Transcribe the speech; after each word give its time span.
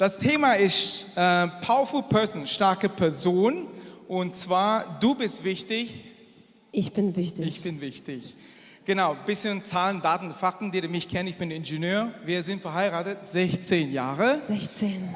Das 0.00 0.16
Thema 0.16 0.54
ist 0.54 1.08
äh, 1.14 1.46
Powerful 1.60 2.02
Person, 2.04 2.46
starke 2.46 2.88
Person. 2.88 3.66
Und 4.08 4.34
zwar, 4.34 4.98
du 4.98 5.14
bist 5.14 5.44
wichtig, 5.44 5.90
Ich 6.72 6.94
bin 6.94 7.14
wichtig. 7.14 7.46
ich 7.46 7.62
bin 7.62 7.82
wichtig. 7.82 8.34
Genau, 8.86 9.14
bisschen 9.26 9.62
Zahlen, 9.62 10.00
Daten, 10.00 10.32
Fakten, 10.32 10.72
die 10.72 10.80
mich 10.88 11.06
kennen. 11.06 11.28
Ich 11.28 11.36
bin 11.36 11.50
Ingenieur. 11.50 12.14
Wir 12.24 12.42
sind 12.42 12.62
verheiratet, 12.62 13.26
16 13.26 13.92
Jahre. 13.92 14.40
16. 14.48 15.06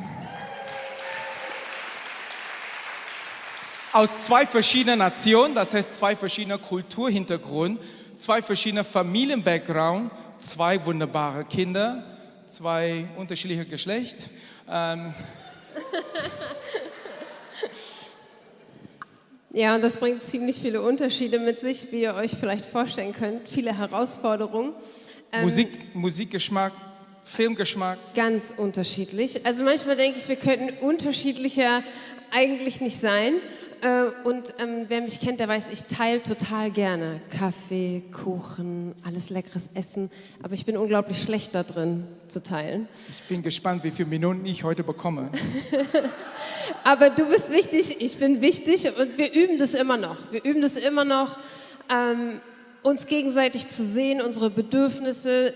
Aus 3.95 4.21
zwei 4.21 4.45
verschiedenen 4.45 4.99
Nationen, 4.99 5.55
das 5.55 5.73
heißt 5.73 5.95
zwei 5.95 6.15
verschiedene 6.15 6.59
Kulturhintergrund, 6.59 7.81
zwei 8.19 8.43
verschiedene 8.43 8.85
Familienbackground, 8.85 10.11
zwei 10.41 10.85
wunderbare 10.85 11.47
Kinder, 11.47 12.14
zwei 12.55 13.09
unterschiedliche 13.17 13.65
Geschlecht. 13.65 14.31
Ähm, 14.69 15.15
Ja, 19.57 19.77
und 19.77 19.83
das 19.85 19.99
bringt 19.99 20.25
ziemlich 20.25 20.57
viele 20.57 20.83
Unterschiede 20.83 21.39
mit 21.39 21.61
sich, 21.61 21.93
wie 21.93 22.03
ihr 22.03 22.17
euch 22.17 22.33
vielleicht 22.33 22.67
vorstellen 22.67 23.13
könnt. 23.13 23.49
Viele 23.49 23.79
Herausforderungen. 23.79 24.73
Ähm, 25.31 25.45
Musik, 25.45 25.95
Musikgeschmack, 25.95 26.73
Filmgeschmack. 27.23 27.99
Ganz 28.17 28.53
unterschiedlich. 28.57 29.47
Also 29.47 29.63
manchmal 29.63 29.95
denke 29.95 30.19
ich, 30.19 30.29
wir 30.29 30.35
könnten 30.35 30.71
unterschiedlicher 30.85 31.85
eigentlich 32.33 32.81
nicht 32.81 32.99
sein. 32.99 33.35
Äh, 33.83 34.07
Und 34.25 34.55
ähm, 34.59 34.87
wer 34.89 35.01
mich 35.01 35.21
kennt, 35.21 35.41
der 35.41 35.49
weiß, 35.49 35.69
ich 35.71 35.85
teile 35.85 36.23
total 36.23 36.71
gerne 36.71 37.21
Kaffee, 37.31 38.03
Kuchen, 38.13 38.95
alles 39.05 39.31
leckeres 39.31 39.69
Essen. 39.75 40.11
Aber 40.43 40.55
ich 40.55 40.65
bin 40.65 40.77
unglaublich 40.77 41.23
schlecht 41.23 41.55
da 41.55 41.63
drin 41.63 42.07
zu 42.29 42.43
teilen. 42.43 42.89
Ich 43.11 43.25
bin 43.25 43.43
gespannt, 43.43 43.85
wie 43.85 43.91
viele 43.91 44.09
Minuten 44.09 44.47
ich 44.47 44.65
heute 44.65 44.83
bekomme. 44.83 45.31
Aber 46.85 47.11
du 47.11 47.29
bist 47.29 47.51
wichtig, 47.51 47.97
ich 48.01 48.17
bin 48.19 48.41
wichtig 48.41 48.87
und 48.99 49.19
wir 49.19 49.33
üben 49.33 49.59
das 49.59 49.75
immer 49.75 49.97
noch. 49.97 50.17
Wir 50.31 50.45
üben 50.45 50.63
das 50.63 50.77
immer 50.77 51.05
noch, 51.05 51.39
ähm, 51.91 52.41
uns 52.83 53.07
gegenseitig 53.07 53.69
zu 53.69 53.85
sehen, 53.85 54.21
unsere 54.21 54.51
Bedürfnisse, 54.51 55.55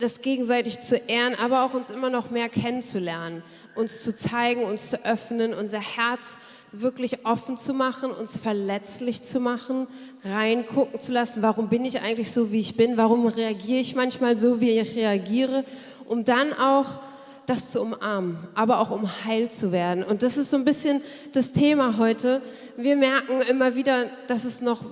das 0.00 0.22
gegenseitig 0.22 0.80
zu 0.80 0.96
ehren, 0.96 1.34
aber 1.34 1.64
auch 1.64 1.74
uns 1.74 1.90
immer 1.90 2.10
noch 2.10 2.30
mehr 2.30 2.48
kennenzulernen, 2.48 3.42
uns 3.74 4.02
zu 4.02 4.14
zeigen, 4.14 4.64
uns 4.64 4.88
zu 4.90 5.04
öffnen, 5.04 5.52
unser 5.52 5.80
Herz 5.80 6.38
wirklich 6.72 7.26
offen 7.26 7.56
zu 7.56 7.74
machen, 7.74 8.12
uns 8.12 8.36
verletzlich 8.36 9.22
zu 9.22 9.40
machen, 9.40 9.86
reingucken 10.24 11.00
zu 11.00 11.12
lassen, 11.12 11.42
warum 11.42 11.68
bin 11.68 11.84
ich 11.84 12.00
eigentlich 12.00 12.30
so, 12.30 12.52
wie 12.52 12.60
ich 12.60 12.76
bin, 12.76 12.96
warum 12.96 13.26
reagiere 13.26 13.80
ich 13.80 13.94
manchmal 13.96 14.36
so, 14.36 14.60
wie 14.60 14.78
ich 14.78 14.96
reagiere, 14.96 15.64
um 16.06 16.24
dann 16.24 16.52
auch 16.52 17.00
das 17.46 17.72
zu 17.72 17.80
umarmen, 17.82 18.38
aber 18.54 18.78
auch 18.78 18.90
um 18.90 19.08
heil 19.24 19.50
zu 19.50 19.72
werden. 19.72 20.04
Und 20.04 20.22
das 20.22 20.36
ist 20.36 20.50
so 20.50 20.56
ein 20.56 20.64
bisschen 20.64 21.02
das 21.32 21.52
Thema 21.52 21.98
heute. 21.98 22.42
Wir 22.76 22.94
merken 22.94 23.40
immer 23.42 23.74
wieder, 23.74 24.06
dass 24.28 24.44
es 24.44 24.60
noch 24.60 24.84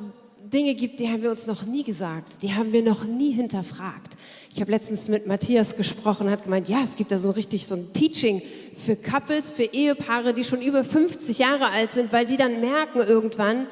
Dinge 0.51 0.75
gibt, 0.75 1.01
die 1.01 1.09
haben 1.09 1.23
wir 1.23 1.31
uns 1.31 1.47
noch 1.47 1.65
nie 1.65 1.85
gesagt, 1.85 2.43
die 2.43 2.55
haben 2.55 2.73
wir 2.73 2.83
noch 2.83 3.05
nie 3.05 3.33
hinterfragt. 3.33 4.17
Ich 4.53 4.61
habe 4.61 4.71
letztens 4.71 5.09
mit 5.09 5.27
Matthias 5.27 5.77
gesprochen, 5.77 6.31
hat 6.31 6.45
gemeint, 6.45 6.69
ja, 6.69 6.81
es 6.83 6.97
gibt 6.97 7.13
da 7.13 7.19
so 7.19 7.31
richtig 7.31 7.67
so 7.67 7.75
ein 7.75 7.93
Teaching 7.93 8.43
für 8.77 8.97
Couples, 8.97 9.51
für 9.51 9.65
Ehepaare, 9.65 10.33
die 10.33 10.45
schon 10.45 10.63
über 10.63 10.85
50 10.85 11.39
Jahre 11.39 11.71
alt 11.71 11.93
sind, 11.93 12.13
weil 12.13 12.27
die 12.27 12.37
dann 12.37 12.61
merken 12.61 13.01
irgendwann, 13.01 13.67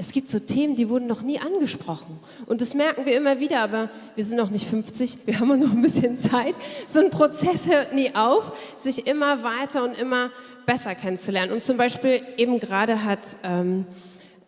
es 0.00 0.12
gibt 0.12 0.28
so 0.28 0.38
Themen, 0.38 0.76
die 0.76 0.88
wurden 0.88 1.08
noch 1.08 1.22
nie 1.22 1.40
angesprochen. 1.40 2.20
Und 2.46 2.60
das 2.60 2.74
merken 2.74 3.04
wir 3.04 3.16
immer 3.16 3.40
wieder, 3.40 3.60
aber 3.60 3.90
wir 4.14 4.24
sind 4.24 4.36
noch 4.36 4.50
nicht 4.50 4.68
50, 4.68 5.18
wir 5.26 5.40
haben 5.40 5.58
noch 5.58 5.72
ein 5.72 5.82
bisschen 5.82 6.16
Zeit. 6.16 6.54
So 6.86 7.00
ein 7.00 7.10
Prozess 7.10 7.66
hört 7.66 7.94
nie 7.94 8.14
auf, 8.14 8.52
sich 8.76 9.08
immer 9.08 9.42
weiter 9.42 9.82
und 9.82 9.98
immer 9.98 10.30
besser 10.66 10.94
kennenzulernen. 10.94 11.52
Und 11.52 11.62
zum 11.62 11.76
Beispiel 11.76 12.20
eben 12.36 12.60
gerade 12.60 13.02
hat 13.02 13.36
ähm, 13.42 13.86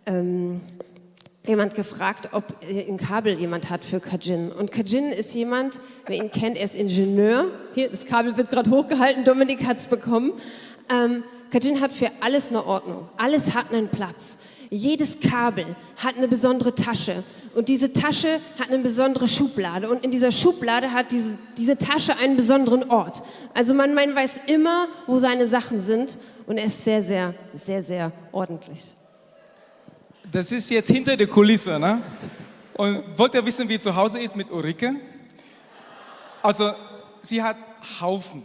ähm, 0.06 0.60
jemand 1.50 1.74
gefragt, 1.74 2.30
ob 2.32 2.44
ein 2.62 2.96
Kabel 2.96 3.38
jemand 3.38 3.68
hat 3.68 3.84
für 3.84 4.00
Kajin. 4.00 4.50
Und 4.52 4.72
Kajin 4.72 5.10
ist 5.10 5.34
jemand, 5.34 5.80
wer 6.06 6.16
ihn 6.16 6.30
kennt, 6.30 6.56
er 6.56 6.64
ist 6.64 6.74
Ingenieur. 6.74 7.46
Hier, 7.74 7.90
das 7.90 8.06
Kabel 8.06 8.36
wird 8.36 8.50
gerade 8.50 8.70
hochgehalten, 8.70 9.24
Dominik 9.24 9.66
hat 9.66 9.76
es 9.76 9.86
bekommen. 9.86 10.32
Ähm, 10.88 11.24
Kajin 11.50 11.80
hat 11.80 11.92
für 11.92 12.08
alles 12.20 12.48
eine 12.48 12.64
Ordnung. 12.64 13.08
Alles 13.16 13.54
hat 13.54 13.72
einen 13.72 13.88
Platz. 13.88 14.38
Jedes 14.70 15.18
Kabel 15.18 15.66
hat 15.96 16.16
eine 16.16 16.28
besondere 16.28 16.74
Tasche. 16.74 17.24
Und 17.56 17.68
diese 17.68 17.92
Tasche 17.92 18.40
hat 18.58 18.68
eine 18.70 18.78
besondere 18.78 19.26
Schublade. 19.26 19.90
Und 19.90 20.04
in 20.04 20.12
dieser 20.12 20.30
Schublade 20.30 20.92
hat 20.92 21.10
diese, 21.10 21.36
diese 21.58 21.76
Tasche 21.76 22.16
einen 22.16 22.36
besonderen 22.36 22.88
Ort. 22.88 23.22
Also 23.52 23.74
man, 23.74 23.94
man 23.94 24.14
weiß 24.14 24.42
immer, 24.46 24.86
wo 25.08 25.18
seine 25.18 25.48
Sachen 25.48 25.80
sind. 25.80 26.16
Und 26.46 26.58
er 26.58 26.66
ist 26.66 26.84
sehr, 26.84 27.02
sehr, 27.02 27.34
sehr, 27.52 27.82
sehr 27.82 28.12
ordentlich. 28.30 28.94
Das 30.32 30.52
ist 30.52 30.70
jetzt 30.70 30.88
hinter 30.90 31.16
der 31.16 31.26
Kulisse, 31.26 31.78
ne? 31.78 32.00
Und 32.74 33.18
wollt 33.18 33.34
ihr 33.34 33.44
wissen, 33.44 33.68
wie 33.68 33.78
zu 33.80 33.94
Hause 33.94 34.20
ist 34.20 34.36
mit 34.36 34.50
Ulrike? 34.50 34.94
Also, 36.40 36.72
sie 37.20 37.42
hat 37.42 37.56
Haufen. 38.00 38.42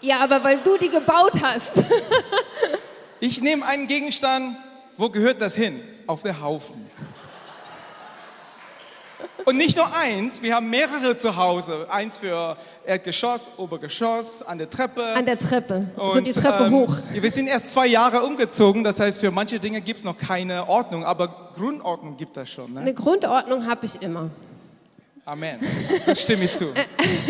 Ja, 0.00 0.18
aber 0.20 0.42
weil 0.42 0.58
du 0.58 0.76
die 0.76 0.88
gebaut 0.88 1.40
hast. 1.40 1.82
Ich 3.18 3.40
nehme 3.40 3.64
einen 3.64 3.86
Gegenstand, 3.86 4.56
wo 4.98 5.08
gehört 5.08 5.40
das 5.40 5.54
hin? 5.54 5.80
Auf 6.06 6.22
der 6.22 6.40
Haufen. 6.40 6.90
Und 9.46 9.58
nicht 9.58 9.76
nur 9.76 9.86
eins, 9.96 10.42
wir 10.42 10.56
haben 10.56 10.68
mehrere 10.68 11.16
zu 11.16 11.36
Hause. 11.36 11.86
Eins 11.88 12.18
für 12.18 12.56
Erdgeschoss, 12.84 13.48
Obergeschoss, 13.56 14.42
an 14.42 14.58
der 14.58 14.68
Treppe. 14.68 15.04
An 15.14 15.24
der 15.24 15.38
Treppe. 15.38 15.86
so 15.94 16.02
Und, 16.02 16.26
die 16.26 16.32
Treppe 16.32 16.64
ähm, 16.64 16.72
hoch. 16.72 16.96
Wir 17.12 17.30
sind 17.30 17.46
erst 17.46 17.70
zwei 17.70 17.86
Jahre 17.86 18.24
umgezogen, 18.24 18.82
das 18.82 18.98
heißt, 18.98 19.20
für 19.20 19.30
manche 19.30 19.60
Dinge 19.60 19.80
gibt 19.82 20.00
es 20.00 20.04
noch 20.04 20.16
keine 20.16 20.68
Ordnung, 20.68 21.04
aber 21.04 21.52
Grundordnung 21.54 22.16
gibt 22.16 22.36
es 22.36 22.50
schon. 22.50 22.72
Ne? 22.72 22.80
Eine 22.80 22.94
Grundordnung 22.94 23.64
habe 23.68 23.86
ich 23.86 24.02
immer. 24.02 24.30
Amen. 25.24 25.60
Das 26.04 26.22
stimme 26.22 26.46
ich 26.46 26.52
zu. 26.52 26.72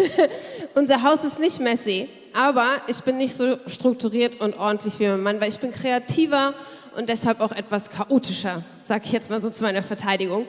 Unser 0.74 1.02
Haus 1.02 1.22
ist 1.22 1.38
nicht 1.38 1.60
messy, 1.60 2.08
aber 2.32 2.80
ich 2.86 3.02
bin 3.02 3.18
nicht 3.18 3.34
so 3.34 3.58
strukturiert 3.66 4.40
und 4.40 4.58
ordentlich 4.58 4.98
wie 5.00 5.08
mein 5.08 5.20
Mann, 5.20 5.40
weil 5.42 5.50
ich 5.50 5.60
bin 5.60 5.70
kreativer 5.70 6.54
und 6.96 7.10
deshalb 7.10 7.40
auch 7.40 7.52
etwas 7.52 7.90
chaotischer, 7.90 8.64
sage 8.80 9.02
ich 9.04 9.12
jetzt 9.12 9.28
mal 9.28 9.38
so 9.38 9.50
zu 9.50 9.62
meiner 9.62 9.82
Verteidigung. 9.82 10.46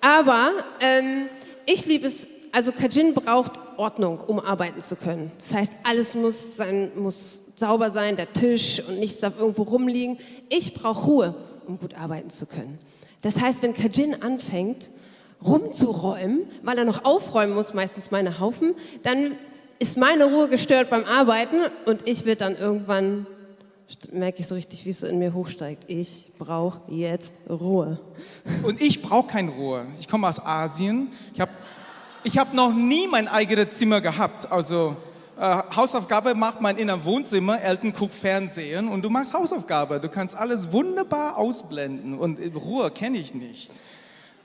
Aber 0.00 0.50
ähm, 0.80 1.28
ich 1.66 1.86
liebe 1.86 2.06
es, 2.06 2.26
also 2.52 2.72
Kajin 2.72 3.14
braucht 3.14 3.52
Ordnung, 3.76 4.20
um 4.20 4.38
arbeiten 4.40 4.80
zu 4.80 4.96
können. 4.96 5.30
Das 5.38 5.54
heißt, 5.54 5.72
alles 5.82 6.14
muss, 6.14 6.56
sein, 6.56 6.90
muss 6.96 7.42
sauber 7.54 7.90
sein, 7.90 8.16
der 8.16 8.32
Tisch 8.32 8.82
und 8.86 8.98
nichts 8.98 9.20
darf 9.20 9.38
irgendwo 9.38 9.62
rumliegen. 9.62 10.18
Ich 10.48 10.74
brauche 10.74 11.06
Ruhe, 11.06 11.34
um 11.66 11.78
gut 11.78 11.94
arbeiten 11.94 12.30
zu 12.30 12.46
können. 12.46 12.78
Das 13.22 13.40
heißt, 13.40 13.62
wenn 13.62 13.74
Kajin 13.74 14.22
anfängt, 14.22 14.90
rumzuräumen, 15.44 16.42
weil 16.62 16.78
er 16.78 16.84
noch 16.84 17.04
aufräumen 17.04 17.54
muss, 17.54 17.74
meistens 17.74 18.10
meine 18.10 18.40
Haufen, 18.40 18.74
dann 19.02 19.32
ist 19.78 19.96
meine 19.96 20.24
Ruhe 20.24 20.48
gestört 20.48 20.90
beim 20.90 21.04
Arbeiten 21.04 21.56
und 21.86 22.06
ich 22.06 22.26
werde 22.26 22.40
dann 22.40 22.56
irgendwann, 22.56 23.26
merke 24.12 24.40
ich 24.40 24.46
so 24.46 24.54
richtig, 24.54 24.84
wie 24.84 24.90
es 24.90 25.00
so 25.00 25.06
in 25.06 25.18
mir 25.18 25.34
hochsteigt. 25.34 25.84
Ich 25.88 26.32
brauche 26.38 26.80
jetzt 26.88 27.32
Ruhe. 27.48 28.00
Und 28.62 28.80
ich 28.80 29.02
brauche 29.02 29.28
keine 29.28 29.50
Ruhe. 29.50 29.86
Ich 29.98 30.08
komme 30.08 30.28
aus 30.28 30.44
Asien. 30.44 31.08
Ich 31.34 31.40
habe 31.40 31.52
ich 32.22 32.38
hab 32.38 32.52
noch 32.52 32.72
nie 32.72 33.06
mein 33.06 33.28
eigenes 33.28 33.76
Zimmer 33.76 34.00
gehabt. 34.00 34.50
Also 34.50 34.96
äh, 35.38 35.62
Hausaufgabe 35.74 36.34
macht 36.34 36.60
man 36.60 36.76
in 36.76 36.90
einem 36.90 37.04
Wohnzimmer, 37.04 37.60
Eltern 37.62 37.92
guckt 37.92 38.12
Fernsehen 38.12 38.88
und 38.88 39.02
du 39.02 39.08
machst 39.08 39.32
Hausaufgabe. 39.32 39.98
Du 39.98 40.08
kannst 40.08 40.36
alles 40.36 40.70
wunderbar 40.70 41.38
ausblenden 41.38 42.18
und 42.18 42.38
Ruhe 42.54 42.90
kenne 42.90 43.18
ich 43.18 43.32
nicht. 43.32 43.70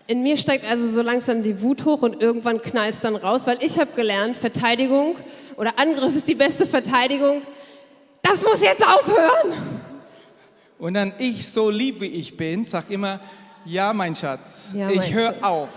In 0.08 0.24
mir 0.24 0.38
steigt 0.38 0.64
also 0.66 0.88
so 0.88 1.02
langsam 1.02 1.42
die 1.42 1.62
Wut 1.62 1.84
hoch 1.84 2.02
und 2.04 2.22
irgendwann 2.22 2.62
knallt 2.62 2.94
es 2.94 3.02
dann 3.02 3.16
raus, 3.16 3.46
weil 3.48 3.58
ich 3.62 3.80
habe 3.80 3.92
gelernt, 3.96 4.38
Verteidigung 4.38 5.16
oder 5.58 5.80
Angriff 5.80 6.16
ist 6.16 6.28
die 6.28 6.36
beste 6.36 6.66
Verteidigung. 6.66 7.42
Das 8.28 8.42
muss 8.42 8.62
jetzt 8.62 8.84
aufhören. 8.86 9.54
Und 10.80 10.96
dann 10.96 11.14
ich, 11.20 11.48
so 11.48 11.70
lieb 11.70 12.02
wie 12.02 12.08
ich 12.08 12.36
bin, 12.36 12.64
sag 12.64 12.90
immer, 12.90 13.20
ja 13.66 13.94
mein 13.94 14.16
Schatz, 14.16 14.72
Ja, 14.74 14.88
mein 14.88 15.00
ich 15.00 15.14
höre 15.14 15.36
auf. 15.42 15.70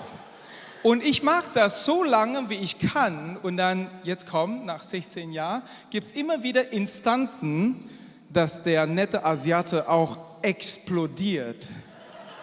Und 0.83 1.05
ich 1.05 1.23
mache 1.23 1.51
das 1.53 1.85
so 1.85 2.05
lange, 2.05 2.49
wie 2.49 2.55
ich 2.55 2.79
kann. 2.79 3.37
Und 3.43 3.59
dann, 3.59 3.91
jetzt 4.03 4.31
kommt, 4.31 4.65
nach 4.65 4.83
16 4.83 5.33
Jahren, 5.33 5.63
gibt 5.91 6.07
es 6.07 6.13
immer 6.13 6.43
wieder 6.43 6.73
Instanzen, 6.73 7.91
dass 8.33 8.63
der 8.63 8.87
nette 8.87 9.25
Asiate 9.25 9.89
auch 9.89 10.17
explodiert. 10.41 11.69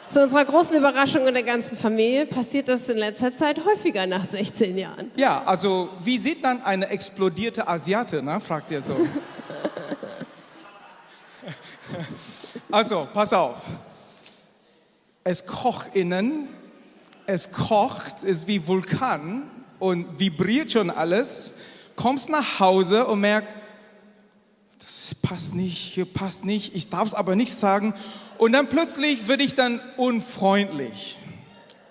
Zu 0.08 0.22
unserer 0.22 0.46
großen 0.46 0.78
Überraschung 0.78 1.28
in 1.28 1.34
der 1.34 1.44
ganzen 1.44 1.76
Familie 1.76 2.28
passiert 2.28 2.68
das 2.68 2.90
in 2.90 2.98
letzter 2.98 3.32
Zeit 3.32 3.66
häufiger 3.66 4.06
nach 4.06 4.24
16 4.24 4.78
Jahren. 4.78 5.12
Ja, 5.16 5.42
also 5.46 5.90
wie 6.04 6.20
sieht 6.20 6.44
dann 6.44 6.62
eine 6.62 6.90
explodierte 6.90 7.68
Asiate, 7.68 8.22
ne? 8.22 8.40
fragt 8.40 8.70
ihr 8.70 8.84
so. 8.84 8.96
also, 12.76 13.08
pass 13.14 13.32
auf. 13.32 13.56
Es 15.24 15.46
kocht 15.46 15.96
innen, 15.96 16.50
es 17.26 17.54
kocht, 17.54 18.18
es 18.18 18.24
ist 18.26 18.48
wie 18.48 18.68
Vulkan 18.68 19.44
und 19.80 20.20
vibriert 20.20 20.74
schon 20.74 20.90
alles. 20.90 21.54
Kommst 21.96 22.30
nach 22.30 22.60
Hause 22.60 23.08
und 23.08 23.22
merkt, 23.22 23.56
passt 25.22 25.56
nicht, 25.56 25.78
hier 25.78 26.04
passt 26.04 26.44
nicht, 26.44 26.76
ich 26.76 26.90
darf 26.90 27.08
es 27.08 27.14
aber 27.14 27.38
nicht 27.38 27.56
sagen. 27.56 27.94
Und 28.38 28.52
dann 28.52 28.68
plötzlich 28.68 29.26
werde 29.30 29.44
ich 29.44 29.56
dann 29.56 29.80
unfreundlich. 29.96 31.18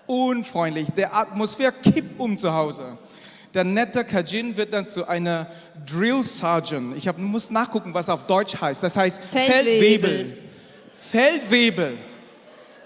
Unfreundlich. 0.07 0.89
Der 0.99 1.17
Atmosphäre 1.17 1.73
kippt 1.73 2.21
um 2.21 2.37
zu 2.37 2.53
Hause. 2.53 2.99
Der 3.55 3.65
nette 3.65 4.05
Kajin 4.05 4.59
wird 4.59 4.75
dann 4.75 4.87
zu 4.87 5.09
einer 5.09 5.47
Drill 5.87 6.23
Sergeant. 6.25 6.95
Ich 6.99 7.09
hab, 7.09 7.17
muss 7.17 7.51
nachgucken, 7.51 7.95
was 7.95 8.11
auf 8.11 8.27
Deutsch 8.27 8.61
heißt. 8.61 8.83
Das 8.83 8.99
heißt 8.99 9.23
Feldwebel. 9.23 10.11
Feldwebel. 10.11 10.44
Feldwebel. 11.15 11.97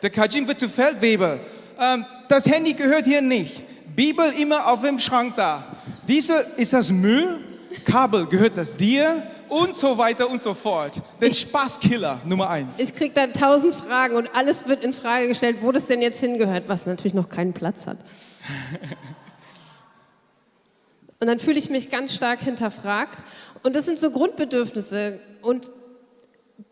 Der 0.02 0.10
Kajin 0.10 0.46
wird 0.46 0.60
zu 0.60 0.68
Feldwebel. 0.68 1.40
Ähm, 1.80 2.04
das 2.28 2.46
Handy 2.46 2.74
gehört 2.74 3.06
hier 3.06 3.22
nicht. 3.22 3.62
Bibel 3.96 4.30
immer 4.38 4.70
auf 4.70 4.82
dem 4.82 4.98
Schrank 4.98 5.36
da. 5.36 5.64
Diese 6.06 6.34
ist 6.58 6.74
das 6.74 6.90
Müll. 6.90 7.40
Kabel 7.86 8.26
gehört 8.26 8.58
das 8.58 8.76
dir 8.76 9.22
und 9.48 9.74
so 9.74 9.96
weiter 9.96 10.28
und 10.28 10.42
so 10.42 10.52
fort. 10.52 11.00
Der 11.22 11.30
Spaßkiller 11.32 12.20
Nummer 12.26 12.50
eins. 12.50 12.78
Ich 12.78 12.94
krieg 12.94 13.14
dann 13.14 13.32
tausend 13.32 13.74
Fragen 13.74 14.14
und 14.14 14.28
alles 14.34 14.68
wird 14.68 14.84
in 14.84 14.92
Frage 14.92 15.28
gestellt, 15.28 15.58
wo 15.62 15.72
das 15.72 15.86
denn 15.86 16.02
jetzt 16.02 16.20
hingehört, 16.20 16.64
was 16.66 16.84
natürlich 16.84 17.14
noch 17.14 17.30
keinen 17.30 17.54
Platz 17.54 17.86
hat. 17.86 17.96
Und 21.20 21.26
dann 21.26 21.40
fühle 21.40 21.58
ich 21.58 21.68
mich 21.68 21.90
ganz 21.90 22.14
stark 22.14 22.38
hinterfragt. 22.42 23.24
Und 23.64 23.74
das 23.74 23.86
sind 23.86 23.98
so 23.98 24.12
Grundbedürfnisse 24.12 25.18
und 25.42 25.68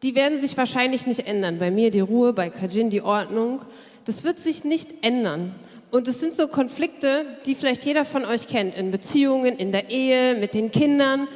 die 0.03 0.15
werden 0.15 0.41
sich 0.41 0.57
wahrscheinlich 0.57 1.07
nicht 1.07 1.27
ändern. 1.27 1.59
Bei 1.59 1.71
mir 1.71 1.91
die 1.91 2.01
Ruhe, 2.01 2.33
bei 2.33 2.51
Kajin 2.51 2.91
die 2.91 3.03
Ordnung. 3.03 3.61
Das 4.05 4.25
wird 4.25 4.39
sich 4.39 4.65
nicht 4.65 4.89
ändern. 5.03 5.55
Und 5.91 6.09
es 6.09 6.21
sind 6.21 6.35
so 6.35 6.49
Konflikte, 6.49 7.25
die 7.47 7.55
vielleicht 7.55 7.85
jeder 7.85 8.05
von 8.05 8.25
euch 8.25 8.49
kennt, 8.49 8.75
in 8.75 8.91
Beziehungen, 8.91 9.57
in 9.57 9.71
der 9.71 9.91
Ehe, 9.91 10.35
mit 10.35 10.55
den 10.55 10.73
Kindern. 10.73 11.29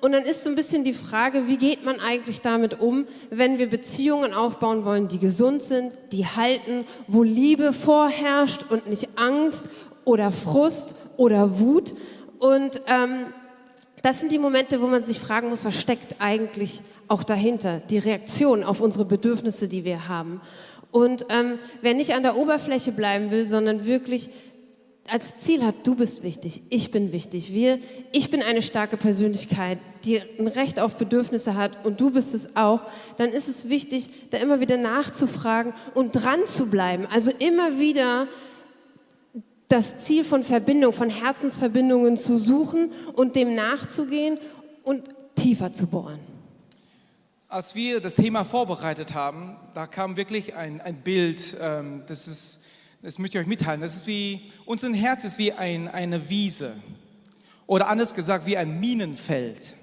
Und 0.00 0.12
dann 0.12 0.24
ist 0.24 0.44
so 0.44 0.50
ein 0.50 0.56
bisschen 0.56 0.84
die 0.84 0.92
Frage, 0.92 1.48
wie 1.48 1.56
geht 1.56 1.82
man 1.82 1.98
eigentlich 1.98 2.42
damit 2.42 2.78
um, 2.78 3.06
wenn 3.30 3.58
wir 3.58 3.70
Beziehungen 3.70 4.34
aufbauen 4.34 4.84
wollen, 4.84 5.08
die 5.08 5.18
gesund 5.18 5.62
sind, 5.62 5.92
die 6.12 6.26
halten, 6.26 6.84
wo 7.06 7.22
Liebe 7.22 7.72
vorherrscht 7.72 8.66
und 8.68 8.86
nicht 8.86 9.08
Angst 9.16 9.70
oder 10.04 10.30
Frust 10.30 10.94
oder 11.16 11.58
Wut. 11.58 11.94
Und 12.38 12.82
ähm, 12.86 13.26
das 14.02 14.20
sind 14.20 14.30
die 14.30 14.38
Momente, 14.38 14.82
wo 14.82 14.86
man 14.86 15.04
sich 15.04 15.18
fragen 15.18 15.48
muss, 15.48 15.64
was 15.64 15.80
steckt 15.80 16.16
eigentlich 16.18 16.82
auch 17.08 17.24
dahinter, 17.24 17.80
die 17.90 17.98
Reaktion 17.98 18.64
auf 18.64 18.80
unsere 18.80 19.04
Bedürfnisse, 19.04 19.68
die 19.68 19.84
wir 19.84 20.08
haben. 20.08 20.40
Und 20.90 21.26
ähm, 21.28 21.58
wer 21.82 21.94
nicht 21.94 22.14
an 22.14 22.22
der 22.22 22.36
Oberfläche 22.36 22.92
bleiben 22.92 23.30
will, 23.30 23.46
sondern 23.46 23.84
wirklich 23.84 24.30
als 25.10 25.36
Ziel 25.36 25.64
hat, 25.64 25.86
du 25.86 25.94
bist 25.96 26.22
wichtig, 26.22 26.62
ich 26.70 26.90
bin 26.90 27.12
wichtig, 27.12 27.52
wir, 27.52 27.78
ich 28.12 28.30
bin 28.30 28.42
eine 28.42 28.62
starke 28.62 28.96
Persönlichkeit, 28.96 29.78
die 30.04 30.22
ein 30.38 30.46
Recht 30.46 30.80
auf 30.80 30.96
Bedürfnisse 30.96 31.54
hat 31.54 31.84
und 31.84 32.00
du 32.00 32.10
bist 32.10 32.34
es 32.34 32.56
auch, 32.56 32.80
dann 33.18 33.30
ist 33.30 33.48
es 33.48 33.68
wichtig, 33.68 34.08
da 34.30 34.38
immer 34.38 34.60
wieder 34.60 34.76
nachzufragen 34.76 35.74
und 35.94 36.12
dran 36.12 36.46
zu 36.46 36.66
bleiben. 36.66 37.06
Also 37.12 37.32
immer 37.38 37.78
wieder 37.78 38.28
das 39.68 39.98
Ziel 39.98 40.24
von 40.24 40.42
Verbindung, 40.42 40.92
von 40.92 41.10
Herzensverbindungen 41.10 42.16
zu 42.16 42.38
suchen 42.38 42.92
und 43.14 43.36
dem 43.36 43.52
nachzugehen 43.52 44.38
und 44.84 45.02
tiefer 45.34 45.72
zu 45.72 45.86
bohren. 45.86 46.33
Als 47.54 47.76
wir 47.76 48.00
das 48.00 48.16
Thema 48.16 48.42
vorbereitet 48.42 49.14
haben, 49.14 49.56
da 49.74 49.86
kam 49.86 50.16
wirklich 50.16 50.56
ein, 50.56 50.80
ein 50.80 50.96
Bild, 50.96 51.56
ähm, 51.60 52.02
das 52.08 52.26
ist 52.26 52.64
das 53.00 53.20
möchte 53.20 53.38
ich 53.38 53.44
euch 53.44 53.48
mitteilen, 53.48 53.80
das 53.80 53.94
ist 53.94 54.08
wie, 54.08 54.50
unser 54.64 54.92
Herz 54.92 55.22
ist 55.22 55.38
wie 55.38 55.52
ein, 55.52 55.86
eine 55.86 56.28
Wiese. 56.28 56.72
Oder 57.68 57.86
anders 57.86 58.12
gesagt 58.12 58.46
wie 58.46 58.56
ein 58.56 58.80
Minenfeld. 58.80 59.74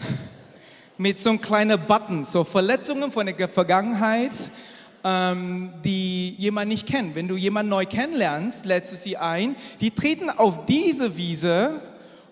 Mit 0.98 1.18
so 1.18 1.30
einem 1.30 1.40
kleinen 1.40 1.80
Button, 1.86 2.24
so 2.24 2.44
Verletzungen 2.44 3.10
von 3.10 3.24
der 3.24 3.48
Vergangenheit, 3.48 4.52
ähm, 5.02 5.72
die 5.82 6.34
jemand 6.36 6.68
nicht 6.68 6.86
kennt. 6.86 7.14
Wenn 7.14 7.26
du 7.26 7.38
jemanden 7.38 7.70
neu 7.70 7.86
kennenlernst, 7.86 8.66
lädst 8.66 8.92
du 8.92 8.96
sie 8.96 9.16
ein, 9.16 9.56
die 9.80 9.92
treten 9.92 10.28
auf 10.28 10.66
diese 10.66 11.16
Wiese 11.16 11.80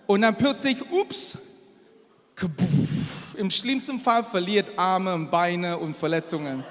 und 0.05 0.21
dann 0.21 0.37
plötzlich, 0.37 0.91
ups, 0.91 1.39
kabuff, 2.35 3.18
im 3.39 3.49
schlimmsten 3.49 3.99
Fall 3.99 4.23
verliert 4.23 4.77
Arme, 4.77 5.17
Beine 5.31 5.77
und 5.77 5.95
Verletzungen. 5.95 6.63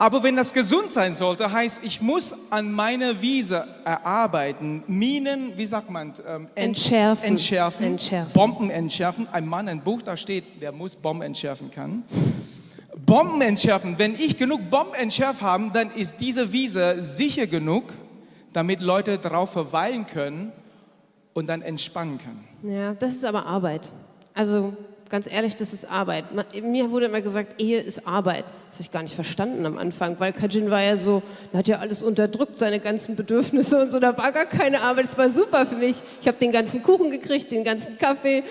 Aber 0.00 0.22
wenn 0.22 0.36
das 0.36 0.54
gesund 0.54 0.92
sein 0.92 1.12
sollte, 1.12 1.50
heißt, 1.50 1.80
ich 1.82 2.00
muss 2.00 2.32
an 2.50 2.70
meiner 2.70 3.20
Wiese 3.20 3.66
erarbeiten, 3.84 4.84
Minen, 4.86 5.56
wie 5.56 5.66
sagt 5.66 5.90
man, 5.90 6.14
ähm, 6.24 6.46
entschärfen. 6.54 7.24
entschärfen, 7.30 7.84
Entschärfen. 7.84 8.32
Bomben 8.32 8.70
entschärfen. 8.70 9.26
Ein 9.32 9.48
Mann, 9.48 9.66
ein 9.68 9.80
Buch, 9.80 10.00
da 10.02 10.16
steht, 10.16 10.62
der 10.62 10.70
muss 10.70 10.94
Bomben 10.94 11.22
entschärfen 11.22 11.68
kann. 11.72 12.04
Bomben 12.96 13.40
entschärfen. 13.40 13.98
Wenn 13.98 14.14
ich 14.14 14.36
genug 14.36 14.70
Bomben 14.70 14.94
entschärft 14.94 15.42
habe, 15.42 15.68
dann 15.72 15.90
ist 15.90 16.20
diese 16.20 16.52
Wiese 16.52 17.02
sicher 17.02 17.48
genug, 17.48 17.92
damit 18.52 18.80
Leute 18.80 19.18
darauf 19.18 19.50
verweilen 19.50 20.06
können 20.06 20.52
und 21.32 21.48
dann 21.48 21.60
entspannen 21.60 22.18
können. 22.18 22.72
Ja, 22.72 22.94
das 22.94 23.14
ist 23.14 23.24
aber 23.24 23.46
Arbeit. 23.46 23.90
Also 24.32 24.74
ganz 25.08 25.30
ehrlich, 25.30 25.56
das 25.56 25.72
ist 25.72 25.90
Arbeit. 25.90 26.24
Mir 26.62 26.90
wurde 26.90 27.06
immer 27.06 27.20
gesagt, 27.20 27.60
Ehe 27.60 27.80
ist 27.80 28.06
Arbeit. 28.06 28.44
Das 28.68 28.76
habe 28.76 28.82
ich 28.82 28.90
gar 28.90 29.02
nicht 29.02 29.14
verstanden 29.14 29.64
am 29.66 29.78
Anfang, 29.78 30.16
weil 30.18 30.32
Kajin 30.32 30.70
war 30.70 30.82
ja 30.82 30.96
so, 30.96 31.22
er 31.52 31.60
hat 31.60 31.68
ja 31.68 31.78
alles 31.78 32.02
unterdrückt, 32.02 32.58
seine 32.58 32.80
ganzen 32.80 33.16
Bedürfnisse 33.16 33.80
und 33.80 33.90
so, 33.90 33.98
da 33.98 34.16
war 34.16 34.32
gar 34.32 34.46
keine 34.46 34.80
Arbeit. 34.82 35.04
Das 35.04 35.18
war 35.18 35.30
super 35.30 35.66
für 35.66 35.76
mich. 35.76 35.96
Ich 36.20 36.28
habe 36.28 36.38
den 36.38 36.52
ganzen 36.52 36.82
Kuchen 36.82 37.10
gekriegt, 37.10 37.50
den 37.50 37.64
ganzen 37.64 37.98
Kaffee. 37.98 38.44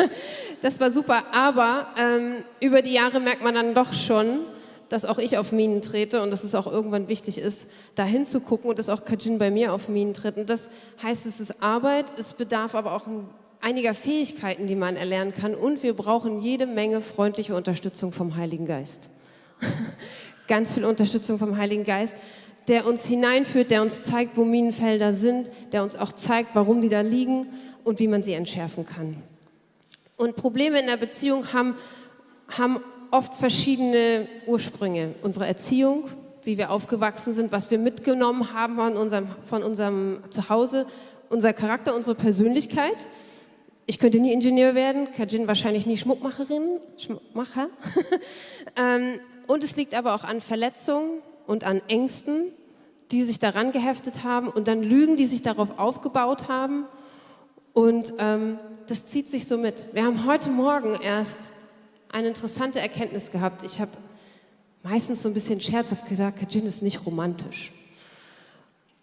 das 0.62 0.80
war 0.80 0.90
super. 0.90 1.24
Aber 1.32 1.88
ähm, 1.98 2.44
über 2.60 2.82
die 2.82 2.92
Jahre 2.92 3.20
merkt 3.20 3.42
man 3.42 3.54
dann 3.54 3.74
doch 3.74 3.92
schon, 3.92 4.40
dass 4.88 5.04
auch 5.04 5.18
ich 5.18 5.38
auf 5.38 5.52
Minen 5.52 5.82
trete 5.82 6.22
und 6.22 6.30
dass 6.30 6.44
es 6.44 6.54
auch 6.54 6.66
irgendwann 6.66 7.08
wichtig 7.08 7.38
ist, 7.38 7.68
da 7.94 8.04
hinzugucken 8.04 8.70
und 8.70 8.78
dass 8.78 8.88
auch 8.88 9.04
Kajin 9.04 9.38
bei 9.38 9.50
mir 9.50 9.72
auf 9.72 9.88
Minen 9.88 10.14
tritt. 10.14 10.36
Und 10.36 10.50
das 10.50 10.70
heißt, 11.02 11.26
es 11.26 11.40
ist 11.40 11.62
Arbeit, 11.62 12.12
es 12.18 12.34
bedarf 12.34 12.74
aber 12.74 12.92
auch 12.92 13.06
ein 13.06 13.28
einiger 13.64 13.94
Fähigkeiten, 13.94 14.66
die 14.66 14.76
man 14.76 14.96
erlernen 14.96 15.32
kann. 15.34 15.54
Und 15.54 15.82
wir 15.82 15.94
brauchen 15.94 16.40
jede 16.40 16.66
Menge 16.66 17.00
freundliche 17.00 17.56
Unterstützung 17.56 18.12
vom 18.12 18.36
Heiligen 18.36 18.66
Geist. 18.66 19.10
Ganz 20.48 20.74
viel 20.74 20.84
Unterstützung 20.84 21.38
vom 21.38 21.56
Heiligen 21.56 21.84
Geist, 21.84 22.14
der 22.68 22.86
uns 22.86 23.06
hineinführt, 23.06 23.70
der 23.70 23.80
uns 23.80 24.04
zeigt, 24.04 24.36
wo 24.36 24.44
Minenfelder 24.44 25.14
sind, 25.14 25.50
der 25.72 25.82
uns 25.82 25.96
auch 25.96 26.12
zeigt, 26.12 26.50
warum 26.54 26.82
die 26.82 26.90
da 26.90 27.00
liegen 27.00 27.46
und 27.84 27.98
wie 27.98 28.08
man 28.08 28.22
sie 28.22 28.34
entschärfen 28.34 28.84
kann. 28.84 29.16
Und 30.16 30.36
Probleme 30.36 30.78
in 30.78 30.86
der 30.86 30.98
Beziehung 30.98 31.52
haben, 31.52 31.74
haben 32.48 32.80
oft 33.10 33.34
verschiedene 33.34 34.28
Ursprünge. 34.46 35.14
Unsere 35.22 35.46
Erziehung, 35.46 36.04
wie 36.42 36.58
wir 36.58 36.70
aufgewachsen 36.70 37.32
sind, 37.32 37.50
was 37.50 37.70
wir 37.70 37.78
mitgenommen 37.78 38.52
haben 38.52 38.76
von 38.76 38.96
unserem, 38.96 39.28
von 39.46 39.62
unserem 39.62 40.18
Zuhause, 40.28 40.86
unser 41.30 41.54
Charakter, 41.54 41.94
unsere 41.94 42.14
Persönlichkeit. 42.14 43.08
Ich 43.86 43.98
könnte 43.98 44.18
nie 44.18 44.32
Ingenieur 44.32 44.74
werden, 44.74 45.08
Kajin 45.12 45.46
wahrscheinlich 45.46 45.84
nie 45.84 45.98
Schmuckmacherin, 45.98 46.80
Schmuckmacher. 46.96 47.68
ähm, 48.76 49.20
und 49.46 49.62
es 49.62 49.76
liegt 49.76 49.92
aber 49.92 50.14
auch 50.14 50.24
an 50.24 50.40
Verletzungen 50.40 51.20
und 51.46 51.64
an 51.64 51.82
Ängsten, 51.88 52.46
die 53.10 53.24
sich 53.24 53.38
daran 53.38 53.72
geheftet 53.72 54.24
haben 54.24 54.48
und 54.48 54.68
dann 54.68 54.82
Lügen, 54.82 55.16
die 55.16 55.26
sich 55.26 55.42
darauf 55.42 55.78
aufgebaut 55.78 56.48
haben. 56.48 56.86
Und 57.74 58.14
ähm, 58.18 58.58
das 58.86 59.04
zieht 59.04 59.28
sich 59.28 59.46
so 59.46 59.58
mit. 59.58 59.86
Wir 59.92 60.04
haben 60.04 60.24
heute 60.24 60.48
Morgen 60.48 60.98
erst 61.02 61.52
eine 62.10 62.28
interessante 62.28 62.80
Erkenntnis 62.80 63.32
gehabt. 63.32 63.64
Ich 63.64 63.82
habe 63.82 63.90
meistens 64.82 65.20
so 65.20 65.28
ein 65.28 65.34
bisschen 65.34 65.60
scherzhaft 65.60 66.08
gesagt, 66.08 66.38
Kajin 66.38 66.64
ist 66.64 66.80
nicht 66.80 67.04
romantisch. 67.04 67.70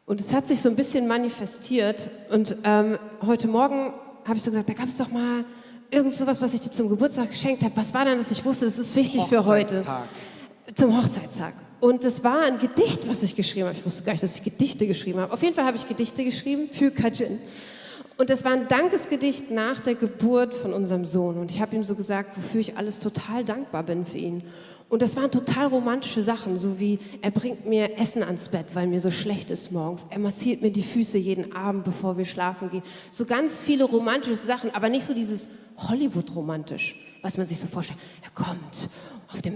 Und 0.07 0.19
es 0.19 0.33
hat 0.33 0.47
sich 0.47 0.59
so 0.59 0.69
ein 0.69 0.75
bisschen 0.75 1.07
manifestiert. 1.07 2.09
Und 2.31 2.57
ähm, 2.63 2.97
heute 3.21 3.47
Morgen 3.47 3.93
habe 4.25 4.37
ich 4.37 4.43
so 4.43 4.51
gesagt, 4.51 4.69
da 4.69 4.73
gab 4.73 4.87
es 4.87 4.97
doch 4.97 5.11
mal 5.11 5.45
irgend 5.89 6.13
sowas, 6.13 6.41
was 6.41 6.53
ich 6.53 6.61
dir 6.61 6.71
zum 6.71 6.89
Geburtstag 6.89 7.29
geschenkt 7.29 7.63
habe. 7.63 7.75
Was 7.75 7.93
war 7.93 8.05
denn 8.05 8.17
das? 8.17 8.31
Ich 8.31 8.43
wusste, 8.43 8.65
das 8.65 8.77
ist 8.77 8.95
wichtig 8.95 9.23
für 9.23 9.45
heute. 9.45 9.83
Zum 10.73 10.97
Hochzeitstag. 10.97 11.53
Und 11.81 12.03
das 12.03 12.23
war 12.23 12.41
ein 12.43 12.59
Gedicht, 12.59 13.07
was 13.09 13.23
ich 13.23 13.35
geschrieben 13.35 13.67
habe. 13.67 13.77
Ich 13.77 13.85
wusste 13.85 14.03
gar 14.03 14.13
nicht, 14.13 14.23
dass 14.23 14.35
ich 14.35 14.43
Gedichte 14.43 14.87
geschrieben 14.87 15.19
habe. 15.19 15.33
Auf 15.33 15.41
jeden 15.41 15.55
Fall 15.55 15.65
habe 15.65 15.75
ich 15.75 15.87
Gedichte 15.87 16.23
geschrieben 16.23 16.69
für 16.71 16.91
Kajin. 16.91 17.39
Und 18.17 18.29
das 18.29 18.45
war 18.45 18.51
ein 18.51 18.67
Dankesgedicht 18.67 19.49
nach 19.49 19.79
der 19.79 19.95
Geburt 19.95 20.53
von 20.53 20.73
unserem 20.73 21.05
Sohn. 21.05 21.39
Und 21.39 21.49
ich 21.49 21.59
habe 21.59 21.75
ihm 21.75 21.83
so 21.83 21.95
gesagt, 21.95 22.37
wofür 22.37 22.61
ich 22.61 22.77
alles 22.77 22.99
total 22.99 23.43
dankbar 23.43 23.81
bin 23.81 24.05
für 24.05 24.19
ihn. 24.19 24.43
Und 24.91 25.01
das 25.01 25.15
waren 25.15 25.31
total 25.31 25.67
romantische 25.67 26.21
Sachen, 26.21 26.59
so 26.59 26.77
wie 26.77 26.99
er 27.21 27.31
bringt 27.31 27.65
mir 27.65 27.97
Essen 27.97 28.23
ans 28.23 28.49
Bett, 28.49 28.65
weil 28.73 28.87
mir 28.87 28.99
so 28.99 29.09
schlecht 29.09 29.49
ist 29.49 29.71
morgens. 29.71 30.05
Er 30.09 30.19
massiert 30.19 30.61
mir 30.61 30.69
die 30.69 30.83
Füße 30.83 31.17
jeden 31.17 31.53
Abend, 31.53 31.85
bevor 31.85 32.17
wir 32.17 32.25
schlafen 32.25 32.69
gehen. 32.69 32.83
So 33.09 33.23
ganz 33.23 33.57
viele 33.57 33.85
romantische 33.85 34.35
Sachen, 34.35 34.69
aber 34.75 34.89
nicht 34.89 35.05
so 35.05 35.13
dieses 35.13 35.47
Hollywood-romantisch, 35.77 36.97
was 37.21 37.37
man 37.37 37.47
sich 37.47 37.57
so 37.57 37.67
vorstellt. 37.67 37.99
Er 38.21 38.31
kommt 38.31 38.89
auf 39.33 39.41
dem 39.41 39.55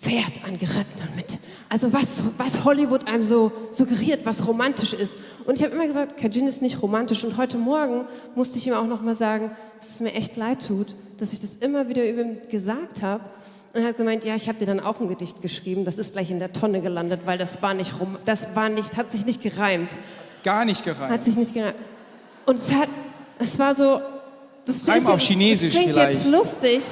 Pferd 0.00 0.44
angeritten 0.44 1.08
und 1.08 1.14
mit. 1.14 1.38
Also 1.68 1.92
was, 1.92 2.24
was 2.36 2.64
Hollywood 2.64 3.06
einem 3.06 3.22
so 3.22 3.52
suggeriert, 3.70 4.26
was 4.26 4.44
romantisch 4.44 4.92
ist. 4.92 5.18
Und 5.44 5.56
ich 5.56 5.62
habe 5.64 5.72
immer 5.72 5.86
gesagt, 5.86 6.16
Kajin 6.16 6.48
ist 6.48 6.62
nicht 6.62 6.82
romantisch. 6.82 7.22
Und 7.22 7.36
heute 7.36 7.58
Morgen 7.58 8.06
musste 8.34 8.58
ich 8.58 8.66
ihm 8.66 8.74
auch 8.74 8.88
noch 8.88 9.02
mal 9.02 9.14
sagen, 9.14 9.52
dass 9.78 9.90
es 9.90 10.00
mir 10.00 10.14
echt 10.14 10.34
leid 10.34 10.66
tut, 10.66 10.96
dass 11.18 11.32
ich 11.32 11.40
das 11.40 11.54
immer 11.54 11.88
wieder 11.88 12.10
über 12.10 12.22
ihm 12.22 12.38
gesagt 12.50 13.02
habe. 13.02 13.22
Und 13.74 13.82
er 13.82 13.88
hat 13.88 13.96
gemeint, 13.96 14.24
ja, 14.24 14.36
ich 14.36 14.48
habe 14.48 14.58
dir 14.58 14.66
dann 14.66 14.78
auch 14.78 15.00
ein 15.00 15.08
Gedicht 15.08 15.42
geschrieben. 15.42 15.84
Das 15.84 15.98
ist 15.98 16.12
gleich 16.12 16.30
in 16.30 16.38
der 16.38 16.52
Tonne 16.52 16.80
gelandet, 16.80 17.22
weil 17.24 17.38
das 17.38 17.60
war 17.60 17.74
nicht 17.74 17.98
rum, 17.98 18.16
das 18.24 18.54
war 18.54 18.68
nicht, 18.68 18.96
hat 18.96 19.10
sich 19.10 19.26
nicht 19.26 19.42
gereimt. 19.42 19.98
Gar 20.44 20.64
nicht 20.64 20.84
gereimt. 20.84 21.12
Hat 21.12 21.24
sich 21.24 21.34
nicht 21.34 21.54
gereimt. 21.54 21.74
Und 22.46 22.56
es 22.56 22.72
hat, 22.72 22.88
es 23.40 23.58
war 23.58 23.74
so, 23.74 24.00
das 24.64 24.86
Reim 24.86 24.98
ist 24.98 25.06
auf 25.08 25.20
Chinesisch 25.20 25.74
das 25.74 25.82
klingt 25.82 25.96
vielleicht. 25.96 26.24
jetzt 26.24 26.32
lustig. 26.32 26.82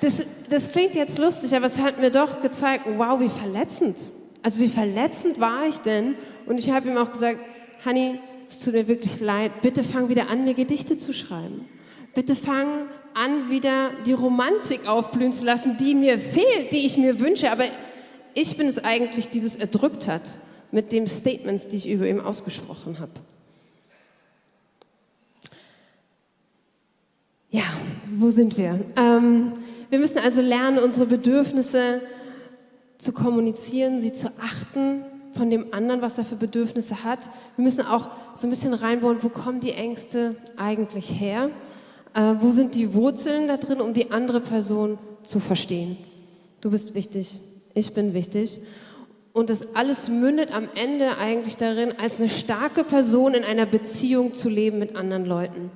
Das, 0.00 0.24
das 0.48 0.70
klingt 0.72 0.94
jetzt 0.94 1.18
lustig, 1.18 1.54
aber 1.54 1.66
es 1.66 1.78
hat 1.78 2.00
mir 2.00 2.10
doch 2.10 2.40
gezeigt, 2.40 2.86
wow, 2.96 3.20
wie 3.20 3.28
verletzend. 3.28 3.98
Also 4.42 4.62
wie 4.62 4.68
verletzend 4.68 5.38
war 5.38 5.66
ich 5.66 5.78
denn? 5.80 6.14
Und 6.46 6.58
ich 6.58 6.70
habe 6.70 6.88
ihm 6.88 6.96
auch 6.96 7.12
gesagt, 7.12 7.38
Honey, 7.84 8.18
es 8.48 8.60
tut 8.60 8.72
mir 8.72 8.88
wirklich 8.88 9.20
leid, 9.20 9.60
bitte 9.60 9.84
fang 9.84 10.08
wieder 10.08 10.30
an, 10.30 10.44
mir 10.44 10.54
Gedichte 10.54 10.96
zu 10.96 11.12
schreiben. 11.12 11.68
Bitte 12.14 12.34
fang 12.34 12.86
an, 13.14 13.50
wieder 13.50 13.90
die 14.06 14.12
Romantik 14.12 14.86
aufblühen 14.86 15.32
zu 15.32 15.44
lassen, 15.44 15.76
die 15.78 15.94
mir 15.94 16.18
fehlt, 16.18 16.72
die 16.72 16.86
ich 16.86 16.96
mir 16.96 17.18
wünsche. 17.18 17.50
Aber 17.50 17.64
ich 18.34 18.56
bin 18.56 18.66
es 18.68 18.82
eigentlich, 18.82 19.28
die 19.28 19.40
das 19.40 19.56
erdrückt 19.56 20.06
hat 20.08 20.22
mit 20.70 20.92
den 20.92 21.06
Statements, 21.06 21.68
die 21.68 21.76
ich 21.76 21.90
über 21.90 22.06
ihm 22.06 22.20
ausgesprochen 22.20 22.98
habe. 22.98 23.12
Ja, 27.50 27.64
wo 28.16 28.30
sind 28.30 28.56
wir? 28.56 28.78
Ähm, 28.96 29.52
wir 29.88 29.98
müssen 29.98 30.18
also 30.18 30.40
lernen, 30.40 30.78
unsere 30.78 31.06
Bedürfnisse 31.06 32.00
zu 32.98 33.12
kommunizieren, 33.12 33.98
sie 33.98 34.12
zu 34.12 34.28
achten 34.40 35.04
von 35.34 35.50
dem 35.50 35.72
anderen, 35.72 36.02
was 36.02 36.18
er 36.18 36.24
für 36.24 36.36
Bedürfnisse 36.36 37.02
hat. 37.02 37.28
Wir 37.56 37.64
müssen 37.64 37.84
auch 37.84 38.08
so 38.34 38.46
ein 38.46 38.50
bisschen 38.50 38.74
reinbauen, 38.74 39.18
wo 39.22 39.28
kommen 39.28 39.60
die 39.60 39.72
Ängste 39.72 40.36
eigentlich 40.56 41.10
her? 41.10 41.50
Äh, 42.14 42.34
wo 42.40 42.50
sind 42.50 42.74
die 42.74 42.94
Wurzeln 42.94 43.48
da 43.48 43.56
drin, 43.56 43.80
um 43.80 43.92
die 43.92 44.10
andere 44.10 44.40
Person 44.40 44.98
zu 45.22 45.40
verstehen? 45.40 45.96
Du 46.60 46.70
bist 46.70 46.94
wichtig, 46.94 47.40
ich 47.74 47.94
bin 47.94 48.14
wichtig. 48.14 48.60
Und 49.32 49.48
das 49.48 49.74
alles 49.76 50.08
mündet 50.08 50.52
am 50.52 50.68
Ende 50.74 51.16
eigentlich 51.18 51.56
darin, 51.56 51.94
als 51.98 52.18
eine 52.18 52.28
starke 52.28 52.82
Person 52.82 53.34
in 53.34 53.44
einer 53.44 53.64
Beziehung 53.64 54.34
zu 54.34 54.48
leben 54.48 54.78
mit 54.78 54.96
anderen 54.96 55.24
Leuten. 55.24 55.70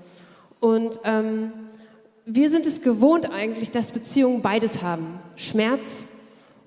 Und 0.58 0.98
ähm, 1.04 1.52
wir 2.26 2.50
sind 2.50 2.66
es 2.66 2.82
gewohnt 2.82 3.30
eigentlich, 3.30 3.70
dass 3.70 3.92
Beziehungen 3.92 4.42
beides 4.42 4.82
haben. 4.82 5.20
Schmerz 5.36 6.08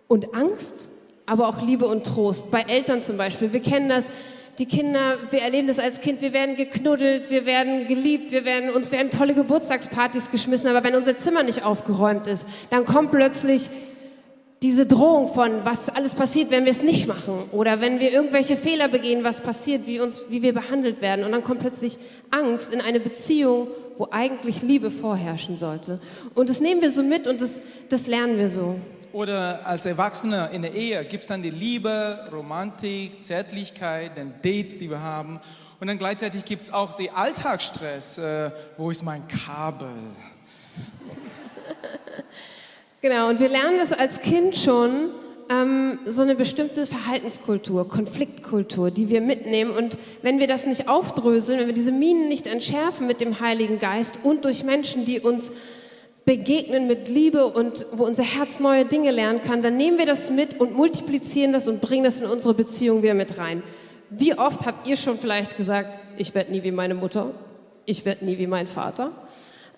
und 0.07 0.33
Angst, 0.33 0.89
aber 1.25 1.49
auch 1.49 1.61
Liebe 1.61 1.87
und 1.87 2.05
Trost. 2.05 2.51
Bei 2.51 2.61
Eltern 2.61 3.01
zum 3.01 3.17
Beispiel. 3.17 3.51
Wir 3.51 3.59
kennen 3.59 3.89
das. 3.89 4.09
Die 4.59 4.65
Kinder, 4.65 5.19
wir 5.29 5.41
erleben 5.41 5.67
das 5.67 5.77
als 5.77 6.01
Kind, 6.01 6.21
wir 6.21 6.33
werden 6.33 6.55
geknuddelt, 6.55 7.29
wir 7.29 7.45
werden 7.45 7.85
geliebt, 7.85 8.31
wir 8.31 8.43
werden, 8.43 8.71
uns 8.71 8.91
werden 8.91 9.11
tolle 9.11 9.35
Geburtstagspartys 9.35 10.31
geschmissen, 10.31 10.67
aber 10.67 10.83
wenn 10.83 10.95
unser 10.95 11.15
Zimmer 11.15 11.43
nicht 11.43 11.63
aufgeräumt 11.63 12.25
ist, 12.25 12.43
dann 12.71 12.83
kommt 12.83 13.11
plötzlich 13.11 13.69
diese 14.63 14.87
Drohung 14.87 15.27
von, 15.27 15.63
was 15.63 15.89
alles 15.89 16.15
passiert, 16.15 16.49
wenn 16.49 16.65
wir 16.65 16.71
es 16.71 16.81
nicht 16.81 17.07
machen 17.07 17.43
oder 17.51 17.81
wenn 17.81 17.99
wir 17.99 18.11
irgendwelche 18.11 18.57
Fehler 18.57 18.87
begehen, 18.87 19.23
was 19.23 19.41
passiert, 19.41 19.85
wie, 19.85 19.99
uns, 19.99 20.23
wie 20.29 20.41
wir 20.41 20.53
behandelt 20.53 21.01
werden. 21.01 21.23
Und 21.23 21.31
dann 21.31 21.43
kommt 21.43 21.59
plötzlich 21.59 21.99
Angst 22.31 22.73
in 22.73 22.81
eine 22.81 22.99
Beziehung, 22.99 23.67
wo 23.99 24.07
eigentlich 24.09 24.63
Liebe 24.63 24.89
vorherrschen 24.89 25.57
sollte. 25.57 25.99
Und 26.33 26.49
das 26.49 26.59
nehmen 26.59 26.81
wir 26.81 26.89
so 26.89 27.03
mit 27.03 27.27
und 27.27 27.41
das, 27.41 27.61
das 27.89 28.07
lernen 28.07 28.39
wir 28.39 28.49
so. 28.49 28.77
Oder 29.17 29.65
als 29.65 29.87
Erwachsener 29.87 30.51
in 30.51 30.61
der 30.61 30.75
Ehe 30.75 31.03
gibt 31.03 31.23
es 31.23 31.27
dann 31.27 31.41
die 31.41 31.49
Liebe, 31.49 32.29
Romantik, 32.31 33.25
Zärtlichkeit, 33.25 34.11
dann 34.15 34.35
Dates, 34.43 34.77
die 34.77 34.91
wir 34.91 35.01
haben. 35.01 35.39
Und 35.79 35.87
dann 35.87 35.97
gleichzeitig 35.97 36.45
gibt 36.45 36.61
es 36.61 36.71
auch 36.71 36.97
den 36.97 37.09
Alltagsstress. 37.09 38.19
Äh, 38.19 38.51
wo 38.77 38.91
ist 38.91 39.01
mein 39.01 39.27
Kabel? 39.27 39.89
Genau, 43.01 43.29
und 43.29 43.39
wir 43.39 43.49
lernen 43.49 43.79
das 43.79 43.91
als 43.91 44.21
Kind 44.21 44.55
schon, 44.55 45.09
ähm, 45.49 45.97
so 46.05 46.21
eine 46.21 46.35
bestimmte 46.35 46.85
Verhaltenskultur, 46.85 47.87
Konfliktkultur, 47.87 48.91
die 48.91 49.09
wir 49.09 49.21
mitnehmen. 49.21 49.71
Und 49.71 49.97
wenn 50.21 50.39
wir 50.39 50.47
das 50.47 50.67
nicht 50.67 50.87
aufdröseln, 50.89 51.59
wenn 51.59 51.67
wir 51.67 51.73
diese 51.73 51.91
Minen 51.91 52.27
nicht 52.27 52.45
entschärfen 52.45 53.07
mit 53.07 53.19
dem 53.21 53.39
Heiligen 53.39 53.79
Geist 53.79 54.19
und 54.21 54.45
durch 54.45 54.63
Menschen, 54.63 55.05
die 55.05 55.19
uns 55.19 55.51
begegnen 56.27 56.87
mit 56.87 57.07
Liebe 57.07 57.47
und 57.47 57.85
wo 57.93 58.03
unser 58.03 58.21
Herz 58.21 58.59
neue 58.59 58.83
Dinge 58.83 59.11
lernen 59.11 59.41
kann, 59.41 59.61
dann 59.61 59.77
nehmen 59.77 59.97
wir 59.97 60.05
das 60.05 60.29
mit 60.29 60.59
und 60.59 60.75
multiplizieren 60.75 61.53
das 61.53 61.69
und 61.69 61.79
bringen 61.79 62.03
das 62.03 62.19
in 62.19 62.27
unsere 62.27 62.53
Beziehung 62.53 63.01
wieder 63.01 63.13
mit 63.13 63.37
rein. 63.37 63.63
Wie 64.09 64.37
oft 64.37 64.65
habt 64.65 64.87
ihr 64.87 64.97
schon 64.97 65.19
vielleicht 65.19 65.55
gesagt, 65.55 65.97
ich 66.17 66.35
werde 66.35 66.51
nie 66.51 66.63
wie 66.63 66.73
meine 66.73 66.95
Mutter, 66.95 67.31
ich 67.85 68.03
werde 68.03 68.25
nie 68.25 68.37
wie 68.37 68.45
mein 68.45 68.67
Vater? 68.67 69.11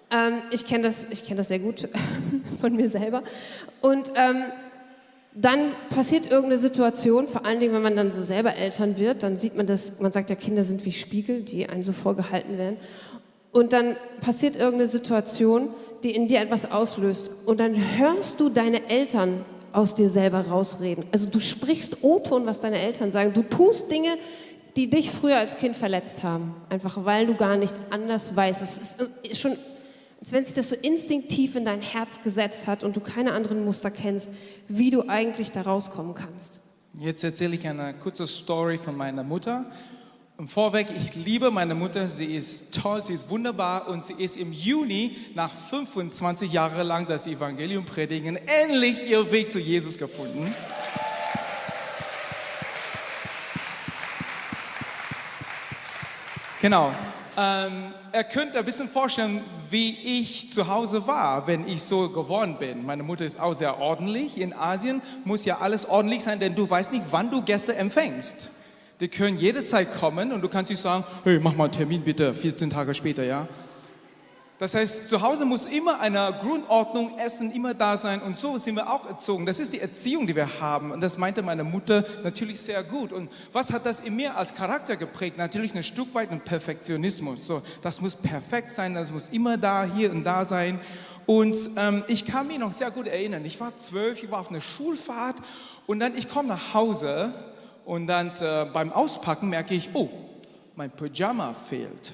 Ähm, 0.09 0.41
ich 0.49 0.65
kenne 0.65 0.85
das, 0.85 1.05
kenn 1.27 1.37
das 1.37 1.49
sehr 1.49 1.59
gut 1.59 1.87
von 2.61 2.75
mir 2.75 2.89
selber. 2.89 3.21
Und 3.81 4.11
ähm, 4.15 4.45
dann 5.35 5.73
passiert 5.91 6.25
irgendeine 6.25 6.57
Situation, 6.57 7.27
vor 7.27 7.45
allen 7.45 7.59
Dingen, 7.59 7.75
wenn 7.75 7.83
man 7.83 7.95
dann 7.95 8.09
so 8.09 8.23
selber 8.23 8.55
Eltern 8.55 8.97
wird, 8.97 9.21
dann 9.21 9.35
sieht 9.35 9.55
man 9.55 9.67
das, 9.67 9.99
man 9.99 10.11
sagt 10.11 10.31
ja, 10.31 10.35
Kinder 10.35 10.63
sind 10.63 10.83
wie 10.83 10.93
Spiegel, 10.93 11.43
die 11.43 11.69
einem 11.69 11.83
so 11.83 11.93
vorgehalten 11.93 12.57
werden. 12.57 12.77
Und 13.51 13.73
dann 13.73 13.95
passiert 14.21 14.55
irgendeine 14.55 14.87
Situation, 14.87 15.69
die 16.03 16.11
in 16.11 16.27
dir 16.27 16.39
etwas 16.39 16.71
auslöst. 16.71 17.31
Und 17.45 17.59
dann 17.59 17.97
hörst 17.97 18.39
du 18.39 18.49
deine 18.49 18.89
Eltern 18.89 19.45
aus 19.71 19.95
dir 19.95 20.09
selber 20.09 20.47
rausreden. 20.47 21.05
Also 21.11 21.27
du 21.27 21.39
sprichst 21.39 22.03
O-Ton, 22.03 22.45
was 22.45 22.59
deine 22.59 22.79
Eltern 22.79 23.11
sagen. 23.11 23.33
Du 23.33 23.43
tust 23.43 23.91
Dinge, 23.91 24.17
die 24.75 24.89
dich 24.89 25.11
früher 25.11 25.37
als 25.37 25.57
Kind 25.57 25.75
verletzt 25.75 26.23
haben. 26.23 26.55
Einfach 26.69 27.05
weil 27.05 27.27
du 27.27 27.35
gar 27.35 27.57
nicht 27.57 27.75
anders 27.89 28.35
weißt. 28.35 28.61
Es 28.61 28.95
ist 29.23 29.39
schon, 29.39 29.57
als 30.19 30.31
wenn 30.31 30.45
sich 30.45 30.53
das 30.53 30.69
so 30.69 30.75
instinktiv 30.81 31.55
in 31.55 31.65
dein 31.65 31.81
Herz 31.81 32.21
gesetzt 32.23 32.67
hat 32.67 32.83
und 32.83 32.95
du 32.95 32.99
keine 32.99 33.33
anderen 33.33 33.63
Muster 33.63 33.91
kennst, 33.91 34.29
wie 34.67 34.89
du 34.89 35.07
eigentlich 35.07 35.51
da 35.51 35.61
rauskommen 35.61 36.13
kannst. 36.15 36.61
Jetzt 36.99 37.23
erzähle 37.23 37.55
ich 37.55 37.67
eine 37.67 37.93
kurze 37.93 38.25
Story 38.25 38.77
von 38.77 38.95
meiner 38.97 39.23
Mutter. 39.23 39.65
Und 40.39 40.47
vorweg, 40.47 40.87
ich 40.95 41.15
liebe 41.15 41.51
meine 41.51 41.75
Mutter, 41.75 42.07
sie 42.07 42.33
ist 42.33 42.73
toll, 42.81 43.03
sie 43.03 43.11
ist 43.11 43.29
wunderbar 43.29 43.89
und 43.89 44.05
sie 44.05 44.13
ist 44.13 44.37
im 44.37 44.53
Juni 44.53 45.17
nach 45.35 45.51
25 45.51 46.49
Jahren 46.49 46.87
lang 46.87 47.07
das 47.07 47.27
Evangelium 47.27 47.83
predigen, 47.83 48.37
endlich 48.37 49.05
ihren 49.09 49.29
Weg 49.31 49.51
zu 49.51 49.59
Jesus 49.59 49.97
gefunden. 49.97 50.55
Genau. 56.61 56.93
Ähm, 57.35 57.93
er 58.13 58.23
könnte 58.23 58.59
ein 58.59 58.65
bisschen 58.65 58.87
vorstellen, 58.87 59.43
wie 59.69 59.89
ich 60.21 60.51
zu 60.51 60.69
Hause 60.69 61.05
war, 61.05 61.47
wenn 61.47 61.67
ich 61.67 61.83
so 61.83 62.07
geworden 62.07 62.55
bin. 62.57 62.85
Meine 62.85 63.03
Mutter 63.03 63.25
ist 63.25 63.41
auch 63.41 63.53
sehr 63.53 63.81
ordentlich. 63.81 64.39
In 64.39 64.53
Asien 64.53 65.01
muss 65.25 65.43
ja 65.43 65.57
alles 65.57 65.85
ordentlich 65.89 66.23
sein, 66.23 66.39
denn 66.39 66.55
du 66.55 66.69
weißt 66.69 66.93
nicht, 66.93 67.03
wann 67.11 67.29
du 67.29 67.41
Gäste 67.41 67.75
empfängst. 67.75 68.53
Die 68.99 69.07
können 69.07 69.37
jederzeit 69.37 69.91
kommen 69.97 70.33
und 70.33 70.41
du 70.41 70.49
kannst 70.49 70.69
nicht 70.69 70.81
sagen, 70.81 71.05
hey, 71.23 71.39
mach 71.39 71.55
mal 71.55 71.65
einen 71.65 71.73
Termin 71.73 72.01
bitte, 72.01 72.33
14 72.33 72.69
Tage 72.69 72.93
später, 72.93 73.23
ja. 73.23 73.47
Das 74.57 74.75
heißt, 74.75 75.07
zu 75.07 75.21
Hause 75.21 75.45
muss 75.45 75.63
immer 75.63 76.01
eine 76.01 76.37
Grundordnung, 76.37 77.17
Essen 77.17 77.49
immer 77.53 77.73
da 77.73 77.95
sein 77.95 78.21
und 78.21 78.37
so 78.37 78.57
sind 78.57 78.75
wir 78.75 78.91
auch 78.91 79.07
erzogen. 79.07 79.45
Das 79.45 79.57
ist 79.57 79.71
die 79.71 79.79
Erziehung, 79.79 80.27
die 80.27 80.35
wir 80.35 80.59
haben 80.59 80.91
und 80.91 80.99
das 80.99 81.17
meinte 81.17 81.41
meine 81.41 81.63
Mutter 81.63 82.03
natürlich 82.23 82.59
sehr 82.59 82.83
gut. 82.83 83.13
Und 83.13 83.31
was 83.53 83.71
hat 83.71 83.85
das 83.85 84.01
in 84.01 84.17
mir 84.17 84.35
als 84.35 84.53
Charakter 84.53 84.97
geprägt? 84.97 85.37
Natürlich 85.37 85.73
ein 85.75 85.83
Stück 85.83 86.13
weit 86.13 86.29
ein 86.29 86.41
Perfektionismus. 86.41 87.47
So, 87.47 87.61
das 87.81 88.01
muss 88.01 88.17
perfekt 88.17 88.69
sein, 88.69 88.95
das 88.95 89.11
muss 89.11 89.29
immer 89.29 89.55
da, 89.55 89.85
hier 89.85 90.11
und 90.11 90.25
da 90.25 90.43
sein. 90.43 90.81
Und 91.25 91.55
ähm, 91.77 92.03
ich 92.07 92.25
kann 92.25 92.47
mich 92.47 92.57
noch 92.57 92.73
sehr 92.73 92.91
gut 92.91 93.07
erinnern. 93.07 93.45
Ich 93.45 93.61
war 93.61 93.77
zwölf, 93.77 94.21
ich 94.21 94.29
war 94.29 94.41
auf 94.41 94.49
einer 94.49 94.59
Schulfahrt 94.59 95.37
und 95.87 96.01
dann 96.01 96.17
ich 96.17 96.27
komme 96.27 96.49
nach 96.49 96.73
Hause 96.73 97.33
und 97.89 98.05
dann 98.05 98.31
äh, 98.39 98.67
beim 98.71 98.93
Auspacken 98.93 99.49
merke 99.49 99.73
ich, 99.73 99.89
oh, 99.95 100.09
mein 100.75 100.91
Pyjama 100.91 101.55
fehlt. 101.55 102.13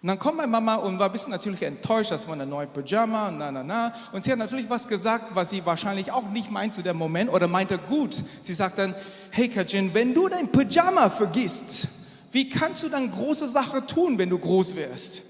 Und 0.00 0.06
dann 0.06 0.20
kommt 0.20 0.36
meine 0.36 0.52
Mama 0.52 0.76
und 0.76 1.00
war 1.00 1.06
ein 1.06 1.12
bisschen 1.12 1.32
natürlich 1.32 1.62
enttäuscht, 1.62 2.12
das 2.12 2.28
war 2.28 2.34
eine 2.34 2.46
neue 2.46 2.68
Pyjama, 2.68 3.32
na, 3.32 3.50
na, 3.50 3.64
na. 3.64 3.92
Und 4.12 4.22
sie 4.22 4.30
hat 4.30 4.38
natürlich 4.38 4.70
was 4.70 4.86
gesagt, 4.86 5.34
was 5.34 5.50
sie 5.50 5.66
wahrscheinlich 5.66 6.12
auch 6.12 6.30
nicht 6.30 6.52
meint 6.52 6.74
zu 6.74 6.82
dem 6.82 6.96
Moment 6.96 7.32
oder 7.32 7.48
meinte 7.48 7.76
gut. 7.76 8.22
Sie 8.40 8.54
sagt 8.54 8.78
dann, 8.78 8.94
hey 9.30 9.48
Kajin, 9.48 9.94
wenn 9.94 10.14
du 10.14 10.28
dein 10.28 10.52
Pyjama 10.52 11.10
vergisst, 11.10 11.88
wie 12.30 12.48
kannst 12.48 12.84
du 12.84 12.88
dann 12.88 13.10
große 13.10 13.48
Sache 13.48 13.84
tun, 13.84 14.16
wenn 14.16 14.30
du 14.30 14.38
groß 14.38 14.76
wirst? 14.76 15.24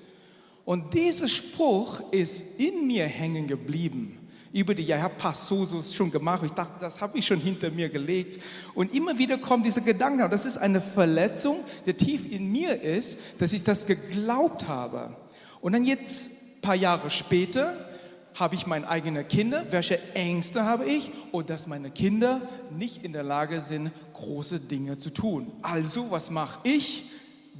Und 0.66 0.92
dieser 0.92 1.28
Spruch 1.28 2.02
ist 2.10 2.60
in 2.60 2.86
mir 2.86 3.06
hängen 3.06 3.46
geblieben 3.46 4.21
über 4.52 4.74
die 4.74 4.84
Jahre. 4.84 5.10
Ich 5.16 5.24
habe 5.24 5.36
Sosos 5.36 5.94
schon 5.94 6.10
gemacht. 6.10 6.42
Ich 6.44 6.52
dachte, 6.52 6.74
das 6.80 7.00
habe 7.00 7.18
ich 7.18 7.26
schon 7.26 7.40
hinter 7.40 7.70
mir 7.70 7.88
gelegt. 7.88 8.40
Und 8.74 8.94
immer 8.94 9.18
wieder 9.18 9.38
kommt 9.38 9.66
dieser 9.66 9.80
Gedanke. 9.80 10.28
Das 10.28 10.44
ist 10.44 10.58
eine 10.58 10.80
Verletzung, 10.80 11.60
die 11.86 11.94
tief 11.94 12.30
in 12.30 12.50
mir 12.52 12.80
ist, 12.80 13.18
dass 13.38 13.52
ich 13.52 13.64
das 13.64 13.86
geglaubt 13.86 14.68
habe. 14.68 15.16
Und 15.60 15.72
dann 15.72 15.84
jetzt, 15.84 16.56
ein 16.56 16.60
paar 16.60 16.74
Jahre 16.74 17.10
später, 17.10 17.88
habe 18.34 18.54
ich 18.54 18.66
meine 18.66 18.88
eigenen 18.88 19.26
Kinder. 19.28 19.66
Welche 19.70 19.98
Ängste 20.14 20.64
habe 20.64 20.84
ich? 20.84 21.12
Und 21.32 21.50
dass 21.50 21.66
meine 21.66 21.90
Kinder 21.90 22.48
nicht 22.70 23.04
in 23.04 23.12
der 23.12 23.22
Lage 23.22 23.60
sind, 23.60 23.90
große 24.14 24.60
Dinge 24.60 24.98
zu 24.98 25.10
tun. 25.10 25.52
Also, 25.62 26.10
was 26.10 26.30
mache 26.30 26.60
ich? 26.64 27.10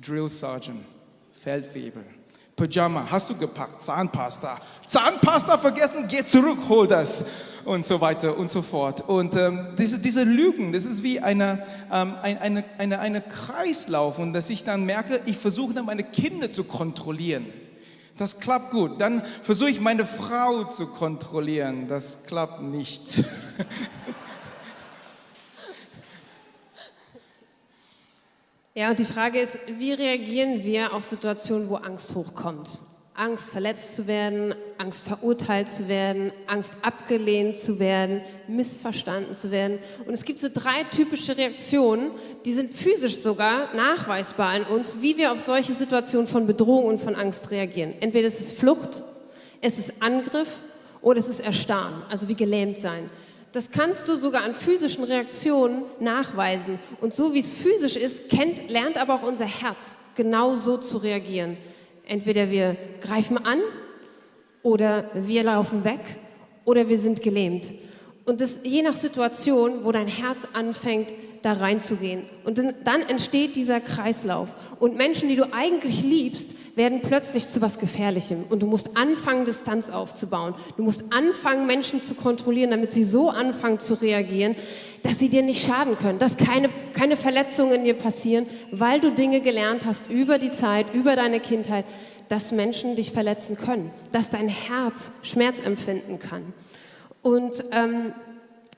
Drill 0.01 0.29
Sergeant. 0.29 0.85
Feldwebel. 1.43 2.05
Pyjama, 2.57 3.07
hast 3.11 3.31
du 3.31 3.37
gepackt? 3.37 3.83
Zahnpasta. 3.83 4.61
Zahnpasta 4.87 5.59
vergessen, 5.59 6.07
geh 6.09 6.25
zurück, 6.27 6.59
hol 6.69 6.87
das. 6.87 7.25
Und 7.65 7.85
so 7.85 8.01
weiter 8.01 8.37
und 8.37 8.51
so 8.51 8.61
fort. 8.61 9.09
Und 9.09 9.37
ähm, 9.37 9.75
diese, 9.79 10.01
diese 10.01 10.25
Lügen, 10.25 10.73
das 10.73 10.85
ist 10.85 11.03
wie 11.05 11.21
eine, 11.21 11.65
ähm, 11.93 12.15
ein, 12.21 12.39
eine, 12.39 12.65
eine, 12.79 12.99
eine 12.99 13.21
Kreislauf. 13.21 14.19
Und 14.19 14.33
dass 14.33 14.51
ich 14.51 14.65
dann 14.65 14.85
merke, 14.85 15.21
ich 15.27 15.39
versuche 15.39 15.73
dann 15.73 15.87
meine 15.87 16.03
Kinder 16.03 16.51
zu 16.51 16.65
kontrollieren. 16.65 17.47
Das 18.19 18.41
klappt 18.41 18.73
gut. 18.73 19.01
Dann 19.01 19.23
versuche 19.43 19.71
ich 19.71 19.81
meine 19.81 20.07
Frau 20.07 20.65
zu 20.65 20.87
kontrollieren. 20.89 21.87
Das 21.89 22.25
klappt 22.25 22.63
nicht. 22.63 23.25
Ja, 28.75 28.89
und 28.89 28.99
die 28.99 29.05
Frage 29.05 29.39
ist, 29.39 29.59
wie 29.79 29.93
reagieren 29.93 30.65
wir 30.65 30.95
auf 30.95 31.05
Situationen, 31.05 31.69
wo 31.69 31.75
Angst 31.75 32.15
hochkommt? 32.15 32.81
Angst, 33.13 33.51
verletzt 33.51 33.95
zu 33.95 34.07
werden, 34.07 34.55
Angst, 34.79 35.07
verurteilt 35.07 35.69
zu 35.69 35.89
werden, 35.89 36.33
Angst, 36.47 36.79
abgelehnt 36.81 37.59
zu 37.59 37.79
werden, 37.79 38.23
missverstanden 38.49 39.35
zu 39.35 39.51
werden. 39.51 39.79
Und 40.07 40.15
es 40.15 40.25
gibt 40.25 40.41
so 40.41 40.49
drei 40.51 40.85
typische 40.85 41.37
Reaktionen, 41.37 42.13
die 42.47 42.55
sind 42.55 42.73
physisch 42.73 43.17
sogar 43.17 43.75
nachweisbar 43.75 44.49
an 44.49 44.65
uns, 44.65 45.03
wie 45.03 45.19
wir 45.19 45.33
auf 45.33 45.39
solche 45.39 45.75
Situationen 45.75 46.27
von 46.27 46.47
Bedrohung 46.47 46.87
und 46.87 47.03
von 47.03 47.15
Angst 47.15 47.51
reagieren. 47.51 47.93
Entweder 48.01 48.29
es 48.29 48.41
ist 48.41 48.59
Flucht, 48.59 49.03
es 49.61 49.79
ist 49.79 50.01
Angriff 50.01 50.61
oder 51.03 51.21
es 51.21 51.29
ist 51.29 51.41
Erstarren, 51.41 52.05
also 52.09 52.27
wie 52.29 52.35
gelähmt 52.35 52.79
sein. 52.79 53.11
Das 53.53 53.71
kannst 53.71 54.09
du 54.09 54.17
sogar 54.17 54.43
an 54.43 54.55
physischen 54.55 55.05
Reaktionen 55.05 55.83
nachweisen. 56.01 56.79
Und 57.01 57.15
so 57.15 57.35
wie 57.35 57.39
es 57.39 57.53
physisch 57.53 57.97
ist, 57.97 58.31
kennt, 58.31 58.71
lernt 58.71 58.97
aber 58.97 59.15
auch 59.15 59.23
unser 59.23 59.45
Herz 59.45 59.97
genau 60.15 60.55
so 60.55 60.79
zu 60.79 60.99
reagieren. 60.99 61.59
Entweder 62.07 62.51
wir 62.51 62.77
greifen 63.01 63.39
an 63.39 63.61
oder 64.63 65.11
wir 65.15 65.45
laufen 65.45 65.85
weg 65.85 66.01
oder 66.65 66.89
wir 66.89 66.99
sind 66.99 67.23
gelähmt. 67.23 67.75
Und 68.25 68.41
das 68.41 68.61
je 68.65 68.83
nach 68.83 68.93
Situation, 68.93 69.85
wo 69.85 69.93
dein 69.93 70.07
Herz 70.07 70.47
anfängt, 70.53 71.13
da 71.43 71.55
reinzugehen. 71.55 72.23
Und 72.45 72.59
dann 72.85 73.03
entsteht 73.03 73.57
dieser 73.57 73.81
Kreislauf. 73.81 74.49
Und 74.79 74.97
Menschen, 74.97 75.29
die 75.29 75.37
du 75.37 75.53
eigentlich 75.53 76.03
liebst, 76.03 76.51
werden 76.75 77.03
plötzlich 77.03 77.47
zu 77.47 77.61
was 77.61 77.79
Gefährlichem. 77.79 78.45
Und 78.49 78.63
du 78.63 78.67
musst 78.67 78.97
anfangen, 78.97 79.45
Distanz 79.45 79.91
aufzubauen. 79.91 80.55
Du 80.77 80.83
musst 80.83 81.13
anfangen, 81.13 81.67
Menschen 81.67 82.01
zu 82.01 82.15
kontrollieren, 82.15 82.71
damit 82.71 82.93
sie 82.93 83.05
so 83.05 83.29
anfangen 83.29 83.79
zu 83.79 83.95
reagieren, 83.95 84.57
dass 85.03 85.19
sie 85.19 85.29
dir 85.29 85.43
nicht 85.43 85.65
schaden 85.65 85.97
können, 85.97 86.19
dass 86.19 86.37
keine, 86.37 86.71
keine 86.93 87.17
Verletzungen 87.17 87.73
in 87.73 87.85
dir 87.85 87.95
passieren, 87.95 88.47
weil 88.71 89.01
du 89.01 89.11
Dinge 89.11 89.41
gelernt 89.41 89.85
hast 89.85 90.09
über 90.09 90.39
die 90.39 90.51
Zeit, 90.51 90.95
über 90.95 91.17
deine 91.17 91.41
Kindheit, 91.41 91.85
dass 92.29 92.53
Menschen 92.53 92.97
dich 92.97 93.13
verletzen 93.13 93.57
können, 93.57 93.91
dass 94.11 94.31
dein 94.31 94.49
Herz 94.49 95.13
Schmerz 95.23 95.61
empfinden 95.61 96.19
kann. 96.19 96.55
Und 97.21 97.65
ähm, 97.73 98.15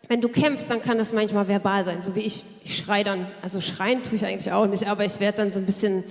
wenn 0.08 0.20
du 0.20 0.28
kämpfst, 0.28 0.68
dann 0.68 0.82
kann 0.82 0.98
das 0.98 1.12
manchmal 1.12 1.48
verbal 1.48 1.84
sein, 1.84 2.02
so 2.02 2.14
wie 2.14 2.20
ich. 2.20 2.44
Ich 2.64 2.76
schreie 2.76 3.04
dann, 3.04 3.26
also 3.42 3.60
schreien 3.60 4.02
tue 4.02 4.16
ich 4.16 4.24
eigentlich 4.24 4.52
auch 4.52 4.66
nicht, 4.66 4.88
aber 4.88 5.04
ich 5.04 5.20
werde 5.20 5.38
dann 5.38 5.50
so 5.50 5.60
ein 5.60 5.66
bisschen 5.66 6.04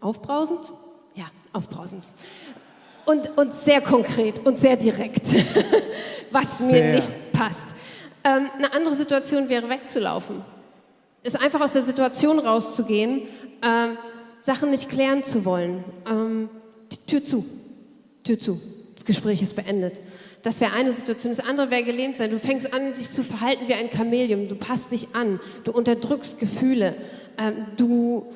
aufbrausend. 0.00 0.60
Aufbrausend. 1.58 2.04
Und, 3.04 3.36
und 3.36 3.52
sehr 3.52 3.80
konkret 3.80 4.46
und 4.46 4.58
sehr 4.58 4.76
direkt, 4.76 5.26
was 6.30 6.58
sehr. 6.58 6.84
mir 6.84 6.94
nicht 6.96 7.10
passt. 7.32 7.66
Ähm, 8.22 8.48
eine 8.56 8.72
andere 8.72 8.94
Situation 8.94 9.48
wäre 9.48 9.68
wegzulaufen. 9.68 10.44
Ist 11.24 11.40
einfach 11.40 11.60
aus 11.60 11.72
der 11.72 11.82
Situation 11.82 12.38
rauszugehen, 12.38 13.22
ähm, 13.62 13.98
Sachen 14.40 14.70
nicht 14.70 14.88
klären 14.88 15.24
zu 15.24 15.44
wollen. 15.44 15.82
Ähm, 16.08 16.48
Tür 17.08 17.24
zu, 17.24 17.44
Tür 18.22 18.38
zu. 18.38 18.60
Das 18.94 19.04
Gespräch 19.04 19.42
ist 19.42 19.56
beendet. 19.56 20.00
Das 20.44 20.60
wäre 20.60 20.74
eine 20.74 20.92
Situation. 20.92 21.34
Das 21.34 21.44
andere 21.44 21.72
wäre 21.72 21.82
gelähmt 21.82 22.16
sein. 22.16 22.30
Du 22.30 22.38
fängst 22.38 22.72
an, 22.72 22.92
dich 22.92 23.10
zu 23.10 23.24
verhalten 23.24 23.66
wie 23.66 23.74
ein 23.74 23.90
Chamäleon. 23.90 24.48
Du 24.48 24.54
passt 24.54 24.92
dich 24.92 25.08
an. 25.12 25.40
Du 25.64 25.72
unterdrückst 25.72 26.38
Gefühle. 26.38 26.94
Ähm, 27.36 27.64
du 27.76 28.26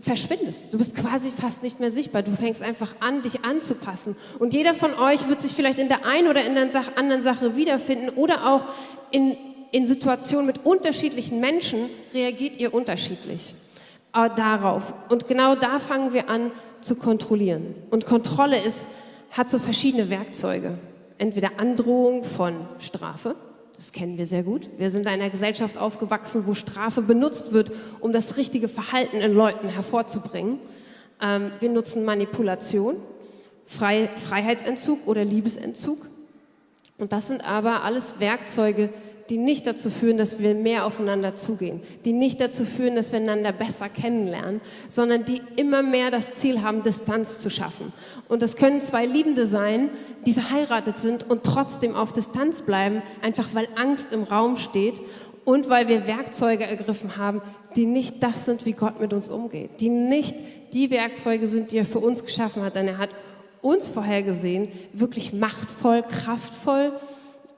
verschwindest. 0.00 0.72
Du 0.72 0.78
bist 0.78 0.96
quasi 0.96 1.30
fast 1.30 1.62
nicht 1.62 1.80
mehr 1.80 1.90
sichtbar. 1.90 2.22
Du 2.22 2.32
fängst 2.32 2.62
einfach 2.62 2.94
an, 3.00 3.22
dich 3.22 3.44
anzupassen. 3.44 4.16
Und 4.38 4.54
jeder 4.54 4.74
von 4.74 4.94
euch 4.94 5.28
wird 5.28 5.40
sich 5.40 5.52
vielleicht 5.52 5.78
in 5.78 5.88
der 5.88 6.06
einen 6.06 6.28
oder 6.28 6.44
in 6.44 6.54
der 6.54 6.68
anderen 6.96 7.22
Sache 7.22 7.56
wiederfinden 7.56 8.10
oder 8.10 8.52
auch 8.52 8.64
in, 9.10 9.36
in 9.72 9.86
Situationen 9.86 10.46
mit 10.46 10.64
unterschiedlichen 10.64 11.40
Menschen 11.40 11.90
reagiert 12.14 12.58
ihr 12.58 12.72
unterschiedlich 12.72 13.54
äh, 14.14 14.30
darauf. 14.34 14.94
Und 15.08 15.28
genau 15.28 15.54
da 15.54 15.78
fangen 15.78 16.12
wir 16.12 16.28
an 16.28 16.50
zu 16.80 16.94
kontrollieren. 16.94 17.74
Und 17.90 18.06
Kontrolle 18.06 18.60
ist, 18.60 18.86
hat 19.30 19.50
so 19.50 19.58
verschiedene 19.58 20.08
Werkzeuge 20.08 20.78
entweder 21.20 21.50
Androhung 21.58 22.24
von 22.24 22.66
Strafe, 22.78 23.36
das 23.80 23.92
kennen 23.92 24.18
wir 24.18 24.26
sehr 24.26 24.42
gut. 24.42 24.68
Wir 24.76 24.90
sind 24.90 25.02
in 25.02 25.08
einer 25.08 25.30
Gesellschaft 25.30 25.78
aufgewachsen, 25.78 26.46
wo 26.46 26.52
Strafe 26.52 27.00
benutzt 27.00 27.54
wird, 27.54 27.72
um 28.00 28.12
das 28.12 28.36
richtige 28.36 28.68
Verhalten 28.68 29.16
in 29.16 29.32
Leuten 29.32 29.70
hervorzubringen. 29.70 30.58
Ähm, 31.18 31.52
wir 31.60 31.70
nutzen 31.70 32.04
Manipulation, 32.04 32.96
Freiheitsentzug 33.66 35.06
oder 35.06 35.24
Liebesentzug. 35.24 35.96
Und 36.98 37.14
das 37.14 37.28
sind 37.28 37.42
aber 37.42 37.82
alles 37.82 38.20
Werkzeuge, 38.20 38.90
die 39.09 39.09
nicht 39.38 39.66
dazu 39.66 39.90
führen, 39.90 40.16
dass 40.16 40.38
wir 40.38 40.54
mehr 40.54 40.86
aufeinander 40.86 41.34
zugehen, 41.34 41.80
die 42.04 42.12
nicht 42.12 42.40
dazu 42.40 42.64
führen, 42.64 42.96
dass 42.96 43.12
wir 43.12 43.20
einander 43.20 43.52
besser 43.52 43.88
kennenlernen, 43.88 44.60
sondern 44.88 45.24
die 45.24 45.40
immer 45.56 45.82
mehr 45.82 46.10
das 46.10 46.34
Ziel 46.34 46.62
haben, 46.62 46.82
Distanz 46.82 47.38
zu 47.38 47.50
schaffen. 47.50 47.92
Und 48.28 48.42
das 48.42 48.56
können 48.56 48.80
zwei 48.80 49.06
Liebende 49.06 49.46
sein, 49.46 49.90
die 50.26 50.32
verheiratet 50.32 50.98
sind 50.98 51.28
und 51.28 51.44
trotzdem 51.44 51.94
auf 51.94 52.12
Distanz 52.12 52.62
bleiben, 52.62 53.02
einfach 53.22 53.48
weil 53.52 53.68
Angst 53.76 54.12
im 54.12 54.24
Raum 54.24 54.56
steht 54.56 55.00
und 55.44 55.68
weil 55.68 55.88
wir 55.88 56.06
Werkzeuge 56.06 56.64
ergriffen 56.64 57.16
haben, 57.16 57.42
die 57.76 57.86
nicht 57.86 58.22
das 58.22 58.44
sind, 58.44 58.66
wie 58.66 58.72
Gott 58.72 59.00
mit 59.00 59.12
uns 59.12 59.28
umgeht, 59.28 59.80
die 59.80 59.88
nicht 59.88 60.36
die 60.72 60.90
Werkzeuge 60.90 61.46
sind, 61.46 61.72
die 61.72 61.78
er 61.78 61.84
für 61.84 61.98
uns 61.98 62.24
geschaffen 62.24 62.62
hat, 62.62 62.74
denn 62.74 62.88
er 62.88 62.98
hat 62.98 63.10
uns 63.62 63.88
vorhergesehen, 63.88 64.68
wirklich 64.92 65.32
machtvoll, 65.32 66.02
kraftvoll, 66.02 66.92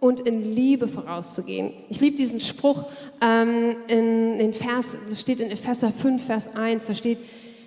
und 0.03 0.19
in 0.19 0.43
Liebe 0.57 0.89
vorauszugehen. 0.89 1.71
Ich 1.89 2.01
liebe 2.01 2.17
diesen 2.17 2.41
Spruch 2.41 2.89
ähm, 3.21 3.77
in 3.87 4.37
den 4.37 4.53
Vers, 4.53 4.99
das 5.09 5.21
steht 5.21 5.39
in 5.39 5.49
Epheser 5.49 5.93
5, 5.93 6.27
Vers 6.27 6.57
1, 6.57 6.89
da 6.89 6.95
steht, 6.95 7.19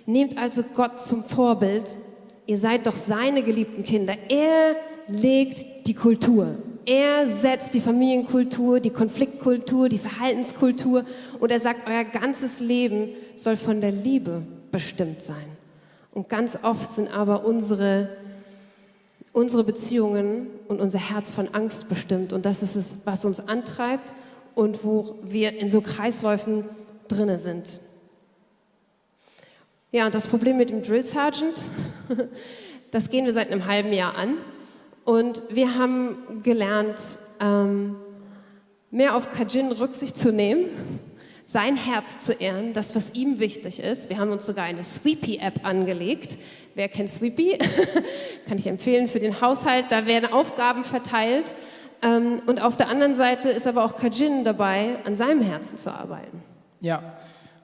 nehmt 0.04 0.36
also 0.36 0.62
Gott 0.74 1.00
zum 1.00 1.24
Vorbild, 1.24 1.96
ihr 2.44 2.58
seid 2.58 2.86
doch 2.86 2.94
seine 2.94 3.42
geliebten 3.42 3.82
Kinder. 3.84 4.12
Er 4.28 4.76
legt 5.08 5.86
die 5.86 5.94
Kultur. 5.94 6.56
Er 6.84 7.26
setzt 7.26 7.72
die 7.72 7.80
Familienkultur, 7.80 8.80
die 8.80 8.90
Konfliktkultur, 8.90 9.88
die 9.88 9.98
Verhaltenskultur 9.98 11.06
und 11.40 11.50
er 11.50 11.58
sagt, 11.58 11.88
euer 11.88 12.04
ganzes 12.04 12.60
Leben 12.60 13.08
soll 13.34 13.56
von 13.56 13.80
der 13.80 13.92
Liebe 13.92 14.42
bestimmt 14.70 15.22
sein. 15.22 15.56
Und 16.12 16.28
ganz 16.28 16.58
oft 16.62 16.92
sind 16.92 17.08
aber 17.16 17.46
unsere 17.46 18.10
unsere 19.36 19.64
Beziehungen 19.64 20.46
und 20.66 20.80
unser 20.80 20.98
Herz 20.98 21.30
von 21.30 21.48
Angst 21.52 21.90
bestimmt. 21.90 22.32
Und 22.32 22.46
das 22.46 22.62
ist 22.62 22.74
es, 22.74 22.96
was 23.04 23.26
uns 23.26 23.46
antreibt 23.46 24.14
und 24.54 24.82
wo 24.82 25.18
wir 25.24 25.58
in 25.58 25.68
so 25.68 25.82
Kreisläufen 25.82 26.64
drinne 27.06 27.38
sind. 27.38 27.80
Ja, 29.92 30.06
und 30.06 30.14
das 30.14 30.26
Problem 30.26 30.56
mit 30.56 30.70
dem 30.70 30.82
Drill 30.82 31.02
Sergeant, 31.02 31.68
das 32.90 33.10
gehen 33.10 33.26
wir 33.26 33.32
seit 33.34 33.50
einem 33.50 33.66
halben 33.66 33.92
Jahr 33.92 34.14
an. 34.14 34.38
Und 35.04 35.42
wir 35.50 35.74
haben 35.74 36.40
gelernt, 36.42 37.18
ähm, 37.38 37.96
mehr 38.90 39.14
auf 39.14 39.28
Kajin 39.30 39.70
Rücksicht 39.70 40.16
zu 40.16 40.32
nehmen 40.32 40.70
sein 41.46 41.76
Herz 41.76 42.18
zu 42.18 42.32
ehren, 42.32 42.72
das, 42.72 42.96
was 42.96 43.14
ihm 43.14 43.38
wichtig 43.38 43.78
ist. 43.78 44.10
Wir 44.10 44.18
haben 44.18 44.32
uns 44.32 44.44
sogar 44.44 44.64
eine 44.64 44.82
Sweepy-App 44.82 45.64
angelegt. 45.64 46.38
Wer 46.74 46.88
kennt 46.88 47.08
Sweepy? 47.08 47.56
Kann 48.48 48.58
ich 48.58 48.66
empfehlen 48.66 49.06
für 49.06 49.20
den 49.20 49.40
Haushalt. 49.40 49.86
Da 49.90 50.06
werden 50.06 50.32
Aufgaben 50.32 50.84
verteilt. 50.84 51.54
Ähm, 52.02 52.42
und 52.46 52.60
auf 52.60 52.76
der 52.76 52.88
anderen 52.88 53.14
Seite 53.14 53.48
ist 53.48 53.66
aber 53.68 53.84
auch 53.84 53.96
Kajin 53.96 54.42
dabei, 54.42 54.96
an 55.04 55.14
seinem 55.14 55.40
Herzen 55.40 55.78
zu 55.78 55.94
arbeiten. 55.94 56.42
Ja, 56.80 57.14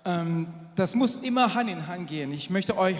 ähm, 0.05 0.47
das 0.77 0.95
muss 0.95 1.17
immer 1.17 1.53
Hand 1.53 1.69
in 1.69 1.89
Hand 1.89 2.09
gehen. 2.09 2.33
Ich 2.33 2.51
möchte 2.51 2.79
euch 2.79 2.97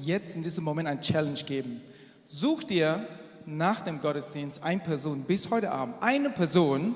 jetzt 0.00 0.36
in 0.36 0.42
diesem 0.42 0.62
Moment 0.62 0.88
ein 0.88 1.00
Challenge 1.00 1.42
geben. 1.44 1.82
Such 2.26 2.62
dir 2.62 3.04
nach 3.46 3.80
dem 3.80 3.98
Gottesdienst 3.98 4.62
eine 4.62 4.80
Person 4.80 5.22
bis 5.22 5.50
heute 5.50 5.72
Abend, 5.72 5.96
eine 6.00 6.30
Person 6.30 6.94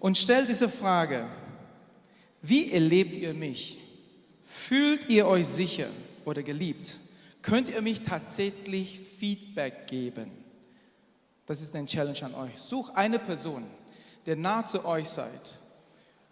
und 0.00 0.18
stell 0.18 0.44
diese 0.46 0.68
Frage. 0.68 1.26
Wie 2.46 2.72
erlebt 2.72 3.16
ihr 3.16 3.32
mich? 3.32 3.78
Fühlt 4.42 5.08
ihr 5.08 5.26
euch 5.26 5.46
sicher 5.46 5.86
oder 6.26 6.42
geliebt? 6.42 7.00
Könnt 7.40 7.70
ihr 7.70 7.80
mich 7.80 8.02
tatsächlich 8.02 9.00
Feedback 9.18 9.86
geben? 9.86 10.30
Das 11.46 11.62
ist 11.62 11.74
ein 11.74 11.86
Challenge 11.86 12.22
an 12.22 12.34
euch. 12.34 12.58
Such 12.58 12.90
eine 12.90 13.18
Person, 13.18 13.64
der 14.26 14.36
nah 14.36 14.66
zu 14.66 14.84
euch 14.84 15.08
seid. 15.08 15.58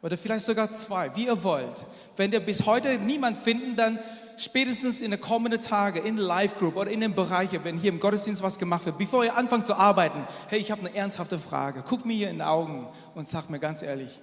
Oder 0.03 0.19
vielleicht 0.19 0.45
sogar 0.45 0.71
zwei, 0.73 1.17
wie 1.17 1.25
ihr 1.25 1.43
wollt. 1.45 1.87
Wenn 2.19 2.31
ihr 2.31 2.41
bis 2.41 2.67
heute 2.67 2.99
niemand 2.99 3.39
finden, 3.39 3.75
dann 3.75 3.99
spätestens 4.37 5.01
in 5.01 5.13
den 5.13 5.21
kommenden 5.21 5.63
Tagen 5.63 6.05
in 6.05 6.17
der 6.17 6.27
Live 6.27 6.57
Group 6.57 6.77
oder 6.77 6.91
in 6.91 7.01
den 7.01 7.15
Bereichen, 7.15 7.65
wenn 7.65 7.79
hier 7.79 7.91
im 7.91 8.01
Gottesdienst 8.01 8.43
was 8.43 8.59
gemacht 8.59 8.85
wird, 8.85 8.99
bevor 8.99 9.25
ihr 9.25 9.35
anfangt 9.35 9.65
zu 9.65 9.75
arbeiten, 9.75 10.27
hey, 10.49 10.61
ich 10.61 10.71
habe 10.71 10.83
eine 10.83 10.95
ernsthafte 10.95 11.39
Frage. 11.39 11.83
Guck 11.89 12.05
mir 12.05 12.13
hier 12.13 12.29
in 12.29 12.37
die 12.37 12.43
Augen 12.43 12.87
und 13.15 13.29
sag 13.29 13.49
mir 13.49 13.59
ganz 13.59 13.81
ehrlich, 13.81 14.21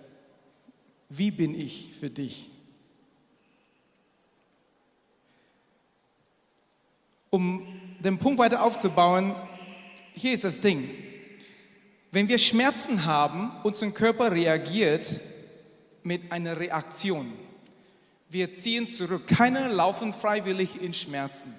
wie 1.09 1.31
bin 1.31 1.59
ich 1.59 1.89
für 1.99 2.09
dich? 2.09 2.49
Um 7.31 7.67
den 7.99 8.17
Punkt 8.17 8.39
weiter 8.39 8.63
aufzubauen, 8.63 9.35
hier 10.13 10.33
ist 10.33 10.43
das 10.43 10.61
Ding. 10.61 10.89
Wenn 12.11 12.27
wir 12.27 12.37
Schmerzen 12.37 13.05
haben, 13.05 13.51
unser 13.63 13.91
Körper 13.91 14.31
reagiert 14.31 15.19
mit 16.03 16.31
einer 16.31 16.59
Reaktion. 16.59 17.31
Wir 18.29 18.55
ziehen 18.55 18.89
zurück. 18.89 19.27
Keiner 19.27 19.69
laufen 19.69 20.13
freiwillig 20.13 20.81
in 20.81 20.93
Schmerzen. 20.93 21.53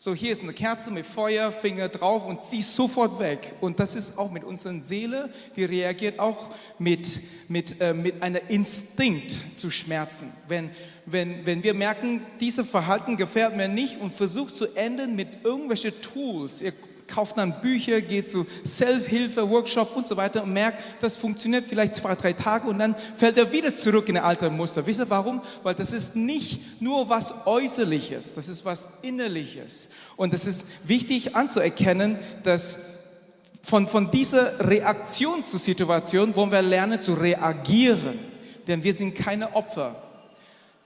So, 0.00 0.14
hier 0.14 0.30
ist 0.30 0.44
eine 0.44 0.52
Kerze 0.52 0.92
mit 0.92 1.04
Feuer, 1.04 1.50
Finger 1.50 1.88
drauf 1.88 2.24
und 2.24 2.44
zieh 2.44 2.62
sofort 2.62 3.18
weg. 3.18 3.54
Und 3.60 3.80
das 3.80 3.96
ist 3.96 4.16
auch 4.16 4.30
mit 4.30 4.44
unserer 4.44 4.80
Seele, 4.80 5.28
die 5.56 5.64
reagiert 5.64 6.20
auch 6.20 6.50
mit, 6.78 7.18
mit, 7.48 7.80
äh, 7.80 7.92
mit 7.92 8.22
einer 8.22 8.48
Instinkt 8.48 9.36
zu 9.56 9.72
Schmerzen. 9.72 10.32
Wenn, 10.46 10.70
wenn, 11.04 11.44
wenn 11.44 11.64
wir 11.64 11.74
merken, 11.74 12.24
dieses 12.38 12.70
Verhalten 12.70 13.16
gefällt 13.16 13.56
mir 13.56 13.66
nicht 13.66 14.00
und 14.00 14.12
versucht 14.12 14.54
zu 14.54 14.72
enden 14.76 15.16
mit 15.16 15.44
irgendwelchen 15.44 16.00
Tools. 16.00 16.62
Ihr 16.62 16.74
kauft 17.08 17.38
dann 17.38 17.60
Bücher, 17.60 18.00
geht 18.00 18.30
zu 18.30 18.46
Self-Hilfe, 18.64 19.48
Workshop 19.48 19.96
und 19.96 20.06
so 20.06 20.16
weiter 20.16 20.42
und 20.42 20.52
merkt, 20.52 20.82
das 21.00 21.16
funktioniert 21.16 21.64
vielleicht 21.66 21.94
zwei, 21.94 22.14
drei 22.14 22.32
Tage 22.32 22.68
und 22.68 22.78
dann 22.78 22.94
fällt 23.16 23.38
er 23.38 23.50
wieder 23.50 23.74
zurück 23.74 24.08
in 24.08 24.16
ein 24.16 24.24
altes 24.24 24.50
Muster. 24.50 24.86
Wisst 24.86 25.00
ihr 25.00 25.10
warum? 25.10 25.42
Weil 25.62 25.74
das 25.74 25.92
ist 25.92 26.14
nicht 26.14 26.80
nur 26.80 27.08
was 27.08 27.46
Äußerliches, 27.46 28.34
das 28.34 28.48
ist 28.48 28.64
was 28.64 28.90
Innerliches. 29.02 29.88
Und 30.16 30.32
es 30.34 30.46
ist 30.46 30.66
wichtig 30.84 31.34
anzuerkennen, 31.34 32.18
dass 32.42 32.78
von, 33.62 33.86
von 33.86 34.10
dieser 34.10 34.68
Reaktion 34.68 35.44
zur 35.44 35.58
Situation 35.58 36.34
wollen 36.36 36.52
wir 36.52 36.62
lernen 36.62 37.00
zu 37.00 37.14
reagieren. 37.14 38.18
Denn 38.66 38.82
wir 38.82 38.94
sind 38.94 39.14
keine 39.14 39.54
Opfer. 39.54 40.07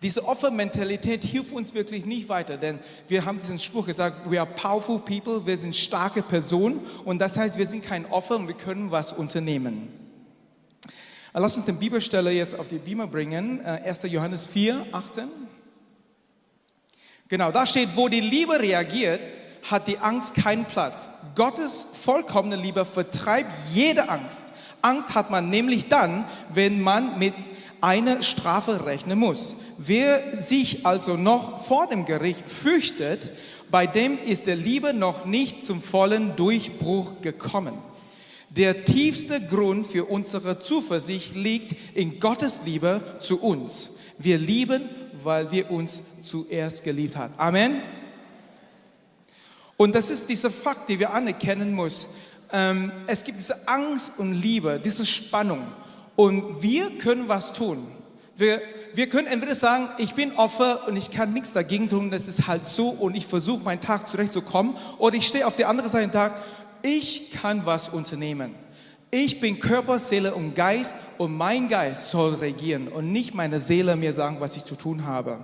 Diese 0.03 0.27
Opfermentalität 0.27 1.25
hilft 1.25 1.53
uns 1.53 1.75
wirklich 1.75 2.05
nicht 2.05 2.29
weiter, 2.29 2.57
denn 2.57 2.81
wir 3.07 3.25
haben 3.25 3.39
diesen 3.39 3.59
Spruch 3.59 3.87
gesagt, 3.87 4.29
we 4.29 4.41
are 4.41 4.51
powerful 4.51 4.99
people, 4.99 5.47
wir 5.47 5.57
sind 5.57 5.77
starke 5.77 6.23
Personen 6.23 6.81
und 7.05 7.21
das 7.21 7.37
heißt, 7.37 7.57
wir 7.57 7.67
sind 7.67 7.85
kein 7.85 8.05
Opfer 8.11 8.37
und 8.37 8.49
wir 8.49 8.57
können 8.57 8.91
was 8.91 9.13
unternehmen. 9.13 9.89
Lass 11.33 11.57
uns 11.57 11.65
den 11.65 11.79
Bibelstelle 11.79 12.33
jetzt 12.33 12.59
auf 12.59 12.69
die 12.69 12.79
Beamer 12.79 13.07
bringen, 13.07 13.65
1. 13.65 14.05
Äh, 14.05 14.09
Johannes 14.09 14.45
4, 14.45 14.87
18. 14.93 15.29
Genau, 17.29 17.51
da 17.51 17.67
steht, 17.67 17.91
wo 17.95 18.09
die 18.09 18.21
Liebe 18.21 18.61
reagiert, 18.61 19.21
hat 19.71 19.89
die 19.89 19.99
Angst 19.99 20.35
keinen 20.35 20.65
Platz. 20.65 21.09
Gottes 21.35 21.87
vollkommene 22.03 22.57
Liebe 22.57 22.85
vertreibt 22.85 23.51
jede 23.73 24.09
Angst. 24.09 24.47
Angst 24.83 25.15
hat 25.15 25.31
man 25.31 25.49
nämlich 25.49 25.89
dann, 25.89 26.27
wenn 26.53 26.81
man 26.81 27.19
mit 27.19 27.35
einer 27.83 28.23
Strafe 28.23 28.87
rechnen 28.87 29.19
muss. 29.19 29.57
Wer 29.77 30.41
sich 30.41 30.87
also 30.87 31.17
noch 31.17 31.59
vor 31.59 31.89
dem 31.89 32.07
Gericht 32.07 32.49
fürchtet, 32.49 33.33
bei 33.71 33.87
dem 33.87 34.19
ist 34.19 34.47
der 34.47 34.57
Liebe 34.57 34.95
noch 34.95 35.25
nicht 35.25 35.65
zum 35.65 35.83
vollen 35.83 36.37
Durchbruch 36.37 37.21
gekommen. 37.21 37.75
Der 38.51 38.85
tiefste 38.85 39.41
Grund 39.41 39.87
für 39.87 40.05
unsere 40.05 40.61
Zuversicht 40.61 41.35
liegt 41.35 41.97
in 41.97 42.21
Gottes 42.21 42.63
Liebe 42.65 43.01
zu 43.19 43.41
uns. 43.41 43.97
Wir 44.19 44.39
lieben, 44.39 44.89
weil 45.23 45.51
wir 45.51 45.71
uns 45.71 46.03
zuerst 46.21 46.85
geliebt 46.85 47.17
haben. 47.17 47.35
Amen. 47.39 47.83
Und 49.77 49.95
das 49.95 50.11
ist 50.11 50.29
dieser 50.29 50.51
Fakt, 50.51 50.89
den 50.89 51.01
wir 51.01 51.13
anerkennen 51.13 51.75
müssen. 51.75 52.11
Ähm, 52.53 52.93
es 53.07 53.25
gibt 53.25 53.39
diese 53.39 53.67
Angst 53.67 54.13
und 54.19 54.35
Liebe, 54.35 54.79
diese 54.79 55.07
Spannung. 55.07 55.67
Und 56.17 56.63
wir 56.63 56.99
können 56.99 57.29
was 57.29 57.53
tun. 57.53 57.87
Wir, 58.37 58.61
wir 58.95 59.09
können 59.09 59.27
entweder 59.27 59.55
sagen, 59.55 59.89
ich 59.99 60.15
bin 60.15 60.33
Opfer 60.33 60.87
und 60.89 60.97
ich 60.97 61.11
kann 61.11 61.33
nichts 61.33 61.53
dagegen 61.53 61.89
tun, 61.89 62.11
das 62.11 62.29
ist 62.29 62.47
halt 62.47 62.67
so 62.67 62.89
und 62.89 63.15
ich 63.15 63.27
versuche 63.27 63.63
meinen 63.63 63.81
Tag 63.81 64.09
zurechtzukommen. 64.09 64.77
Oder 64.99 65.17
ich 65.17 65.27
stehe 65.27 65.47
auf 65.47 65.57
der 65.57 65.69
anderen 65.69 65.91
Seite 65.91 66.07
und 66.07 66.13
Tag, 66.13 66.43
ich 66.83 67.31
kann 67.31 67.65
was 67.67 67.89
unternehmen. 67.89 68.55
Ich 69.15 69.41
bin 69.41 69.59
Körper, 69.59 69.99
Seele 69.99 70.35
und 70.35 70.55
Geist 70.55 70.97
und 71.19 71.37
mein 71.37 71.69
Geist 71.69 72.09
soll 72.09 72.37
regieren 72.37 72.89
und 72.89 73.13
nicht 73.13 73.35
meine 73.35 73.61
Seele 73.61 73.95
mir 73.95 74.15
sagen, 74.15 74.39
was 74.41 74.57
ich 74.57 74.65
zu 74.65 74.75
tun 74.75 75.05
habe. 75.05 75.39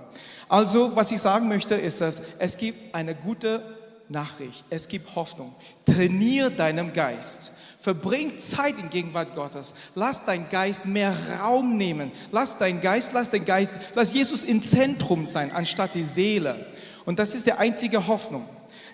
Also, 0.47 0.95
was 0.95 1.11
ich 1.11 1.19
sagen 1.19 1.47
möchte, 1.47 1.75
ist, 1.75 2.01
dass 2.01 2.23
es 2.39 2.57
gibt 2.57 2.95
eine 2.95 3.13
gute 3.13 3.63
Nachricht. 4.09 4.65
Es 4.71 4.87
gibt 4.87 5.15
Hoffnung. 5.15 5.53
Trainier 5.85 6.49
deinem 6.49 6.93
Geist. 6.93 7.53
Verbring 7.89 8.37
Zeit 8.37 8.77
in 8.77 8.91
Gegenwart 8.91 9.33
Gottes. 9.33 9.73
Lass 9.95 10.23
dein 10.23 10.47
Geist 10.49 10.85
mehr 10.85 11.11
Raum 11.41 11.75
nehmen. 11.75 12.11
Lass 12.31 12.59
dein 12.59 12.81
Geist, 12.81 13.13
lass 13.13 13.31
den 13.31 13.45
Geist, 13.45 13.79
lass 13.95 14.13
Jesus 14.13 14.43
im 14.43 14.61
Zentrum 14.61 15.25
sein, 15.25 15.51
anstatt 15.51 15.95
die 15.95 16.03
Seele. 16.03 16.67
Und 17.05 17.17
das 17.17 17.33
ist 17.33 17.47
die 17.47 17.53
einzige 17.53 18.05
Hoffnung. 18.05 18.45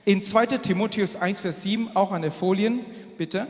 In 0.06 0.24
2. 0.24 0.46
Timotheus 0.60 1.18
1, 1.18 1.42
Vers 1.42 1.64
7, 1.64 1.94
auch 1.94 2.14
an 2.14 2.22
der 2.22 2.32
Folien, 2.32 2.86
bitte. 3.18 3.48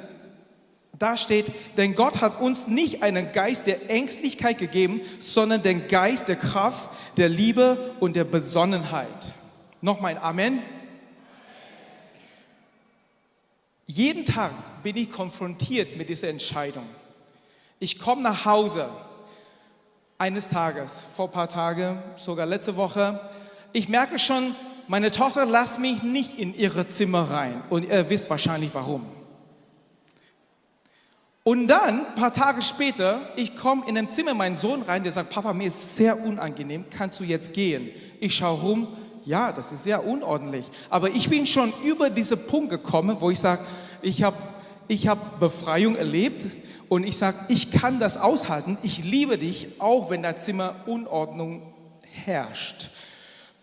Da 0.98 1.16
steht, 1.16 1.46
denn 1.78 1.94
Gott 1.94 2.22
hat 2.22 2.42
uns 2.42 2.68
nicht 2.68 3.04
einen 3.04 3.32
Geist 3.32 3.68
der 3.68 3.92
Ängstlichkeit 3.92 4.58
gegeben, 4.58 5.02
sondern 5.20 5.62
den 5.62 5.88
Geist 5.88 6.28
der 6.28 6.38
Kraft, 6.38 6.90
der 7.18 7.30
Liebe 7.30 7.94
und 8.00 8.16
der 8.16 8.24
Besonnenheit. 8.24 9.36
Nochmal 9.82 10.14
ein 10.14 10.24
Amen. 10.24 10.64
Jeden 13.88 14.26
Tag 14.26 14.52
bin 14.84 14.98
ich 14.98 15.12
konfrontiert 15.12 15.96
mit 15.98 16.10
dieser 16.10 16.30
Entscheidung. 16.30 16.86
Ich 17.80 18.00
komme 18.00 18.22
nach 18.24 18.46
Hause 18.46 18.90
eines 20.18 20.50
Tages, 20.50 21.06
vor 21.16 21.28
ein 21.28 21.32
paar 21.32 21.50
Tagen, 21.50 22.02
sogar 22.16 22.46
letzte 22.46 22.78
Woche. 22.78 23.20
Ich 23.74 23.90
merke 23.90 24.18
schon, 24.18 24.56
meine 24.88 25.12
Tochter 25.12 25.46
lässt 25.46 25.80
mich 25.80 26.02
nicht 26.04 26.40
in 26.40 26.56
ihre 26.56 26.88
Zimmer 26.88 27.30
rein. 27.30 27.64
Und 27.70 27.86
ihr 27.86 28.10
wisst 28.10 28.30
wahrscheinlich 28.30 28.74
warum. 28.74 29.06
Und 31.44 31.68
dann, 31.68 32.08
ein 32.08 32.16
paar 32.16 32.34
Tage 32.34 32.64
später, 32.64 33.30
ich 33.36 33.56
komme 33.56 33.88
in 33.88 33.96
ein 33.96 34.10
Zimmer 34.10 34.34
meinen 34.34 34.56
Sohn 34.56 34.82
rein, 34.82 35.04
der 35.04 35.12
sagt, 35.12 35.30
Papa, 35.30 35.54
mir 35.54 35.68
ist 35.68 35.96
sehr 35.96 36.20
unangenehm, 36.20 36.86
kannst 36.90 37.20
du 37.20 37.24
jetzt 37.24 37.54
gehen? 37.54 37.92
Ich 38.20 38.36
schaue 38.36 38.62
rum, 38.62 38.88
ja, 39.26 39.52
das 39.52 39.72
ist 39.72 39.84
sehr 39.84 40.06
unordentlich. 40.06 40.66
Aber 40.90 41.10
ich 41.10 41.30
bin 41.30 41.46
schon 41.46 41.74
über 41.84 42.10
diesen 42.10 42.46
Punkt 42.48 42.70
gekommen, 42.70 43.18
wo 43.20 43.32
ich 43.32 43.40
sage, 43.40 43.62
ich 44.02 44.24
habe 44.24 44.38
ich 44.88 45.08
hab 45.08 45.40
Befreiung 45.40 45.96
erlebt 45.96 46.48
und 46.90 47.04
ich 47.04 47.18
sage, 47.18 47.38
ich 47.48 47.72
kann 47.72 48.00
das 48.00 48.18
aushalten. 48.18 48.78
Ich 48.84 49.04
liebe 49.04 49.38
dich, 49.38 49.70
auch 49.80 50.10
wenn 50.10 50.22
dein 50.22 50.38
Zimmer 50.38 50.76
Unordnung 50.86 51.74
herrscht. 52.26 52.92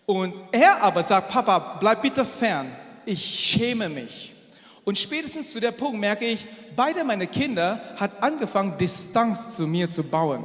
Und 0.05 0.33
er 0.51 0.83
aber 0.83 1.01
sagt, 1.01 1.29
Papa, 1.29 1.77
bleib 1.79 2.01
bitte 2.01 2.25
fern. 2.25 2.71
Ich 3.05 3.23
schäme 3.23 3.87
mich. 3.87 4.35
Und 4.83 4.97
spätestens 4.97 5.51
zu 5.51 5.61
der 5.61 5.71
Punkt 5.71 5.97
merke 5.97 6.25
ich, 6.25 6.45
beide 6.75 7.05
meine 7.05 7.27
Kinder 7.27 7.81
hat 7.95 8.21
angefangen, 8.21 8.77
Distanz 8.77 9.51
zu 9.51 9.65
mir 9.65 9.89
zu 9.89 10.03
bauen. 10.03 10.43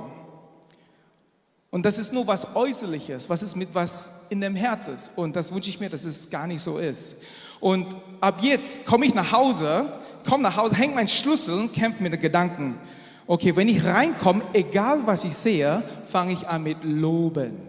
Und 1.70 1.85
das 1.85 1.98
ist 1.98 2.12
nur 2.12 2.26
was 2.26 2.57
Äußerliches, 2.57 3.28
was 3.28 3.42
ist 3.42 3.54
mit 3.54 3.74
was 3.74 4.22
in 4.31 4.40
dem 4.40 4.57
Herz 4.57 4.88
ist. 4.88 5.12
Und 5.16 5.37
das 5.37 5.52
wünsche 5.52 5.68
ich 5.68 5.81
mir, 5.81 5.90
dass 5.90 6.04
es 6.04 6.31
gar 6.31 6.46
nicht 6.46 6.62
so 6.62 6.78
ist. 6.78 7.16
Und 7.61 7.94
ab 8.20 8.38
jetzt 8.40 8.87
komme 8.87 9.04
ich 9.04 9.14
nach 9.14 9.33
Hause, 9.33 9.92
komme 10.26 10.44
nach 10.44 10.57
Hause, 10.57 10.76
hänge 10.76 10.94
meinen 10.94 11.09
Schlüssel 11.09 11.59
und 11.59 11.72
kämpfe 11.72 12.02
mit 12.02 12.12
den 12.12 12.20
Gedanken. 12.20 12.78
Okay, 13.26 13.54
wenn 13.54 13.68
ich 13.68 13.85
reinkomme, 13.85 14.42
egal 14.54 15.07
was 15.07 15.24
ich 15.24 15.37
sehe, 15.37 15.83
fange 16.04 16.33
ich 16.33 16.48
an 16.48 16.62
mit 16.62 16.78
Loben, 16.83 17.61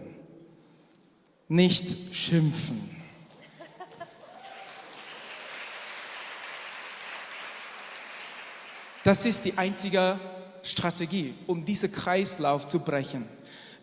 nicht 1.48 2.14
schimpfen. 2.14 2.88
Das 9.04 9.24
ist 9.24 9.44
die 9.44 9.58
einzige 9.58 10.18
Strategie, 10.62 11.34
um 11.46 11.64
diesen 11.64 11.90
Kreislauf 11.90 12.66
zu 12.66 12.80
brechen. 12.80 13.26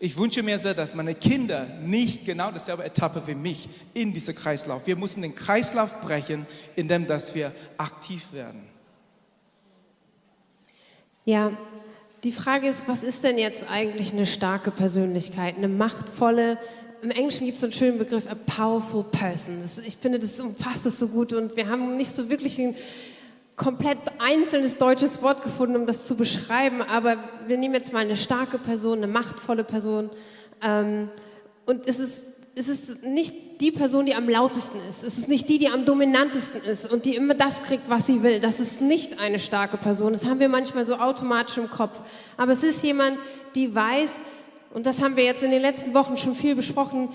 Ich 0.00 0.16
wünsche 0.16 0.44
mir 0.44 0.58
sehr, 0.58 0.74
dass 0.74 0.94
meine 0.94 1.14
Kinder 1.14 1.66
nicht 1.84 2.24
genau 2.24 2.52
dasselbe 2.52 2.84
Etappe 2.84 3.26
wie 3.26 3.34
mich 3.34 3.68
in 3.94 4.12
diese 4.12 4.32
Kreislauf. 4.32 4.86
Wir 4.86 4.94
müssen 4.94 5.22
den 5.22 5.34
Kreislauf 5.34 6.00
brechen, 6.00 6.46
indem 6.76 7.06
dass 7.06 7.34
wir 7.34 7.52
aktiv 7.78 8.32
werden. 8.32 8.62
Ja, 11.24 11.52
die 12.22 12.32
Frage 12.32 12.68
ist, 12.68 12.88
was 12.88 13.02
ist 13.02 13.24
denn 13.24 13.38
jetzt 13.38 13.64
eigentlich 13.68 14.12
eine 14.12 14.26
starke 14.26 14.70
Persönlichkeit, 14.70 15.56
eine 15.56 15.68
machtvolle? 15.68 16.58
Im 17.02 17.10
Englischen 17.10 17.46
gibt 17.46 17.58
es 17.58 17.64
einen 17.64 17.72
schönen 17.72 17.98
Begriff, 17.98 18.26
a 18.28 18.34
powerful 18.34 19.04
person. 19.04 19.62
Ich 19.84 19.96
finde, 19.96 20.20
das 20.20 20.38
umfasst 20.38 20.86
es 20.86 20.98
so 20.98 21.08
gut 21.08 21.32
und 21.32 21.56
wir 21.56 21.68
haben 21.68 21.96
nicht 21.96 22.10
so 22.10 22.30
wirklich 22.30 22.58
einen 22.60 22.76
komplett 23.58 23.98
einzelnes 24.20 24.78
deutsches 24.78 25.20
Wort 25.20 25.42
gefunden, 25.42 25.76
um 25.76 25.84
das 25.84 26.06
zu 26.06 26.16
beschreiben, 26.16 26.80
aber 26.80 27.16
wir 27.46 27.58
nehmen 27.58 27.74
jetzt 27.74 27.92
mal 27.92 27.98
eine 27.98 28.16
starke 28.16 28.56
Person, 28.56 28.98
eine 28.98 29.08
machtvolle 29.08 29.64
Person. 29.64 30.10
Ähm, 30.62 31.10
und 31.66 31.86
es 31.86 31.98
ist, 31.98 32.22
es 32.54 32.68
ist 32.68 33.04
nicht 33.04 33.60
die 33.60 33.72
Person, 33.72 34.06
die 34.06 34.14
am 34.14 34.28
lautesten 34.28 34.78
ist. 34.88 35.02
Es 35.02 35.18
ist 35.18 35.28
nicht 35.28 35.48
die, 35.48 35.58
die 35.58 35.68
am 35.68 35.84
dominantesten 35.84 36.62
ist 36.62 36.90
und 36.90 37.04
die 37.04 37.16
immer 37.16 37.34
das 37.34 37.62
kriegt, 37.62 37.90
was 37.90 38.06
sie 38.06 38.22
will. 38.22 38.38
Das 38.40 38.60
ist 38.60 38.80
nicht 38.80 39.18
eine 39.18 39.40
starke 39.40 39.76
Person. 39.76 40.12
Das 40.12 40.24
haben 40.24 40.38
wir 40.38 40.48
manchmal 40.48 40.86
so 40.86 40.94
automatisch 40.94 41.58
im 41.58 41.68
Kopf. 41.68 42.00
Aber 42.36 42.52
es 42.52 42.62
ist 42.62 42.82
jemand, 42.84 43.18
die 43.56 43.74
weiß, 43.74 44.20
und 44.72 44.86
das 44.86 45.02
haben 45.02 45.16
wir 45.16 45.24
jetzt 45.24 45.42
in 45.42 45.50
den 45.50 45.62
letzten 45.62 45.94
Wochen 45.94 46.16
schon 46.16 46.36
viel 46.36 46.54
besprochen, 46.54 47.08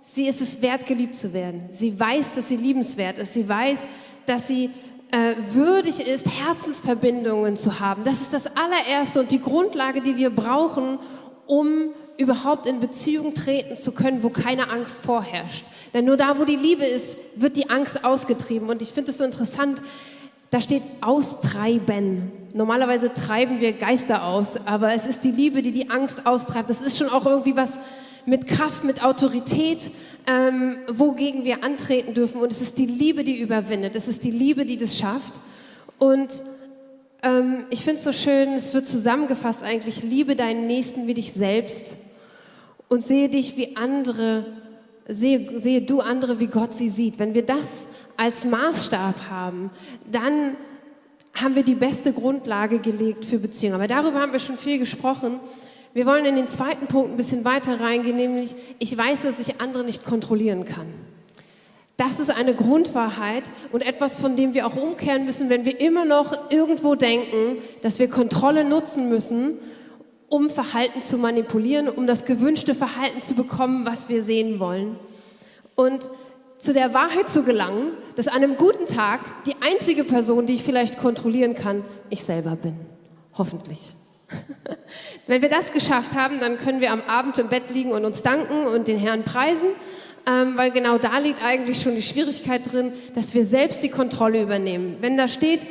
sie 0.00 0.28
ist 0.28 0.40
es 0.40 0.62
wert, 0.62 0.86
geliebt 0.86 1.16
zu 1.16 1.32
werden. 1.32 1.68
Sie 1.70 1.98
weiß, 1.98 2.36
dass 2.36 2.48
sie 2.48 2.56
liebenswert 2.56 3.18
ist. 3.18 3.34
Sie 3.34 3.48
weiß, 3.48 3.86
dass 4.26 4.46
sie 4.46 4.70
äh, 5.10 5.34
würdig 5.52 6.00
ist, 6.00 6.26
Herzensverbindungen 6.26 7.56
zu 7.56 7.80
haben. 7.80 8.04
Das 8.04 8.20
ist 8.20 8.32
das 8.32 8.46
allererste 8.46 9.20
und 9.20 9.30
die 9.30 9.40
Grundlage, 9.40 10.02
die 10.02 10.16
wir 10.16 10.30
brauchen, 10.30 10.98
um 11.46 11.90
überhaupt 12.18 12.66
in 12.66 12.80
Beziehung 12.80 13.32
treten 13.32 13.76
zu 13.76 13.92
können, 13.92 14.22
wo 14.22 14.28
keine 14.28 14.70
Angst 14.70 14.98
vorherrscht. 14.98 15.64
Denn 15.94 16.04
nur 16.04 16.16
da, 16.16 16.38
wo 16.38 16.44
die 16.44 16.56
Liebe 16.56 16.84
ist, 16.84 17.18
wird 17.36 17.56
die 17.56 17.70
Angst 17.70 18.04
ausgetrieben. 18.04 18.68
Und 18.68 18.82
ich 18.82 18.92
finde 18.92 19.12
es 19.12 19.18
so 19.18 19.24
interessant, 19.24 19.80
da 20.50 20.60
steht 20.60 20.82
austreiben. 21.00 22.32
Normalerweise 22.54 23.12
treiben 23.12 23.60
wir 23.60 23.72
Geister 23.72 24.24
aus, 24.24 24.56
aber 24.66 24.94
es 24.94 25.06
ist 25.06 25.24
die 25.24 25.30
Liebe, 25.30 25.62
die 25.62 25.72
die 25.72 25.90
Angst 25.90 26.26
austreibt. 26.26 26.68
Das 26.70 26.80
ist 26.80 26.98
schon 26.98 27.08
auch 27.08 27.26
irgendwie 27.26 27.56
was 27.56 27.78
mit 28.28 28.46
Kraft, 28.46 28.84
mit 28.84 29.02
Autorität, 29.02 29.90
ähm, 30.26 30.76
wogegen 30.88 31.44
wir 31.44 31.64
antreten 31.64 32.14
dürfen. 32.14 32.40
Und 32.40 32.52
es 32.52 32.60
ist 32.60 32.78
die 32.78 32.86
Liebe, 32.86 33.24
die 33.24 33.38
überwindet. 33.38 33.96
Es 33.96 34.06
ist 34.06 34.22
die 34.24 34.30
Liebe, 34.30 34.66
die 34.66 34.76
das 34.76 34.98
schafft. 34.98 35.34
Und 35.98 36.42
ähm, 37.22 37.64
ich 37.70 37.80
finde 37.80 37.96
es 37.96 38.04
so 38.04 38.12
schön, 38.12 38.50
es 38.52 38.74
wird 38.74 38.86
zusammengefasst 38.86 39.62
eigentlich, 39.62 40.02
liebe 40.02 40.36
deinen 40.36 40.66
Nächsten 40.66 41.06
wie 41.06 41.14
dich 41.14 41.32
selbst 41.32 41.96
und 42.88 43.02
sehe 43.02 43.28
dich 43.28 43.56
wie 43.56 43.76
andere, 43.76 44.44
sehe, 45.08 45.58
sehe 45.58 45.82
du 45.82 46.00
andere, 46.00 46.38
wie 46.38 46.46
Gott 46.46 46.74
sie 46.74 46.88
sieht. 46.88 47.18
Wenn 47.18 47.34
wir 47.34 47.44
das 47.44 47.86
als 48.16 48.44
Maßstab 48.44 49.30
haben, 49.30 49.70
dann 50.10 50.56
haben 51.34 51.54
wir 51.54 51.62
die 51.62 51.74
beste 51.74 52.12
Grundlage 52.12 52.78
gelegt 52.78 53.24
für 53.24 53.38
Beziehungen. 53.38 53.76
Aber 53.76 53.86
darüber 53.86 54.20
haben 54.20 54.32
wir 54.32 54.40
schon 54.40 54.58
viel 54.58 54.78
gesprochen. 54.78 55.40
Wir 55.94 56.06
wollen 56.06 56.24
in 56.24 56.36
den 56.36 56.46
zweiten 56.46 56.86
Punkt 56.86 57.10
ein 57.10 57.16
bisschen 57.16 57.44
weiter 57.44 57.80
reingehen, 57.80 58.16
nämlich 58.16 58.54
ich 58.78 58.96
weiß, 58.96 59.22
dass 59.22 59.38
ich 59.38 59.60
andere 59.60 59.84
nicht 59.84 60.04
kontrollieren 60.04 60.64
kann. 60.64 60.86
Das 61.96 62.20
ist 62.20 62.30
eine 62.30 62.54
Grundwahrheit 62.54 63.50
und 63.72 63.84
etwas, 63.84 64.20
von 64.20 64.36
dem 64.36 64.54
wir 64.54 64.66
auch 64.66 64.76
umkehren 64.76 65.24
müssen, 65.24 65.50
wenn 65.50 65.64
wir 65.64 65.80
immer 65.80 66.04
noch 66.04 66.50
irgendwo 66.50 66.94
denken, 66.94 67.58
dass 67.82 67.98
wir 67.98 68.08
Kontrolle 68.08 68.62
nutzen 68.62 69.08
müssen, 69.08 69.54
um 70.28 70.48
Verhalten 70.48 71.00
zu 71.02 71.18
manipulieren, 71.18 71.88
um 71.88 72.06
das 72.06 72.24
gewünschte 72.24 72.74
Verhalten 72.74 73.20
zu 73.20 73.34
bekommen, 73.34 73.84
was 73.84 74.08
wir 74.08 74.22
sehen 74.22 74.60
wollen. 74.60 74.96
Und 75.74 76.08
zu 76.58 76.72
der 76.72 76.94
Wahrheit 76.94 77.30
zu 77.30 77.42
gelangen, 77.42 77.92
dass 78.14 78.28
an 78.28 78.44
einem 78.44 78.56
guten 78.56 78.86
Tag 78.86 79.20
die 79.44 79.54
einzige 79.60 80.04
Person, 80.04 80.46
die 80.46 80.54
ich 80.54 80.64
vielleicht 80.64 80.98
kontrollieren 80.98 81.54
kann, 81.54 81.84
ich 82.10 82.22
selber 82.22 82.56
bin. 82.56 82.76
Hoffentlich. 83.36 83.94
Wenn 85.26 85.42
wir 85.42 85.48
das 85.48 85.72
geschafft 85.72 86.14
haben, 86.14 86.40
dann 86.40 86.58
können 86.58 86.80
wir 86.80 86.92
am 86.92 87.02
Abend 87.06 87.38
im 87.38 87.48
Bett 87.48 87.70
liegen 87.72 87.92
und 87.92 88.04
uns 88.04 88.22
danken 88.22 88.66
und 88.66 88.88
den 88.88 88.98
Herrn 88.98 89.24
preisen, 89.24 89.68
ähm, 90.26 90.56
weil 90.56 90.70
genau 90.70 90.98
da 90.98 91.18
liegt 91.18 91.42
eigentlich 91.42 91.80
schon 91.80 91.94
die 91.94 92.02
Schwierigkeit 92.02 92.72
drin, 92.72 92.92
dass 93.14 93.34
wir 93.34 93.44
selbst 93.44 93.82
die 93.82 93.88
Kontrolle 93.88 94.42
übernehmen. 94.42 94.96
Wenn 95.00 95.16
da 95.16 95.28
steht, 95.28 95.66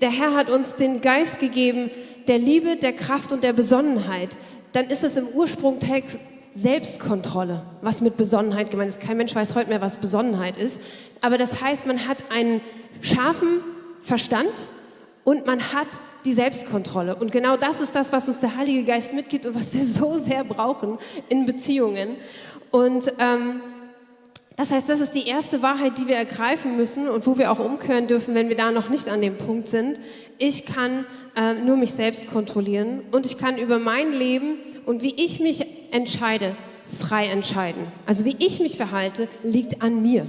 der 0.00 0.10
Herr 0.10 0.34
hat 0.34 0.50
uns 0.50 0.76
den 0.76 1.00
Geist 1.00 1.40
gegeben, 1.40 1.90
der 2.26 2.38
Liebe, 2.38 2.76
der 2.76 2.92
Kraft 2.92 3.32
und 3.32 3.44
der 3.44 3.52
Besonnenheit, 3.52 4.30
dann 4.72 4.86
ist 4.86 5.04
es 5.04 5.16
im 5.16 5.28
Ursprungtext 5.28 6.18
Selbstkontrolle, 6.54 7.62
was 7.80 8.02
mit 8.02 8.18
Besonnenheit 8.18 8.70
gemeint 8.70 8.90
ist. 8.90 9.00
Kein 9.00 9.16
Mensch 9.16 9.34
weiß 9.34 9.54
heute 9.54 9.70
mehr, 9.70 9.80
was 9.80 9.96
Besonnenheit 9.96 10.58
ist. 10.58 10.80
Aber 11.22 11.38
das 11.38 11.62
heißt, 11.62 11.86
man 11.86 12.06
hat 12.06 12.24
einen 12.30 12.60
scharfen 13.00 13.60
Verstand 14.02 14.52
und 15.24 15.46
man 15.46 15.72
hat 15.72 15.88
die 16.24 16.32
Selbstkontrolle. 16.32 17.16
Und 17.16 17.32
genau 17.32 17.56
das 17.56 17.80
ist 17.80 17.94
das, 17.94 18.12
was 18.12 18.28
uns 18.28 18.40
der 18.40 18.56
Heilige 18.56 18.84
Geist 18.84 19.12
mitgibt 19.12 19.46
und 19.46 19.54
was 19.54 19.72
wir 19.74 19.84
so 19.84 20.18
sehr 20.18 20.44
brauchen 20.44 20.98
in 21.28 21.46
Beziehungen. 21.46 22.16
Und 22.70 23.12
ähm, 23.18 23.60
das 24.56 24.70
heißt, 24.70 24.88
das 24.88 25.00
ist 25.00 25.14
die 25.14 25.26
erste 25.26 25.62
Wahrheit, 25.62 25.98
die 25.98 26.06
wir 26.06 26.16
ergreifen 26.16 26.76
müssen 26.76 27.08
und 27.08 27.26
wo 27.26 27.38
wir 27.38 27.50
auch 27.50 27.58
umkehren 27.58 28.06
dürfen, 28.06 28.34
wenn 28.34 28.48
wir 28.48 28.56
da 28.56 28.70
noch 28.70 28.90
nicht 28.90 29.08
an 29.08 29.20
dem 29.20 29.38
Punkt 29.38 29.66
sind. 29.66 29.98
Ich 30.38 30.66
kann 30.66 31.06
äh, 31.36 31.54
nur 31.54 31.76
mich 31.76 31.92
selbst 31.92 32.28
kontrollieren 32.30 33.02
und 33.12 33.24
ich 33.24 33.38
kann 33.38 33.56
über 33.56 33.78
mein 33.78 34.12
Leben 34.12 34.58
und 34.84 35.02
wie 35.02 35.14
ich 35.14 35.40
mich 35.40 35.64
entscheide, 35.90 36.54
frei 36.90 37.26
entscheiden. 37.26 37.84
Also 38.06 38.24
wie 38.24 38.36
ich 38.38 38.60
mich 38.60 38.76
verhalte, 38.76 39.28
liegt 39.42 39.82
an 39.82 40.02
mir. 40.02 40.26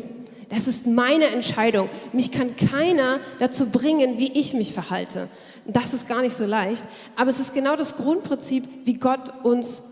Das 0.53 0.67
ist 0.67 0.85
meine 0.85 1.25
Entscheidung. 1.25 1.89
Mich 2.11 2.31
kann 2.31 2.55
keiner 2.55 3.19
dazu 3.39 3.65
bringen, 3.65 4.19
wie 4.19 4.31
ich 4.39 4.53
mich 4.53 4.73
verhalte. 4.73 5.27
Das 5.65 5.93
ist 5.93 6.07
gar 6.07 6.21
nicht 6.21 6.35
so 6.35 6.45
leicht. 6.45 6.85
Aber 7.15 7.31
es 7.31 7.39
ist 7.39 7.55
genau 7.55 7.75
das 7.75 7.97
Grundprinzip, 7.97 8.63
wie 8.85 8.93
Gott 8.93 9.33
uns 9.43 9.83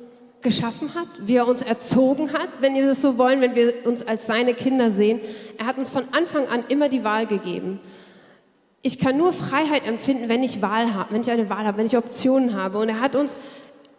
geschaffen 0.41 0.93
hat, 0.93 1.07
wie 1.21 1.35
er 1.35 1.47
uns 1.47 1.63
erzogen 1.63 2.33
hat, 2.33 2.49
wenn 2.59 2.75
wir 2.75 2.85
das 2.85 3.01
so 3.01 3.17
wollen, 3.17 3.41
wenn 3.41 3.55
wir 3.55 3.85
uns 3.85 4.05
als 4.05 4.27
seine 4.27 4.53
Kinder 4.53 4.91
sehen. 4.91 5.19
Er 5.57 5.65
hat 5.65 5.77
uns 5.77 5.89
von 5.89 6.03
Anfang 6.11 6.47
an 6.47 6.63
immer 6.67 6.89
die 6.89 7.03
Wahl 7.03 7.25
gegeben. 7.25 7.79
Ich 8.83 8.99
kann 8.99 9.17
nur 9.17 9.33
Freiheit 9.33 9.87
empfinden, 9.87 10.29
wenn 10.29 10.43
ich 10.43 10.61
Wahl 10.61 10.93
habe, 10.93 11.13
wenn 11.13 11.21
ich 11.21 11.31
eine 11.31 11.49
Wahl 11.49 11.65
habe, 11.65 11.77
wenn 11.77 11.85
ich 11.85 11.97
Optionen 11.97 12.55
habe. 12.55 12.79
Und 12.79 12.89
er 12.89 12.99
hat 12.99 13.15
uns 13.15 13.35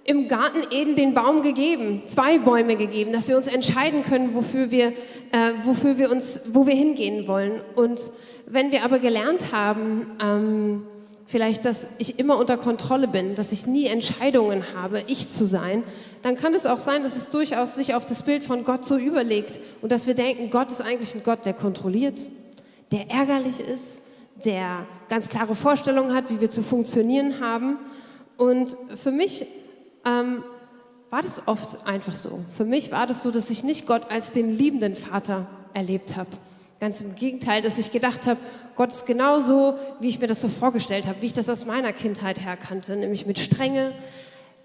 im 0.04 0.28
Garten 0.28 0.62
Eden 0.70 0.96
den 0.96 1.14
Baum 1.14 1.42
gegeben, 1.42 2.02
zwei 2.06 2.38
Bäume 2.38 2.76
gegeben, 2.76 3.12
dass 3.12 3.28
wir 3.28 3.36
uns 3.36 3.46
entscheiden 3.46 4.02
können, 4.02 4.34
wofür 4.34 4.70
wir, 4.70 4.88
äh, 4.88 5.52
wofür 5.64 5.96
wir 5.98 6.10
uns, 6.10 6.40
wo 6.52 6.66
wir 6.66 6.74
hingehen 6.74 7.28
wollen. 7.28 7.60
Und 7.76 8.00
wenn 8.46 8.72
wir 8.72 8.84
aber 8.84 8.98
gelernt 8.98 9.52
haben, 9.52 10.16
ähm, 10.20 10.82
vielleicht, 11.26 11.64
dass 11.64 11.86
ich 11.98 12.18
immer 12.18 12.36
unter 12.36 12.56
Kontrolle 12.56 13.06
bin, 13.06 13.36
dass 13.36 13.52
ich 13.52 13.66
nie 13.66 13.86
Entscheidungen 13.86 14.64
habe, 14.74 15.04
ich 15.06 15.28
zu 15.28 15.46
sein, 15.46 15.84
dann 16.22 16.36
kann 16.36 16.52
es 16.52 16.66
auch 16.66 16.78
sein, 16.78 17.04
dass 17.04 17.16
es 17.16 17.30
durchaus 17.30 17.76
sich 17.76 17.94
auf 17.94 18.04
das 18.04 18.24
Bild 18.24 18.42
von 18.42 18.64
Gott 18.64 18.84
so 18.84 18.96
überlegt 18.96 19.60
und 19.80 19.92
dass 19.92 20.06
wir 20.06 20.14
denken, 20.14 20.50
Gott 20.50 20.70
ist 20.70 20.80
eigentlich 20.80 21.14
ein 21.14 21.22
Gott, 21.22 21.46
der 21.46 21.54
kontrolliert, 21.54 22.18
der 22.90 23.08
ärgerlich 23.08 23.60
ist, 23.60 24.02
der 24.44 24.86
ganz 25.08 25.28
klare 25.28 25.54
Vorstellungen 25.54 26.12
hat, 26.12 26.28
wie 26.28 26.40
wir 26.40 26.50
zu 26.50 26.62
funktionieren 26.62 27.40
haben. 27.40 27.78
Und 28.36 28.76
für 28.96 29.12
mich 29.12 29.46
ähm, 30.04 30.42
war 31.10 31.22
das 31.22 31.46
oft 31.46 31.86
einfach 31.86 32.14
so. 32.14 32.40
Für 32.56 32.64
mich 32.64 32.90
war 32.90 33.06
das 33.06 33.22
so, 33.22 33.30
dass 33.30 33.50
ich 33.50 33.64
nicht 33.64 33.86
Gott 33.86 34.10
als 34.10 34.32
den 34.32 34.50
liebenden 34.50 34.96
Vater 34.96 35.46
erlebt 35.74 36.16
habe. 36.16 36.30
Ganz 36.80 37.00
im 37.00 37.14
Gegenteil, 37.14 37.62
dass 37.62 37.78
ich 37.78 37.92
gedacht 37.92 38.26
habe, 38.26 38.40
Gott 38.74 38.90
ist 38.90 39.06
genauso, 39.06 39.74
wie 40.00 40.08
ich 40.08 40.18
mir 40.18 40.26
das 40.26 40.40
so 40.40 40.48
vorgestellt 40.48 41.06
habe, 41.06 41.20
wie 41.20 41.26
ich 41.26 41.32
das 41.32 41.48
aus 41.48 41.66
meiner 41.66 41.92
Kindheit 41.92 42.40
her 42.40 42.56
kannte, 42.56 42.96
nämlich 42.96 43.26
mit 43.26 43.38
Strenge, 43.38 43.92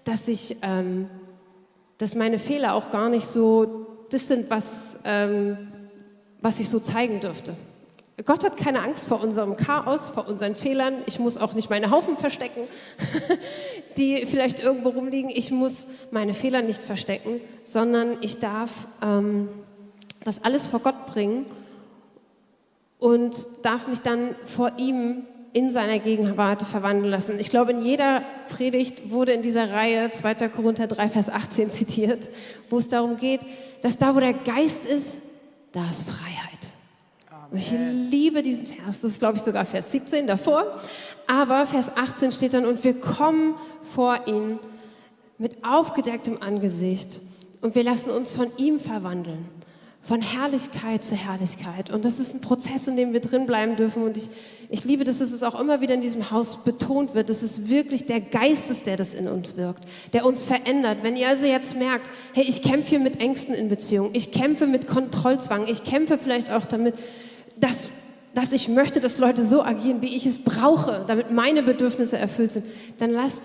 dass 0.04 0.26
ich, 0.26 0.56
ähm, 0.62 1.10
dass 1.98 2.14
meine 2.14 2.38
Fehler 2.38 2.74
auch 2.74 2.90
gar 2.90 3.10
nicht 3.10 3.26
so 3.26 3.86
das 4.10 4.26
sind, 4.28 4.48
was, 4.48 5.00
ähm, 5.04 5.70
was 6.40 6.60
ich 6.60 6.68
so 6.68 6.80
zeigen 6.80 7.20
dürfte. 7.20 7.54
Gott 8.26 8.44
hat 8.44 8.56
keine 8.56 8.82
Angst 8.82 9.06
vor 9.06 9.22
unserem 9.22 9.56
Chaos, 9.56 10.10
vor 10.10 10.26
unseren 10.28 10.56
Fehlern. 10.56 11.02
Ich 11.06 11.20
muss 11.20 11.38
auch 11.38 11.54
nicht 11.54 11.70
meine 11.70 11.90
Haufen 11.90 12.16
verstecken, 12.16 12.62
die 13.96 14.26
vielleicht 14.26 14.58
irgendwo 14.58 14.88
rumliegen. 14.88 15.30
Ich 15.32 15.50
muss 15.50 15.86
meine 16.10 16.34
Fehler 16.34 16.62
nicht 16.62 16.82
verstecken, 16.82 17.40
sondern 17.62 18.16
ich 18.20 18.38
darf 18.38 18.88
ähm, 19.02 19.48
das 20.24 20.42
alles 20.42 20.66
vor 20.66 20.80
Gott 20.80 21.06
bringen 21.06 21.46
und 22.98 23.34
darf 23.62 23.86
mich 23.86 24.00
dann 24.00 24.34
vor 24.44 24.72
ihm 24.78 25.26
in 25.52 25.70
seiner 25.70 25.98
Gegenwart 25.98 26.62
verwandeln 26.62 27.10
lassen. 27.10 27.38
Ich 27.38 27.50
glaube, 27.50 27.70
in 27.70 27.82
jeder 27.82 28.22
Predigt 28.48 29.10
wurde 29.10 29.32
in 29.32 29.42
dieser 29.42 29.72
Reihe 29.72 30.10
2. 30.10 30.48
Korinther 30.48 30.86
3, 30.86 31.08
Vers 31.08 31.30
18 31.30 31.70
zitiert, 31.70 32.28
wo 32.68 32.78
es 32.78 32.88
darum 32.88 33.16
geht, 33.16 33.40
dass 33.80 33.96
da, 33.96 34.14
wo 34.14 34.20
der 34.20 34.34
Geist 34.34 34.84
ist, 34.84 35.22
da 35.72 35.88
ist 35.88 36.08
Freiheit. 36.08 36.67
Ich 37.54 37.72
liebe 37.72 38.42
diesen 38.42 38.66
Vers, 38.66 39.00
das 39.00 39.12
ist 39.12 39.20
glaube 39.20 39.38
ich 39.38 39.42
sogar 39.42 39.64
Vers 39.64 39.90
17 39.92 40.26
davor, 40.26 40.76
aber 41.26 41.64
Vers 41.64 41.90
18 41.96 42.32
steht 42.32 42.52
dann, 42.52 42.66
und 42.66 42.84
wir 42.84 43.00
kommen 43.00 43.54
vor 43.82 44.26
ihn 44.26 44.58
mit 45.38 45.64
aufgedecktem 45.64 46.42
Angesicht 46.42 47.22
und 47.62 47.74
wir 47.74 47.84
lassen 47.84 48.10
uns 48.10 48.32
von 48.32 48.48
ihm 48.58 48.78
verwandeln, 48.78 49.46
von 50.02 50.20
Herrlichkeit 50.20 51.02
zu 51.02 51.14
Herrlichkeit. 51.14 51.90
Und 51.90 52.04
das 52.04 52.18
ist 52.18 52.34
ein 52.34 52.42
Prozess, 52.42 52.86
in 52.86 52.96
dem 52.96 53.14
wir 53.14 53.20
drin 53.20 53.46
bleiben 53.46 53.76
dürfen. 53.76 54.02
Und 54.02 54.16
ich, 54.16 54.28
ich 54.68 54.84
liebe, 54.84 55.04
dass 55.04 55.20
es 55.20 55.42
auch 55.42 55.58
immer 55.58 55.80
wieder 55.80 55.94
in 55.94 56.00
diesem 56.00 56.30
Haus 56.30 56.62
betont 56.64 57.14
wird, 57.14 57.30
dass 57.30 57.42
es 57.42 57.68
wirklich 57.68 58.04
der 58.04 58.20
Geist 58.20 58.70
ist, 58.70 58.86
der 58.86 58.96
das 58.96 59.14
in 59.14 59.26
uns 59.26 59.56
wirkt, 59.56 59.84
der 60.12 60.26
uns 60.26 60.44
verändert. 60.44 60.98
Wenn 61.02 61.16
ihr 61.16 61.28
also 61.28 61.46
jetzt 61.46 61.76
merkt, 61.76 62.10
hey, 62.34 62.44
ich 62.44 62.62
kämpfe 62.62 62.90
hier 62.90 63.00
mit 63.00 63.20
Ängsten 63.20 63.54
in 63.54 63.68
Beziehung, 63.68 64.10
ich 64.12 64.32
kämpfe 64.32 64.66
mit 64.66 64.86
Kontrollzwang, 64.86 65.66
ich 65.66 65.84
kämpfe 65.84 66.18
vielleicht 66.18 66.50
auch 66.50 66.66
damit, 66.66 66.94
dass, 67.60 67.88
dass 68.34 68.52
ich 68.52 68.68
möchte, 68.68 69.00
dass 69.00 69.18
Leute 69.18 69.44
so 69.44 69.62
agieren, 69.62 70.02
wie 70.02 70.14
ich 70.14 70.26
es 70.26 70.38
brauche, 70.38 71.04
damit 71.06 71.30
meine 71.30 71.62
Bedürfnisse 71.62 72.18
erfüllt 72.18 72.52
sind, 72.52 72.66
dann 72.98 73.10
lasst 73.10 73.42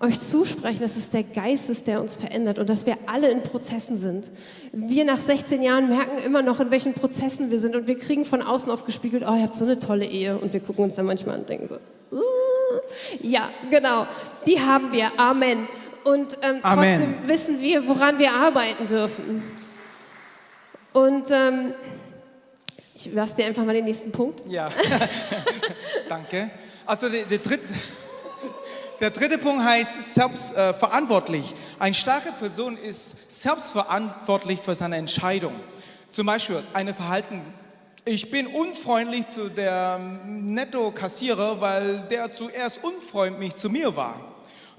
euch 0.00 0.20
zusprechen, 0.20 0.82
dass 0.82 0.96
es 0.96 1.10
der 1.10 1.22
Geist 1.22 1.70
ist, 1.70 1.86
der 1.86 2.02
uns 2.02 2.16
verändert 2.16 2.58
und 2.58 2.68
dass 2.68 2.84
wir 2.84 2.96
alle 3.06 3.28
in 3.28 3.42
Prozessen 3.42 3.96
sind. 3.96 4.30
Wir 4.72 5.04
nach 5.06 5.16
16 5.16 5.62
Jahren 5.62 5.88
merken 5.88 6.18
immer 6.18 6.42
noch, 6.42 6.60
in 6.60 6.70
welchen 6.70 6.92
Prozessen 6.92 7.50
wir 7.50 7.58
sind 7.58 7.74
und 7.74 7.86
wir 7.86 7.96
kriegen 7.96 8.24
von 8.24 8.42
außen 8.42 8.70
aufgespiegelt, 8.70 9.24
oh, 9.26 9.34
ihr 9.34 9.42
habt 9.42 9.56
so 9.56 9.64
eine 9.64 9.78
tolle 9.78 10.04
Ehe 10.04 10.36
und 10.36 10.52
wir 10.52 10.60
gucken 10.60 10.84
uns 10.84 10.96
dann 10.96 11.06
manchmal 11.06 11.36
an 11.36 11.40
und 11.42 11.48
denken 11.48 11.68
so, 11.68 11.76
uh, 12.12 12.20
ja, 13.22 13.50
genau, 13.70 14.06
die 14.46 14.60
haben 14.60 14.92
wir, 14.92 15.18
Amen. 15.18 15.66
Und 16.04 16.38
ähm, 16.42 16.58
Amen. 16.62 16.98
trotzdem 16.98 17.28
wissen 17.28 17.60
wir, 17.62 17.88
woran 17.88 18.18
wir 18.18 18.32
arbeiten 18.32 18.86
dürfen. 18.86 19.42
Und 20.92 21.30
ähm, 21.32 21.74
ich 22.96 23.12
lasse 23.12 23.36
dir 23.36 23.46
einfach 23.46 23.62
mal 23.62 23.74
den 23.74 23.84
nächsten 23.84 24.10
Punkt. 24.10 24.42
Ja, 24.48 24.70
danke. 26.08 26.50
Also 26.86 27.10
der, 27.10 27.24
der, 27.26 27.38
dritte, 27.38 27.64
der 29.00 29.10
dritte 29.10 29.36
Punkt 29.36 29.62
heißt 29.62 30.14
selbstverantwortlich. 30.14 31.52
Äh, 31.52 31.82
Eine 31.82 31.94
starke 31.94 32.32
Person 32.32 32.78
ist 32.78 33.30
selbstverantwortlich 33.30 34.60
für 34.60 34.74
seine 34.74 34.96
Entscheidung. 34.96 35.52
Zum 36.08 36.26
Beispiel 36.26 36.62
eine 36.72 36.94
Verhalten. 36.94 37.42
Ich 38.06 38.30
bin 38.30 38.46
unfreundlich 38.46 39.28
zu 39.28 39.50
der 39.50 39.98
Netto-Kassierer, 39.98 41.60
weil 41.60 42.06
der 42.08 42.32
zuerst 42.32 42.82
unfreundlich 42.82 43.56
zu 43.56 43.68
mir 43.68 43.94
war. 43.94 44.20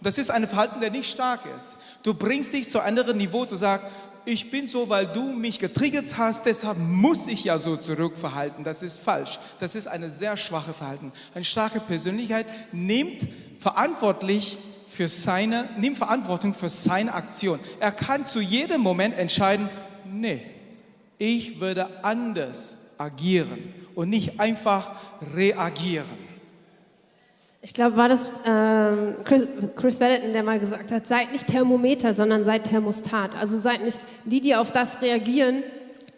Das 0.01 0.17
ist 0.17 0.29
ein 0.29 0.47
Verhalten, 0.47 0.79
der 0.79 0.91
nicht 0.91 1.11
stark 1.11 1.41
ist. 1.57 1.77
Du 2.03 2.13
bringst 2.13 2.53
dich 2.53 2.69
zu 2.69 2.79
einem 2.79 2.97
anderen 2.99 3.17
Niveau 3.17 3.45
zu 3.45 3.55
sagen, 3.55 3.87
ich 4.27 4.51
bin 4.51 4.67
so, 4.67 4.89
weil 4.89 5.07
du 5.07 5.31
mich 5.31 5.57
getriggert 5.57 6.17
hast, 6.17 6.45
deshalb 6.45 6.77
muss 6.77 7.27
ich 7.27 7.45
ja 7.45 7.57
so 7.57 7.77
zurückverhalten. 7.77 8.63
Das 8.65 8.83
ist 8.83 8.97
falsch. 8.97 9.39
Das 9.59 9.73
ist 9.73 9.87
eine 9.87 10.09
sehr 10.09 10.35
schwache 10.35 10.73
Verhalten. 10.73 11.13
Eine 11.33 11.45
starke 11.45 11.79
Persönlichkeit 11.79 12.45
nimmt 12.73 13.27
verantwortlich 13.57 14.57
für 14.85 15.07
seine, 15.07 15.69
nimmt 15.77 15.97
Verantwortung 15.97 16.53
für 16.53 16.69
seine 16.69 17.13
Aktion. 17.13 17.59
Er 17.79 17.93
kann 17.93 18.25
zu 18.25 18.41
jedem 18.41 18.81
Moment 18.81 19.17
entscheiden, 19.17 19.69
nee, 20.05 20.41
ich 21.17 21.61
würde 21.61 22.03
anders 22.03 22.79
agieren 22.97 23.73
und 23.95 24.09
nicht 24.09 24.39
einfach 24.39 24.91
reagieren. 25.33 26.26
Ich 27.67 27.73
glaube, 27.73 27.97
war 27.97 28.07
das 28.07 28.29
ähm, 28.45 29.15
Chris, 29.25 29.45
Chris 29.75 29.99
Wellington, 29.99 30.31
der 30.31 30.41
mal 30.41 30.57
gesagt 30.57 30.89
hat, 30.89 31.05
seid 31.05 31.33
nicht 31.33 31.47
Thermometer, 31.47 32.13
sondern 32.13 32.45
seid 32.45 32.63
Thermostat. 32.63 33.35
Also 33.35 33.57
seid 33.57 33.83
nicht 33.83 33.99
die, 34.23 34.39
die 34.39 34.55
auf 34.55 34.71
das 34.71 35.01
reagieren, 35.01 35.63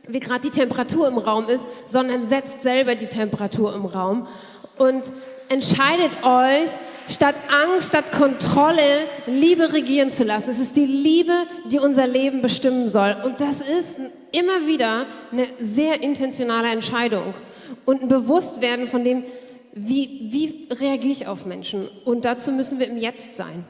wie 0.07 0.19
gerade 0.19 0.41
die 0.41 0.51
Temperatur 0.51 1.07
im 1.07 1.17
Raum 1.17 1.49
ist, 1.49 1.67
sondern 1.85 2.27
setzt 2.27 2.61
selber 2.61 2.93
die 2.93 3.07
Temperatur 3.07 3.73
im 3.73 3.87
Raum 3.87 4.27
und 4.77 5.11
entscheidet 5.49 6.11
euch, 6.21 6.69
statt 7.09 7.33
Angst, 7.63 7.87
statt 7.87 8.11
Kontrolle, 8.11 9.07
Liebe 9.25 9.73
regieren 9.73 10.11
zu 10.11 10.25
lassen. 10.25 10.51
Es 10.51 10.59
ist 10.59 10.77
die 10.77 10.85
Liebe, 10.85 11.33
die 11.71 11.79
unser 11.79 12.05
Leben 12.05 12.43
bestimmen 12.43 12.89
soll. 12.89 13.15
Und 13.25 13.41
das 13.41 13.61
ist 13.61 13.99
immer 14.31 14.67
wieder 14.67 15.07
eine 15.31 15.47
sehr 15.57 16.03
intentionale 16.03 16.69
Entscheidung 16.69 17.33
und 17.85 18.03
ein 18.03 18.07
Bewusstwerden 18.07 18.87
von 18.87 19.03
dem, 19.03 19.23
wie, 19.73 20.27
wie 20.31 20.73
reagiere 20.73 21.11
ich 21.11 21.27
auf 21.27 21.45
Menschen? 21.45 21.87
Und 22.05 22.25
dazu 22.25 22.51
müssen 22.51 22.79
wir 22.79 22.87
im 22.87 22.97
Jetzt 22.97 23.35
sein. 23.35 23.65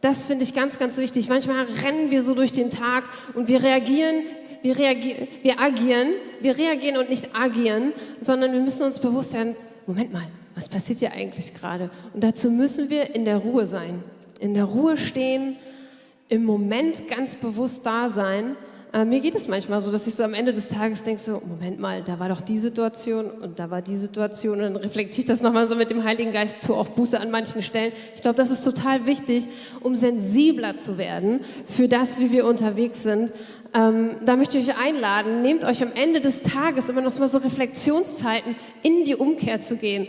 Das 0.00 0.26
finde 0.26 0.44
ich 0.44 0.54
ganz, 0.54 0.78
ganz 0.78 0.98
wichtig. 0.98 1.28
Manchmal 1.28 1.64
rennen 1.84 2.10
wir 2.10 2.22
so 2.22 2.34
durch 2.34 2.52
den 2.52 2.70
Tag 2.70 3.04
und 3.34 3.48
wir 3.48 3.62
reagieren, 3.62 4.22
wir 4.62 4.78
reagieren, 4.78 5.28
wir 5.42 5.60
agieren, 5.60 6.08
wir 6.40 6.56
reagieren 6.56 6.98
und 6.98 7.10
nicht 7.10 7.34
agieren, 7.34 7.92
sondern 8.20 8.52
wir 8.52 8.60
müssen 8.60 8.84
uns 8.84 8.98
bewusst 8.98 9.30
sein, 9.30 9.56
Moment 9.86 10.12
mal, 10.12 10.26
was 10.54 10.68
passiert 10.68 10.98
hier 11.00 11.12
eigentlich 11.12 11.54
gerade? 11.54 11.90
Und 12.12 12.22
dazu 12.22 12.50
müssen 12.50 12.90
wir 12.90 13.14
in 13.14 13.24
der 13.24 13.38
Ruhe 13.38 13.66
sein. 13.66 14.02
In 14.40 14.54
der 14.54 14.64
Ruhe 14.64 14.96
stehen, 14.96 15.56
im 16.28 16.44
Moment 16.44 17.08
ganz 17.08 17.36
bewusst 17.36 17.86
da 17.86 18.08
sein 18.10 18.56
äh, 18.92 19.04
mir 19.04 19.20
geht 19.20 19.34
es 19.34 19.48
manchmal 19.48 19.80
so, 19.80 19.92
dass 19.92 20.06
ich 20.06 20.14
so 20.14 20.22
am 20.22 20.34
Ende 20.34 20.52
des 20.52 20.68
Tages 20.68 21.02
denke, 21.02 21.20
so, 21.20 21.42
Moment 21.44 21.78
mal, 21.78 22.02
da 22.02 22.18
war 22.18 22.28
doch 22.28 22.40
die 22.40 22.58
Situation 22.58 23.30
und 23.30 23.58
da 23.58 23.70
war 23.70 23.82
die 23.82 23.96
Situation 23.96 24.54
und 24.54 24.62
dann 24.62 24.76
reflektiere 24.76 25.20
ich 25.20 25.26
das 25.26 25.42
nochmal 25.42 25.66
so 25.66 25.74
mit 25.76 25.90
dem 25.90 26.04
Heiligen 26.04 26.32
Geist, 26.32 26.62
tue 26.62 26.76
auch 26.76 26.88
Buße 26.88 27.20
an 27.20 27.30
manchen 27.30 27.62
Stellen. 27.62 27.92
Ich 28.14 28.22
glaube, 28.22 28.36
das 28.36 28.50
ist 28.50 28.64
total 28.64 29.04
wichtig, 29.04 29.48
um 29.80 29.94
sensibler 29.94 30.76
zu 30.76 30.96
werden 30.96 31.40
für 31.66 31.88
das, 31.88 32.18
wie 32.18 32.32
wir 32.32 32.46
unterwegs 32.46 33.02
sind. 33.02 33.32
Ähm, 33.74 34.12
da 34.24 34.36
möchte 34.36 34.56
ich 34.56 34.68
euch 34.68 34.78
einladen, 34.78 35.42
nehmt 35.42 35.64
euch 35.64 35.82
am 35.82 35.92
Ende 35.94 36.20
des 36.20 36.40
Tages 36.40 36.88
immer 36.88 37.02
noch 37.02 37.18
mal 37.18 37.28
so 37.28 37.38
Reflexionszeiten 37.38 38.56
in 38.82 39.04
die 39.04 39.14
Umkehr 39.14 39.60
zu 39.60 39.76
gehen 39.76 40.08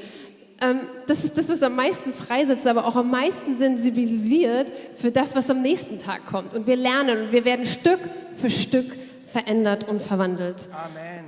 das 1.07 1.23
ist 1.23 1.37
das, 1.37 1.47
was 1.49 1.63
am 1.63 1.75
meisten 1.75 2.13
freisetzt, 2.13 2.67
aber 2.67 2.85
auch 2.85 2.95
am 2.95 3.09
meisten 3.09 3.55
sensibilisiert 3.55 4.71
für 4.95 5.11
das, 5.11 5.35
was 5.35 5.49
am 5.49 5.61
nächsten 5.61 5.99
Tag 5.99 6.25
kommt. 6.25 6.53
Und 6.53 6.67
wir 6.67 6.75
lernen 6.75 7.25
und 7.25 7.31
wir 7.31 7.45
werden 7.45 7.65
Stück 7.65 7.99
für 8.35 8.49
Stück 8.49 8.95
verändert 9.27 9.87
und 9.87 10.01
verwandelt. 10.01 10.69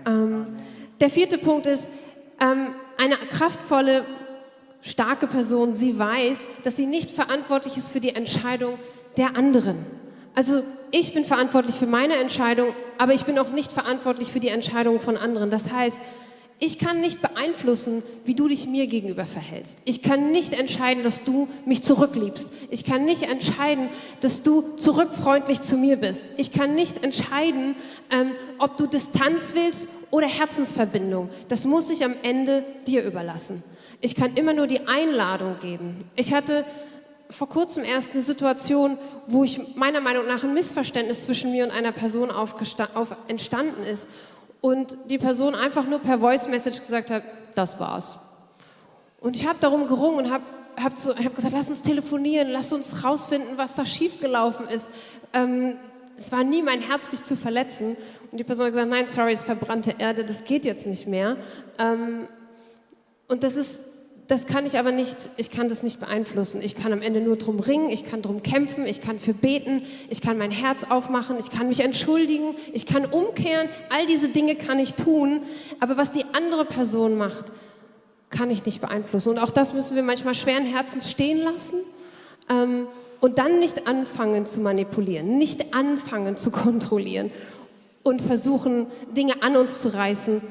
Amen. 0.05 0.45
Ähm. 0.45 0.45
Der 0.99 1.09
vierte 1.09 1.37
Punkt 1.37 1.65
ist, 1.65 1.87
ähm, 2.39 2.75
eine 2.97 3.15
kraftvolle, 3.15 4.05
starke 4.81 5.27
Person, 5.27 5.73
sie 5.75 5.97
weiß, 5.97 6.45
dass 6.63 6.75
sie 6.75 6.85
nicht 6.85 7.11
verantwortlich 7.11 7.77
ist 7.77 7.89
für 7.89 7.99
die 7.99 8.15
Entscheidung 8.15 8.77
der 9.17 9.35
anderen. 9.37 9.77
Also 10.35 10.63
ich 10.91 11.13
bin 11.13 11.25
verantwortlich 11.25 11.75
für 11.75 11.87
meine 11.87 12.15
Entscheidung, 12.15 12.73
aber 12.97 13.13
ich 13.13 13.25
bin 13.25 13.39
auch 13.39 13.51
nicht 13.51 13.71
verantwortlich 13.71 14.31
für 14.31 14.39
die 14.39 14.49
Entscheidung 14.49 14.99
von 14.99 15.17
anderen. 15.17 15.49
Das 15.49 15.71
heißt, 15.71 15.97
ich 16.63 16.77
kann 16.77 17.01
nicht 17.01 17.23
beeinflussen, 17.23 18.03
wie 18.23 18.35
du 18.35 18.47
dich 18.47 18.67
mir 18.67 18.85
gegenüber 18.85 19.25
verhältst. 19.25 19.79
Ich 19.83 20.03
kann 20.03 20.31
nicht 20.31 20.53
entscheiden, 20.53 21.01
dass 21.01 21.23
du 21.23 21.47
mich 21.65 21.81
zurückliebst. 21.81 22.53
Ich 22.69 22.83
kann 22.83 23.03
nicht 23.03 23.23
entscheiden, 23.23 23.89
dass 24.19 24.43
du 24.43 24.75
zurückfreundlich 24.77 25.63
zu 25.63 25.75
mir 25.75 25.97
bist. 25.97 26.23
Ich 26.37 26.51
kann 26.51 26.75
nicht 26.75 27.03
entscheiden, 27.03 27.75
ähm, 28.11 28.33
ob 28.59 28.77
du 28.77 28.85
Distanz 28.85 29.55
willst 29.55 29.87
oder 30.11 30.27
Herzensverbindung. 30.27 31.31
Das 31.47 31.65
muss 31.65 31.89
ich 31.89 32.05
am 32.05 32.13
Ende 32.21 32.63
dir 32.85 33.03
überlassen. 33.05 33.63
Ich 33.99 34.13
kann 34.13 34.35
immer 34.35 34.53
nur 34.53 34.67
die 34.67 34.87
Einladung 34.87 35.55
geben. 35.59 36.03
Ich 36.15 36.31
hatte 36.31 36.63
vor 37.31 37.49
kurzem 37.49 37.83
erst 37.83 38.11
eine 38.11 38.21
Situation, 38.21 38.99
wo 39.25 39.43
ich 39.43 39.75
meiner 39.75 40.01
Meinung 40.01 40.27
nach 40.27 40.43
ein 40.43 40.53
Missverständnis 40.53 41.23
zwischen 41.23 41.51
mir 41.51 41.63
und 41.63 41.71
einer 41.71 41.91
Person 41.91 42.29
auf, 42.29 42.53
entstanden 43.27 43.83
ist 43.83 44.07
und 44.61 44.97
die 45.09 45.17
Person 45.17 45.55
einfach 45.55 45.85
nur 45.87 45.99
per 45.99 46.19
Voice 46.19 46.47
Message 46.47 46.79
gesagt 46.79 47.09
hat, 47.09 47.23
das 47.55 47.79
war's. 47.79 48.17
Und 49.19 49.35
ich 49.35 49.47
habe 49.47 49.59
darum 49.59 49.87
gerungen 49.87 50.25
und 50.25 50.31
habe 50.31 50.43
hab 50.77 50.93
hab 50.93 51.35
gesagt, 51.35 51.53
lass 51.53 51.69
uns 51.69 51.81
telefonieren, 51.81 52.49
lass 52.49 52.71
uns 52.71 53.03
rausfinden, 53.03 53.57
was 53.57 53.75
da 53.75 53.85
schiefgelaufen 53.85 54.67
ist. 54.67 54.89
Ähm, 55.33 55.77
es 56.15 56.31
war 56.31 56.43
nie 56.43 56.61
mein 56.61 56.81
Herz, 56.81 57.09
dich 57.09 57.23
zu 57.23 57.35
verletzen. 57.35 57.97
Und 58.31 58.37
die 58.37 58.43
Person 58.43 58.67
hat 58.67 58.73
gesagt, 58.73 58.89
nein, 58.89 59.07
sorry, 59.07 59.33
es 59.33 59.41
ist 59.41 59.45
verbrannte 59.45 59.95
Erde, 59.97 60.23
das 60.23 60.43
geht 60.43 60.65
jetzt 60.65 60.85
nicht 60.85 61.07
mehr. 61.07 61.37
Ähm, 61.77 62.27
und 63.27 63.43
das 63.43 63.55
ist 63.55 63.81
das 64.31 64.47
kann 64.47 64.65
ich 64.65 64.79
aber 64.79 64.93
nicht, 64.93 65.17
ich 65.35 65.51
kann 65.51 65.67
das 65.67 65.83
nicht 65.83 65.99
beeinflussen. 65.99 66.61
Ich 66.61 66.75
kann 66.75 66.93
am 66.93 67.01
Ende 67.01 67.19
nur 67.19 67.35
drum 67.35 67.59
ringen, 67.59 67.89
ich 67.89 68.05
kann 68.05 68.21
drum 68.21 68.41
kämpfen, 68.41 68.85
ich 68.85 69.01
kann 69.01 69.19
für 69.19 69.33
beten, 69.33 69.81
ich 70.09 70.21
kann 70.21 70.37
mein 70.37 70.51
Herz 70.51 70.85
aufmachen, 70.85 71.35
ich 71.37 71.49
kann 71.49 71.67
mich 71.67 71.81
entschuldigen, 71.81 72.55
ich 72.71 72.85
kann 72.85 73.03
umkehren. 73.03 73.67
All 73.89 74.05
diese 74.05 74.29
Dinge 74.29 74.55
kann 74.55 74.79
ich 74.79 74.93
tun. 74.93 75.41
Aber 75.81 75.97
was 75.97 76.11
die 76.11 76.23
andere 76.31 76.63
Person 76.63 77.17
macht, 77.17 77.51
kann 78.29 78.49
ich 78.49 78.65
nicht 78.65 78.79
beeinflussen. 78.79 79.31
Und 79.31 79.37
auch 79.37 79.51
das 79.51 79.73
müssen 79.73 79.97
wir 79.97 80.03
manchmal 80.03 80.33
schweren 80.33 80.65
Herzens 80.65 81.11
stehen 81.11 81.39
lassen. 81.39 81.81
Ähm, 82.49 82.87
und 83.19 83.37
dann 83.37 83.59
nicht 83.59 83.85
anfangen 83.85 84.45
zu 84.45 84.61
manipulieren, 84.61 85.37
nicht 85.37 85.73
anfangen 85.73 86.37
zu 86.37 86.51
kontrollieren 86.51 87.31
und 88.01 88.21
versuchen, 88.21 88.87
Dinge 89.13 89.43
an 89.43 89.57
uns 89.57 89.81
zu 89.81 89.93
reißen, 89.93 90.41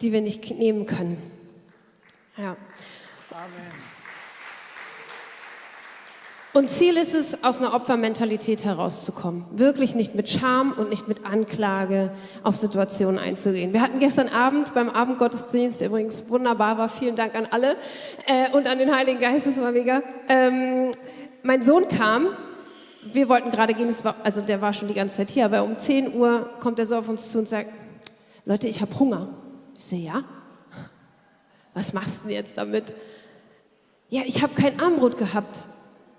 die 0.00 0.12
wir 0.12 0.22
nicht 0.22 0.58
nehmen 0.58 0.86
können. 0.86 1.18
Ja. 2.38 2.56
Amen. 3.36 3.70
Und 6.54 6.70
Ziel 6.70 6.96
ist 6.96 7.14
es, 7.14 7.44
aus 7.44 7.58
einer 7.58 7.74
Opfermentalität 7.74 8.64
herauszukommen. 8.64 9.44
Wirklich 9.50 9.94
nicht 9.94 10.14
mit 10.14 10.30
Scham 10.30 10.72
und 10.72 10.88
nicht 10.88 11.06
mit 11.06 11.26
Anklage 11.26 12.12
auf 12.44 12.56
Situationen 12.56 13.18
einzugehen. 13.20 13.74
Wir 13.74 13.82
hatten 13.82 13.98
gestern 13.98 14.30
Abend 14.30 14.72
beim 14.72 14.88
Abendgottesdienst, 14.88 15.82
der 15.82 15.88
übrigens 15.88 16.30
wunderbar 16.30 16.78
war, 16.78 16.88
vielen 16.88 17.14
Dank 17.14 17.34
an 17.34 17.46
alle 17.50 17.76
äh, 18.26 18.50
und 18.52 18.66
an 18.66 18.78
den 18.78 18.96
Heiligen 18.96 19.20
Geist, 19.20 19.46
das 19.46 19.60
war 19.60 19.70
mega. 19.70 20.02
Ähm, 20.30 20.92
mein 21.42 21.62
Sohn 21.62 21.88
kam, 21.88 22.28
wir 23.12 23.28
wollten 23.28 23.50
gerade 23.50 23.74
gehen, 23.74 23.94
war, 24.02 24.16
also 24.22 24.40
der 24.40 24.62
war 24.62 24.72
schon 24.72 24.88
die 24.88 24.94
ganze 24.94 25.18
Zeit 25.18 25.28
hier, 25.28 25.44
aber 25.44 25.62
um 25.62 25.76
10 25.76 26.14
Uhr 26.14 26.48
kommt 26.58 26.78
er 26.78 26.86
so 26.86 26.96
auf 26.96 27.10
uns 27.10 27.30
zu 27.30 27.40
und 27.40 27.48
sagt, 27.48 27.70
Leute, 28.46 28.66
ich 28.66 28.80
habe 28.80 28.98
Hunger. 28.98 29.28
Ich 29.76 29.84
sehe, 29.84 30.06
ja? 30.06 30.24
Was 31.74 31.92
machst 31.92 32.24
du 32.24 32.28
denn 32.28 32.38
jetzt 32.38 32.56
damit? 32.56 32.94
Ja, 34.08 34.22
ich 34.24 34.42
habe 34.42 34.54
kein 34.54 34.78
Armbrot 34.80 35.18
gehabt. 35.18 35.68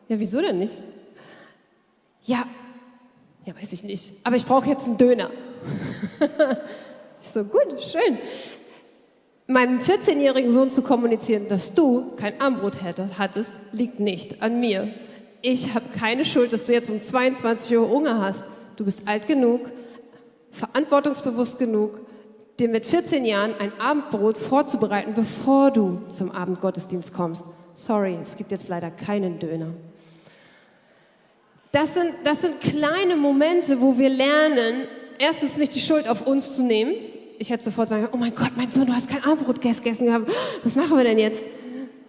Ja, 0.10 0.20
wieso 0.20 0.42
denn 0.42 0.60
nicht? 0.60 0.84
Ja, 2.24 2.46
ja, 3.46 3.56
weiß 3.56 3.72
ich 3.72 3.84
nicht. 3.84 4.14
Aber 4.26 4.36
ich 4.36 4.46
brauche 4.46 4.68
jetzt 4.68 4.88
einen 4.88 4.98
Döner. 4.98 5.30
ich 7.22 7.30
so, 7.30 7.46
gut, 7.46 7.82
schön. 7.82 8.18
Meinem 9.48 9.80
14-jährigen 9.80 10.50
Sohn 10.50 10.70
zu 10.70 10.82
kommunizieren, 10.82 11.48
dass 11.48 11.74
du 11.74 12.12
kein 12.18 12.42
Armbrot 12.42 12.80
hattest, 13.18 13.54
liegt 13.72 14.02
nicht 14.02 14.42
an 14.42 14.60
mir. 14.60 14.90
ich 15.42 15.74
habe 15.74 15.86
keine 15.98 16.26
Schuld, 16.26 16.52
dass 16.52 16.66
du 16.66 16.74
jetzt 16.74 16.90
um 16.90 17.02
22 17.02 17.78
Uhr 17.78 17.88
Hunger 17.88 18.20
hast. 18.22 18.44
Du 18.76 18.84
bist 18.84 19.08
alt 19.08 19.28
genug, 19.28 19.72
verantwortungsbewusst 20.52 21.58
genug, 21.58 22.02
dir 22.60 22.68
mit 22.68 22.86
14 22.86 23.24
Jahren 23.24 23.54
ein 23.58 23.72
Abendbrot 23.80 24.38
vorzubereiten, 24.38 25.14
bevor 25.14 25.72
du 25.72 26.02
zum 26.10 26.32
Abendgottesdienst 26.32 27.14
kommst. 27.14 27.46
Sorry, 27.78 28.18
es 28.20 28.36
gibt 28.36 28.50
jetzt 28.50 28.70
leider 28.70 28.90
keinen 28.90 29.38
Döner. 29.38 29.68
Das 31.72 31.94
sind, 31.94 32.12
das 32.24 32.42
sind 32.42 32.60
kleine 32.60 33.16
Momente, 33.16 33.80
wo 33.80 34.00
wir 34.00 34.10
lernen, 34.10 34.88
erstens 35.20 35.58
nicht 35.58 35.76
die 35.76 35.80
Schuld 35.80 36.10
auf 36.10 36.26
uns 36.26 36.56
zu 36.56 36.64
nehmen. 36.64 36.96
Ich 37.38 37.52
hätte 37.52 37.64
sofort 37.64 37.90
sagen, 37.90 38.10
oh 38.12 38.18
mein 38.18 38.34
Gott, 38.34 38.54
mein 38.56 38.72
Sohn, 38.72 38.88
du 38.88 38.94
hast 38.94 39.08
kein 39.08 39.24
Abendbrot 39.24 39.62
gegessen 39.62 40.08
gehabt. 40.08 40.28
Was 40.64 40.76
machen 40.76 40.98
wir 40.98 41.04
denn 41.04 41.20
jetzt? 41.20 41.46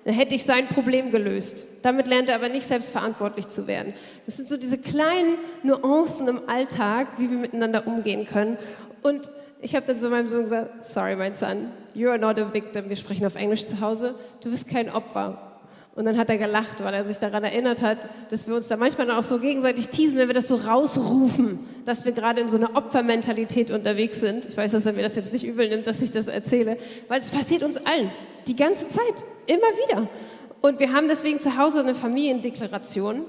Dann 0.07 0.15
hätte 0.15 0.35
ich 0.35 0.43
sein 0.43 0.69
Problem 0.69 1.11
gelöst. 1.11 1.67
Damit 1.83 2.07
lernt 2.07 2.31
er 2.31 2.37
aber 2.37 2.49
nicht 2.49 2.65
selbstverantwortlich 2.65 3.49
zu 3.49 3.67
werden. 3.67 3.93
Das 4.25 4.39
sind 4.39 4.49
so 4.49 4.57
diese 4.57 4.79
kleinen 4.79 5.37
Nuancen 5.65 6.29
im 6.29 6.49
Alltag, 6.49 7.09
wie 7.19 7.31
wir 7.31 7.37
miteinander 7.37 7.87
umgehen 7.87 8.25
können. 8.25 8.57
Und 9.03 9.31
ich 9.61 9.75
habe 9.75 9.85
dann 9.85 9.99
zu 9.99 10.09
meinem 10.09 10.29
Sohn 10.29 10.45
gesagt, 10.45 10.87
sorry, 10.87 11.15
mein 11.15 11.35
Son, 11.35 11.73
you 11.93 12.09
are 12.09 12.19
not 12.19 12.39
a 12.39 12.55
victim. 12.55 12.89
Wir 12.89 12.97
sprechen 12.97 13.27
auf 13.27 13.35
Englisch 13.35 13.67
zu 13.67 13.83
Hause. 13.83 14.15
Du 14.41 14.51
bist 14.51 14.67
kein 14.67 14.89
Opfer. 14.89 15.45
Und 15.95 16.05
dann 16.05 16.17
hat 16.17 16.31
er 16.31 16.39
gelacht, 16.39 16.83
weil 16.83 16.95
er 16.95 17.05
sich 17.05 17.19
daran 17.19 17.43
erinnert 17.43 17.83
hat, 17.83 17.99
dass 18.31 18.47
wir 18.47 18.55
uns 18.55 18.69
da 18.69 18.77
manchmal 18.77 19.11
auch 19.11 19.25
so 19.25 19.41
gegenseitig 19.41 19.89
teasen, 19.89 20.17
wenn 20.19 20.29
wir 20.29 20.35
das 20.35 20.47
so 20.47 20.55
rausrufen, 20.57 21.59
dass 21.87 22.05
wir 22.05 22.13
gerade 22.13 22.41
in 22.41 22.49
so 22.49 22.57
einer 22.57 22.77
Opfermentalität 22.77 23.71
unterwegs 23.73 24.21
sind. 24.21 24.47
Ich 24.47 24.57
weiß, 24.57 24.71
dass 24.71 24.87
er 24.87 24.93
mir 24.93 25.03
das 25.03 25.17
jetzt 25.17 25.33
nicht 25.33 25.45
übel 25.45 25.69
nimmt, 25.69 25.89
dass 25.89 26.01
ich 26.01 26.13
das 26.13 26.29
erzähle, 26.29 26.79
weil 27.09 27.21
es 27.21 27.31
passiert 27.31 27.65
uns 27.65 27.79
allen, 27.79 28.13
die 28.47 28.55
ganze 28.55 28.87
Zeit, 28.87 29.25
immer 29.47 29.59
wieder. 29.59 30.09
Und 30.61 30.81
wir 30.81 30.93
haben 30.93 31.09
deswegen 31.09 31.41
zu 31.41 31.57
Hause 31.57 31.81
eine 31.81 31.95
Familiendeklaration. 31.95 33.25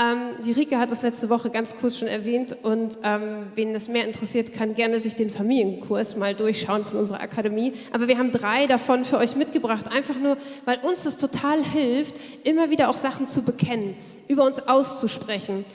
Ähm, 0.00 0.30
die 0.46 0.52
Rike 0.52 0.78
hat 0.78 0.90
das 0.90 1.02
letzte 1.02 1.28
Woche 1.28 1.50
ganz 1.50 1.76
kurz 1.76 1.98
schon 1.98 2.08
erwähnt 2.08 2.56
und 2.62 2.98
ähm, 3.02 3.48
wen 3.54 3.74
das 3.74 3.88
mehr 3.88 4.06
interessiert, 4.06 4.54
kann 4.54 4.74
gerne 4.74 4.98
sich 4.98 5.14
den 5.14 5.28
Familienkurs 5.28 6.16
mal 6.16 6.34
durchschauen 6.34 6.86
von 6.86 6.98
unserer 6.98 7.20
Akademie. 7.20 7.74
Aber 7.92 8.08
wir 8.08 8.16
haben 8.16 8.30
drei 8.30 8.66
davon 8.66 9.04
für 9.04 9.18
euch 9.18 9.36
mitgebracht, 9.36 9.92
einfach 9.92 10.16
nur, 10.16 10.38
weil 10.64 10.78
uns 10.78 11.02
das 11.02 11.18
total 11.18 11.62
hilft, 11.62 12.14
immer 12.44 12.70
wieder 12.70 12.88
auch 12.88 12.94
Sachen 12.94 13.26
zu 13.26 13.42
bekennen, 13.42 13.94
über 14.26 14.46
uns 14.46 14.66
auszusprechen, 14.66 15.66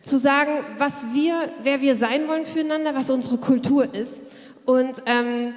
zu 0.00 0.18
sagen, 0.18 0.52
was 0.78 1.08
wir, 1.12 1.50
wer 1.62 1.82
wir 1.82 1.94
sein 1.96 2.26
wollen 2.26 2.46
füreinander, 2.46 2.94
was 2.94 3.10
unsere 3.10 3.36
Kultur 3.36 3.92
ist. 3.92 4.22
Und 4.64 5.02
ähm, 5.04 5.52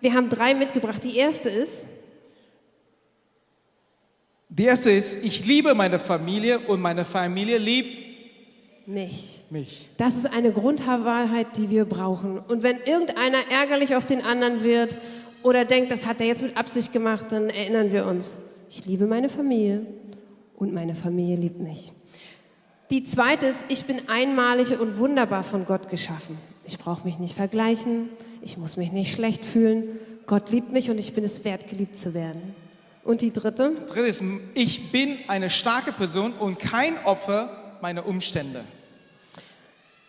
wir 0.00 0.12
haben 0.12 0.28
drei 0.28 0.54
mitgebracht. 0.54 1.02
Die 1.04 1.16
erste 1.16 1.48
ist, 1.48 1.86
Die 4.54 4.64
erste 4.64 4.90
ist, 4.90 5.24
ich 5.24 5.46
liebe 5.46 5.74
meine 5.74 5.98
Familie 5.98 6.58
und 6.60 6.82
meine 6.82 7.06
Familie 7.06 7.56
liebt 7.56 8.86
mich. 8.86 9.44
mich. 9.48 9.88
Das 9.96 10.14
ist 10.14 10.26
eine 10.26 10.52
Grundwahrheit, 10.52 11.56
die 11.56 11.70
wir 11.70 11.86
brauchen. 11.86 12.38
Und 12.38 12.62
wenn 12.62 12.76
irgendeiner 12.84 13.38
ärgerlich 13.50 13.96
auf 13.96 14.04
den 14.04 14.20
anderen 14.20 14.62
wird 14.62 14.98
oder 15.42 15.64
denkt, 15.64 15.90
das 15.90 16.04
hat 16.04 16.20
er 16.20 16.26
jetzt 16.26 16.42
mit 16.42 16.58
Absicht 16.58 16.92
gemacht, 16.92 17.26
dann 17.30 17.48
erinnern 17.48 17.94
wir 17.94 18.04
uns, 18.04 18.40
ich 18.68 18.84
liebe 18.84 19.06
meine 19.06 19.30
Familie 19.30 19.86
und 20.56 20.74
meine 20.74 20.94
Familie 20.94 21.36
liebt 21.36 21.60
mich. 21.60 21.92
Die 22.90 23.04
zweite 23.04 23.46
ist, 23.46 23.64
ich 23.70 23.86
bin 23.86 24.02
einmalig 24.06 24.78
und 24.78 24.98
wunderbar 24.98 25.44
von 25.44 25.64
Gott 25.64 25.88
geschaffen. 25.88 26.36
Ich 26.66 26.76
brauche 26.76 27.06
mich 27.06 27.18
nicht 27.18 27.34
vergleichen, 27.34 28.10
ich 28.42 28.58
muss 28.58 28.76
mich 28.76 28.92
nicht 28.92 29.14
schlecht 29.14 29.46
fühlen. 29.46 29.98
Gott 30.26 30.50
liebt 30.50 30.72
mich 30.72 30.90
und 30.90 30.98
ich 30.98 31.14
bin 31.14 31.24
es 31.24 31.42
wert, 31.46 31.70
geliebt 31.70 31.96
zu 31.96 32.12
werden. 32.12 32.54
Und 33.04 33.20
die 33.20 33.32
dritte? 33.32 33.72
Dritte 33.86 34.06
ist, 34.06 34.22
ich 34.54 34.92
bin 34.92 35.18
eine 35.28 35.50
starke 35.50 35.92
Person 35.92 36.32
und 36.38 36.58
kein 36.58 37.04
Opfer 37.04 37.76
meiner 37.80 38.06
Umstände. 38.06 38.64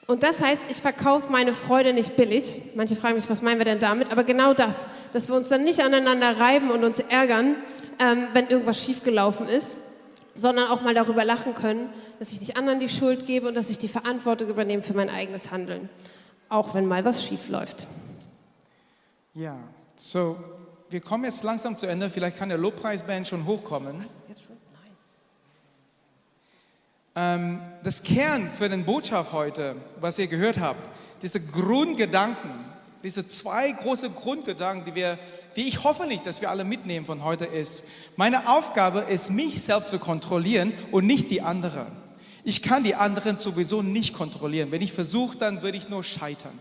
Und 0.06 0.22
das 0.22 0.42
heißt, 0.42 0.64
ich 0.70 0.78
verkaufe 0.78 1.32
meine 1.32 1.54
Freude 1.54 1.94
nicht 1.94 2.16
billig. 2.16 2.62
Manche 2.76 2.96
fragen 2.96 3.16
mich, 3.16 3.30
was 3.30 3.42
meinen 3.42 3.58
wir 3.58 3.66
denn 3.66 3.80
damit? 3.80 4.12
Aber 4.12 4.24
genau 4.24 4.54
das, 4.54 4.86
dass 5.14 5.30
wir 5.30 5.36
uns 5.36 5.50
dann 5.50 5.64
nicht 5.64 5.82
aneinander 5.82 6.40
reiben 6.40 6.72
und 6.72 6.84
uns 6.84 7.00
ärgern, 7.00 7.56
ähm, 8.00 8.28
wenn 8.34 8.48
irgendwas 8.48 8.84
schiefgelaufen 8.84 9.48
ist, 9.48 9.76
sondern 10.36 10.70
auch 10.70 10.82
mal 10.82 10.94
darüber 10.94 11.24
lachen 11.24 11.56
können, 11.56 11.90
dass 12.20 12.34
ich 12.34 12.42
nicht 12.42 12.58
anderen 12.58 12.80
die 12.80 12.90
Schuld 12.90 13.26
gebe 13.26 13.48
und 13.48 13.56
dass 13.56 13.70
ich 13.70 13.78
die 13.78 13.88
Verantwortung 13.88 14.50
übernehme 14.50 14.84
für 14.84 14.94
mein 14.94 15.10
eigenes 15.10 15.52
Handeln, 15.52 15.90
auch 16.50 16.74
wenn 16.74 16.86
mal 16.86 17.06
was 17.06 17.24
schief 17.24 17.48
läuft. 17.48 17.88
Ja, 19.34 19.58
so 19.96 20.36
wir 20.94 21.02
kommen 21.02 21.26
jetzt 21.26 21.44
langsam 21.44 21.76
zu 21.76 21.88
Ende. 21.88 22.10
Vielleicht 22.12 22.38
kann 22.38 22.50
der 22.50 22.60
Lobpreisband 22.60 23.28
schon 23.28 23.46
hochkommen. 23.46 24.00
Was? 24.00 24.16
Jetzt 24.30 24.44
schon? 24.44 24.56
Nein. 27.16 27.42
Ähm, 27.42 27.62
das 27.84 28.04
Kern 28.04 28.50
für 28.50 28.70
den 28.70 28.86
Botschaft 28.86 29.34
heute, 29.34 29.76
was 30.00 30.20
ihr 30.20 30.28
gehört 30.28 30.60
habt, 30.60 30.80
diese 31.24 31.42
Grundgedanken, 31.42 32.52
diese 33.02 33.28
zwei 33.28 33.72
große 33.72 34.12
Grundgedanken, 34.12 34.86
die 34.86 34.96
wir, 34.96 35.18
die 35.56 35.68
ich 35.68 35.84
hoffe 35.84 36.06
nicht, 36.06 36.26
dass 36.28 36.42
wir 36.42 36.52
alle 36.52 36.64
mitnehmen 36.64 37.08
von 37.08 37.24
heute 37.24 37.46
ist. 37.46 37.88
Meine 38.16 38.48
Aufgabe 38.48 39.00
ist, 39.00 39.32
mich 39.32 39.64
selbst 39.64 39.90
zu 39.90 39.98
kontrollieren 39.98 40.74
und 40.92 41.08
nicht 41.08 41.32
die 41.32 41.42
anderen. 41.42 41.88
Ich 42.44 42.62
kann 42.62 42.84
die 42.84 42.94
anderen 42.94 43.38
sowieso 43.40 43.82
nicht 43.82 44.14
kontrollieren. 44.14 44.72
Wenn 44.72 44.82
ich 44.82 44.94
versuche, 44.94 45.38
dann 45.38 45.64
würde 45.64 45.78
ich 45.78 45.90
nur 45.90 46.04
scheitern. 46.04 46.60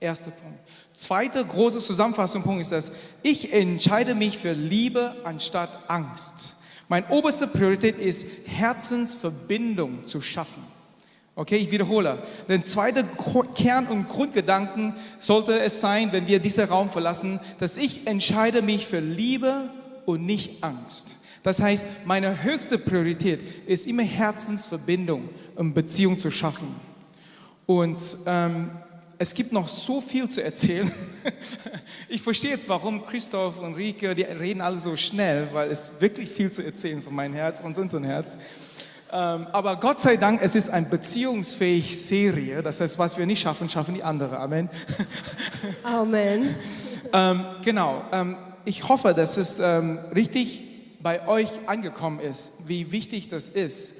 Erster 0.00 0.30
Punkt. 0.30 0.58
Zweiter 0.98 1.44
große 1.44 1.78
Zusammenfassungspunkt 1.78 2.60
ist 2.60 2.72
das, 2.72 2.90
ich 3.22 3.52
entscheide 3.52 4.16
mich 4.16 4.36
für 4.36 4.50
Liebe 4.50 5.14
anstatt 5.22 5.88
Angst. 5.88 6.56
Meine 6.88 7.08
oberste 7.10 7.46
Priorität 7.46 7.98
ist, 7.98 8.26
Herzensverbindung 8.46 10.04
zu 10.04 10.20
schaffen. 10.20 10.64
Okay, 11.36 11.54
ich 11.54 11.70
wiederhole. 11.70 12.18
Der 12.48 12.64
zweite 12.64 13.04
Kern 13.54 13.86
und 13.86 14.08
Grundgedanken 14.08 14.92
sollte 15.20 15.60
es 15.60 15.80
sein, 15.80 16.10
wenn 16.10 16.26
wir 16.26 16.40
diesen 16.40 16.64
Raum 16.64 16.90
verlassen, 16.90 17.38
dass 17.60 17.76
ich 17.76 18.08
entscheide 18.08 18.60
mich 18.60 18.88
für 18.88 18.98
Liebe 18.98 19.70
und 20.04 20.26
nicht 20.26 20.64
Angst. 20.64 21.14
Das 21.44 21.62
heißt, 21.62 21.86
meine 22.06 22.42
höchste 22.42 22.76
Priorität 22.76 23.68
ist 23.68 23.86
immer 23.86 24.02
Herzensverbindung 24.02 25.28
und 25.54 25.74
Beziehung 25.74 26.18
zu 26.18 26.32
schaffen. 26.32 26.74
Und 27.66 28.00
ähm, 28.26 28.70
es 29.18 29.34
gibt 29.34 29.52
noch 29.52 29.68
so 29.68 30.00
viel 30.00 30.28
zu 30.28 30.42
erzählen. 30.42 30.90
Ich 32.10 32.22
verstehe 32.22 32.52
jetzt, 32.52 32.68
warum 32.70 33.04
Christoph 33.04 33.60
und 33.60 33.74
Rike, 33.74 34.14
die 34.14 34.22
reden 34.22 34.62
alle 34.62 34.78
so 34.78 34.96
schnell, 34.96 35.48
weil 35.52 35.70
es 35.70 36.00
wirklich 36.00 36.30
viel 36.30 36.50
zu 36.50 36.64
erzählen 36.64 37.02
von 37.02 37.14
meinem 37.14 37.34
Herz 37.34 37.60
und 37.60 37.76
unserem 37.76 38.04
Herz. 38.04 38.38
Ähm, 39.12 39.46
aber 39.52 39.76
Gott 39.76 40.00
sei 40.00 40.16
Dank, 40.16 40.40
es 40.42 40.54
ist 40.54 40.70
eine 40.70 40.86
beziehungsfähige 40.86 41.94
Serie. 41.94 42.62
Das 42.62 42.80
heißt, 42.80 42.98
was 42.98 43.18
wir 43.18 43.26
nicht 43.26 43.42
schaffen, 43.42 43.68
schaffen 43.68 43.94
die 43.94 44.02
anderen. 44.02 44.38
Amen. 44.38 44.70
Amen. 45.82 46.54
ähm, 47.12 47.44
genau. 47.62 48.04
Ähm, 48.10 48.38
ich 48.64 48.88
hoffe, 48.88 49.12
dass 49.12 49.36
es 49.36 49.60
richtig 49.60 50.62
bei 51.00 51.26
euch 51.28 51.50
angekommen 51.66 52.20
ist, 52.20 52.52
wie 52.66 52.90
wichtig 52.90 53.28
das 53.28 53.48
ist, 53.50 53.94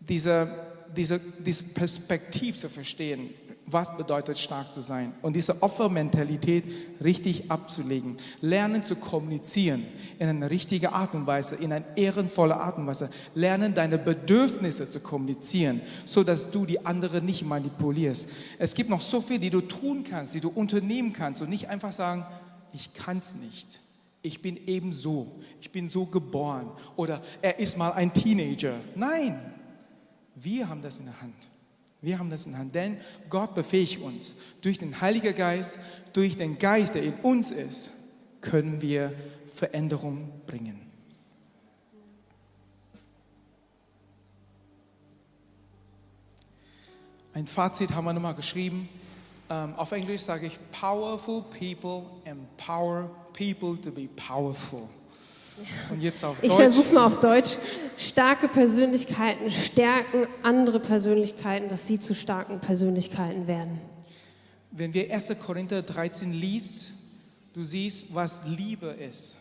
diese, 0.00 0.48
diese, 0.96 1.20
diese 1.44 1.64
Perspektive 1.64 2.56
zu 2.56 2.68
verstehen 2.68 3.30
was 3.66 3.96
bedeutet 3.96 4.38
stark 4.38 4.72
zu 4.72 4.80
sein 4.82 5.14
und 5.22 5.34
diese 5.34 5.62
Opfermentalität 5.62 6.64
richtig 7.02 7.50
abzulegen, 7.50 8.18
lernen 8.40 8.82
zu 8.82 8.96
kommunizieren 8.96 9.84
in 10.18 10.28
eine 10.28 10.50
richtige 10.50 10.92
Art 10.92 11.14
und 11.14 11.26
Weise, 11.26 11.56
in 11.56 11.72
eine 11.72 11.84
ehrenvolle 11.96 12.56
Art 12.56 12.78
und 12.78 12.86
Weise, 12.86 13.08
lernen 13.34 13.74
deine 13.74 13.98
Bedürfnisse 13.98 14.88
zu 14.90 15.00
kommunizieren, 15.00 15.80
so 16.04 16.22
dass 16.22 16.50
du 16.50 16.66
die 16.66 16.84
anderen 16.84 17.24
nicht 17.24 17.44
manipulierst. 17.44 18.28
Es 18.58 18.74
gibt 18.74 18.90
noch 18.90 19.00
so 19.00 19.20
viel, 19.20 19.38
die 19.38 19.50
du 19.50 19.62
tun 19.62 20.04
kannst, 20.04 20.34
die 20.34 20.40
du 20.40 20.50
unternehmen 20.50 21.12
kannst 21.12 21.40
und 21.40 21.48
nicht 21.48 21.68
einfach 21.68 21.92
sagen, 21.92 22.26
ich 22.72 22.92
kann 22.92 23.18
es 23.18 23.34
nicht. 23.34 23.80
Ich 24.20 24.40
bin 24.40 24.56
eben 24.66 24.92
so, 24.92 25.40
ich 25.60 25.70
bin 25.70 25.86
so 25.88 26.06
geboren 26.06 26.70
oder 26.96 27.20
er 27.42 27.58
ist 27.58 27.76
mal 27.76 27.92
ein 27.92 28.12
Teenager. 28.12 28.74
Nein, 28.94 29.53
wir 30.44 30.68
haben 30.68 30.82
das 30.82 30.98
in 30.98 31.06
der 31.06 31.20
Hand. 31.20 31.48
Wir 32.00 32.18
haben 32.18 32.28
das 32.28 32.46
in 32.46 32.58
Hand, 32.58 32.74
denn 32.74 32.98
Gott 33.30 33.54
befähigt 33.54 34.00
uns. 34.00 34.34
Durch 34.60 34.78
den 34.78 35.00
Heiligen 35.00 35.34
Geist, 35.34 35.78
durch 36.12 36.36
den 36.36 36.58
Geist, 36.58 36.94
der 36.94 37.02
in 37.02 37.14
uns 37.14 37.50
ist, 37.50 37.92
können 38.42 38.82
wir 38.82 39.14
Veränderung 39.48 40.30
bringen. 40.46 40.84
Ein 47.32 47.46
Fazit 47.46 47.92
haben 47.94 48.04
wir 48.04 48.12
nochmal 48.12 48.34
geschrieben. 48.34 48.88
Um, 49.48 49.74
auf 49.74 49.92
Englisch 49.92 50.22
sage 50.22 50.46
ich, 50.46 50.58
powerful 50.72 51.42
people 51.42 52.04
empower 52.24 53.10
people 53.32 53.76
to 53.78 53.90
be 53.90 54.08
powerful. 54.16 54.88
Und 55.90 56.02
jetzt 56.02 56.24
auf 56.24 56.40
Deutsch. 56.40 56.50
Ich 56.50 56.52
versuche 56.52 56.84
es 56.84 56.92
mal 56.92 57.06
auf 57.06 57.20
Deutsch. 57.20 57.56
Starke 57.96 58.48
Persönlichkeiten 58.48 59.50
stärken 59.50 60.26
andere 60.42 60.80
Persönlichkeiten, 60.80 61.68
dass 61.68 61.86
sie 61.86 61.98
zu 62.00 62.14
starken 62.14 62.60
Persönlichkeiten 62.60 63.46
werden. 63.46 63.80
Wenn 64.70 64.92
wir 64.92 65.12
1. 65.12 65.36
Korinther 65.44 65.82
13 65.82 66.32
liest, 66.32 66.94
du 67.52 67.62
siehst, 67.62 68.12
was 68.14 68.46
Liebe 68.46 68.88
ist. 68.88 69.36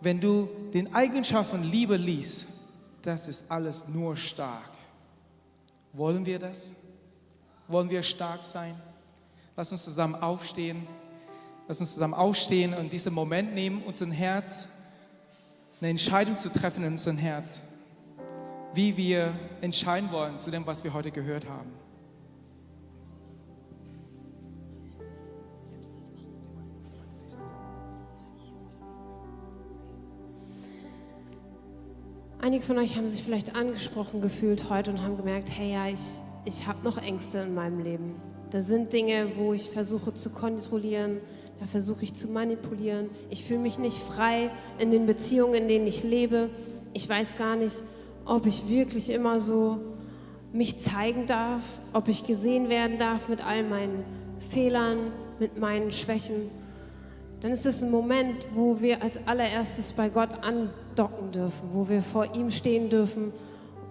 Wenn 0.00 0.20
du 0.20 0.48
den 0.74 0.94
Eigenschaften 0.94 1.62
Liebe 1.62 1.96
liest, 1.96 2.48
das 3.02 3.26
ist 3.26 3.50
alles 3.50 3.88
nur 3.88 4.16
stark. 4.16 4.70
Wollen 5.94 6.26
wir 6.26 6.38
das? 6.38 6.74
Wollen 7.66 7.88
wir 7.88 8.02
stark 8.02 8.42
sein? 8.42 8.74
Lass 9.56 9.72
uns 9.72 9.84
zusammen 9.84 10.14
aufstehen. 10.14 10.86
Lass 11.66 11.80
uns 11.80 11.94
zusammen 11.94 12.14
aufstehen 12.14 12.74
und 12.74 12.92
diesen 12.92 13.12
Moment 13.12 13.54
nehmen, 13.54 13.82
unser 13.84 14.10
Herz, 14.10 14.68
eine 15.80 15.90
Entscheidung 15.90 16.36
zu 16.38 16.48
treffen 16.48 16.84
in 16.84 16.92
unserem 16.92 17.18
Herz, 17.18 17.62
wie 18.74 18.96
wir 18.96 19.38
entscheiden 19.60 20.10
wollen 20.10 20.38
zu 20.38 20.50
dem, 20.50 20.66
was 20.66 20.82
wir 20.82 20.92
heute 20.92 21.10
gehört 21.10 21.48
haben. 21.48 21.72
Einige 32.40 32.64
von 32.64 32.78
euch 32.78 32.96
haben 32.96 33.06
sich 33.06 33.22
vielleicht 33.22 33.54
angesprochen 33.54 34.20
gefühlt 34.20 34.70
heute 34.70 34.90
und 34.90 35.02
haben 35.02 35.16
gemerkt, 35.16 35.50
hey 35.50 35.72
ja, 35.72 35.88
ich, 35.88 36.00
ich 36.44 36.66
habe 36.66 36.82
noch 36.82 36.96
Ängste 36.96 37.40
in 37.40 37.54
meinem 37.54 37.80
Leben. 37.82 38.14
Da 38.50 38.60
sind 38.60 38.92
Dinge, 38.92 39.32
wo 39.36 39.52
ich 39.52 39.68
versuche 39.68 40.14
zu 40.14 40.30
kontrollieren, 40.30 41.20
da 41.60 41.66
versuche 41.66 42.04
ich 42.04 42.14
zu 42.14 42.28
manipulieren. 42.28 43.10
Ich 43.30 43.44
fühle 43.44 43.60
mich 43.60 43.78
nicht 43.78 43.98
frei 43.98 44.50
in 44.78 44.90
den 44.90 45.06
Beziehungen, 45.06 45.54
in 45.54 45.68
denen 45.68 45.86
ich 45.86 46.04
lebe. 46.04 46.50
Ich 46.92 47.08
weiß 47.08 47.36
gar 47.36 47.56
nicht, 47.56 47.82
ob 48.24 48.46
ich 48.46 48.68
wirklich 48.68 49.10
immer 49.10 49.40
so 49.40 49.78
mich 50.52 50.78
zeigen 50.78 51.26
darf, 51.26 51.62
ob 51.92 52.08
ich 52.08 52.26
gesehen 52.26 52.68
werden 52.68 52.98
darf 52.98 53.28
mit 53.28 53.44
all 53.44 53.64
meinen 53.64 54.04
Fehlern, 54.50 54.98
mit 55.38 55.58
meinen 55.58 55.90
Schwächen. 55.90 56.50
Dann 57.40 57.52
ist 57.52 57.66
es 57.66 57.82
ein 57.82 57.90
Moment, 57.90 58.48
wo 58.54 58.80
wir 58.80 59.02
als 59.02 59.26
allererstes 59.26 59.92
bei 59.92 60.08
Gott 60.08 60.30
andocken 60.42 61.30
dürfen, 61.32 61.68
wo 61.72 61.88
wir 61.88 62.02
vor 62.02 62.34
ihm 62.34 62.50
stehen 62.50 62.88
dürfen 62.88 63.32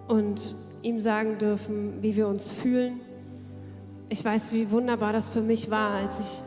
und 0.08 0.56
ihm 0.84 1.00
sagen 1.00 1.38
dürfen, 1.38 2.02
wie 2.02 2.16
wir 2.16 2.28
uns 2.28 2.52
fühlen. 2.52 3.00
Ich 4.10 4.24
weiß, 4.24 4.52
wie 4.54 4.70
wunderbar 4.72 5.14
das 5.14 5.30
für 5.30 5.42
mich 5.42 5.70
war, 5.70 5.92
als 5.92 6.20
ich 6.20 6.47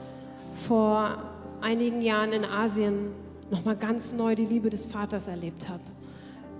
vor 0.61 1.19
einigen 1.61 2.03
Jahren 2.03 2.33
in 2.33 2.45
Asien 2.45 3.13
nochmal 3.51 3.77
ganz 3.77 4.13
neu 4.13 4.35
die 4.35 4.45
Liebe 4.47 4.71
des 4.71 4.87
Vaters 4.87 5.27
erlebt 5.27 5.69
habe. 5.69 5.83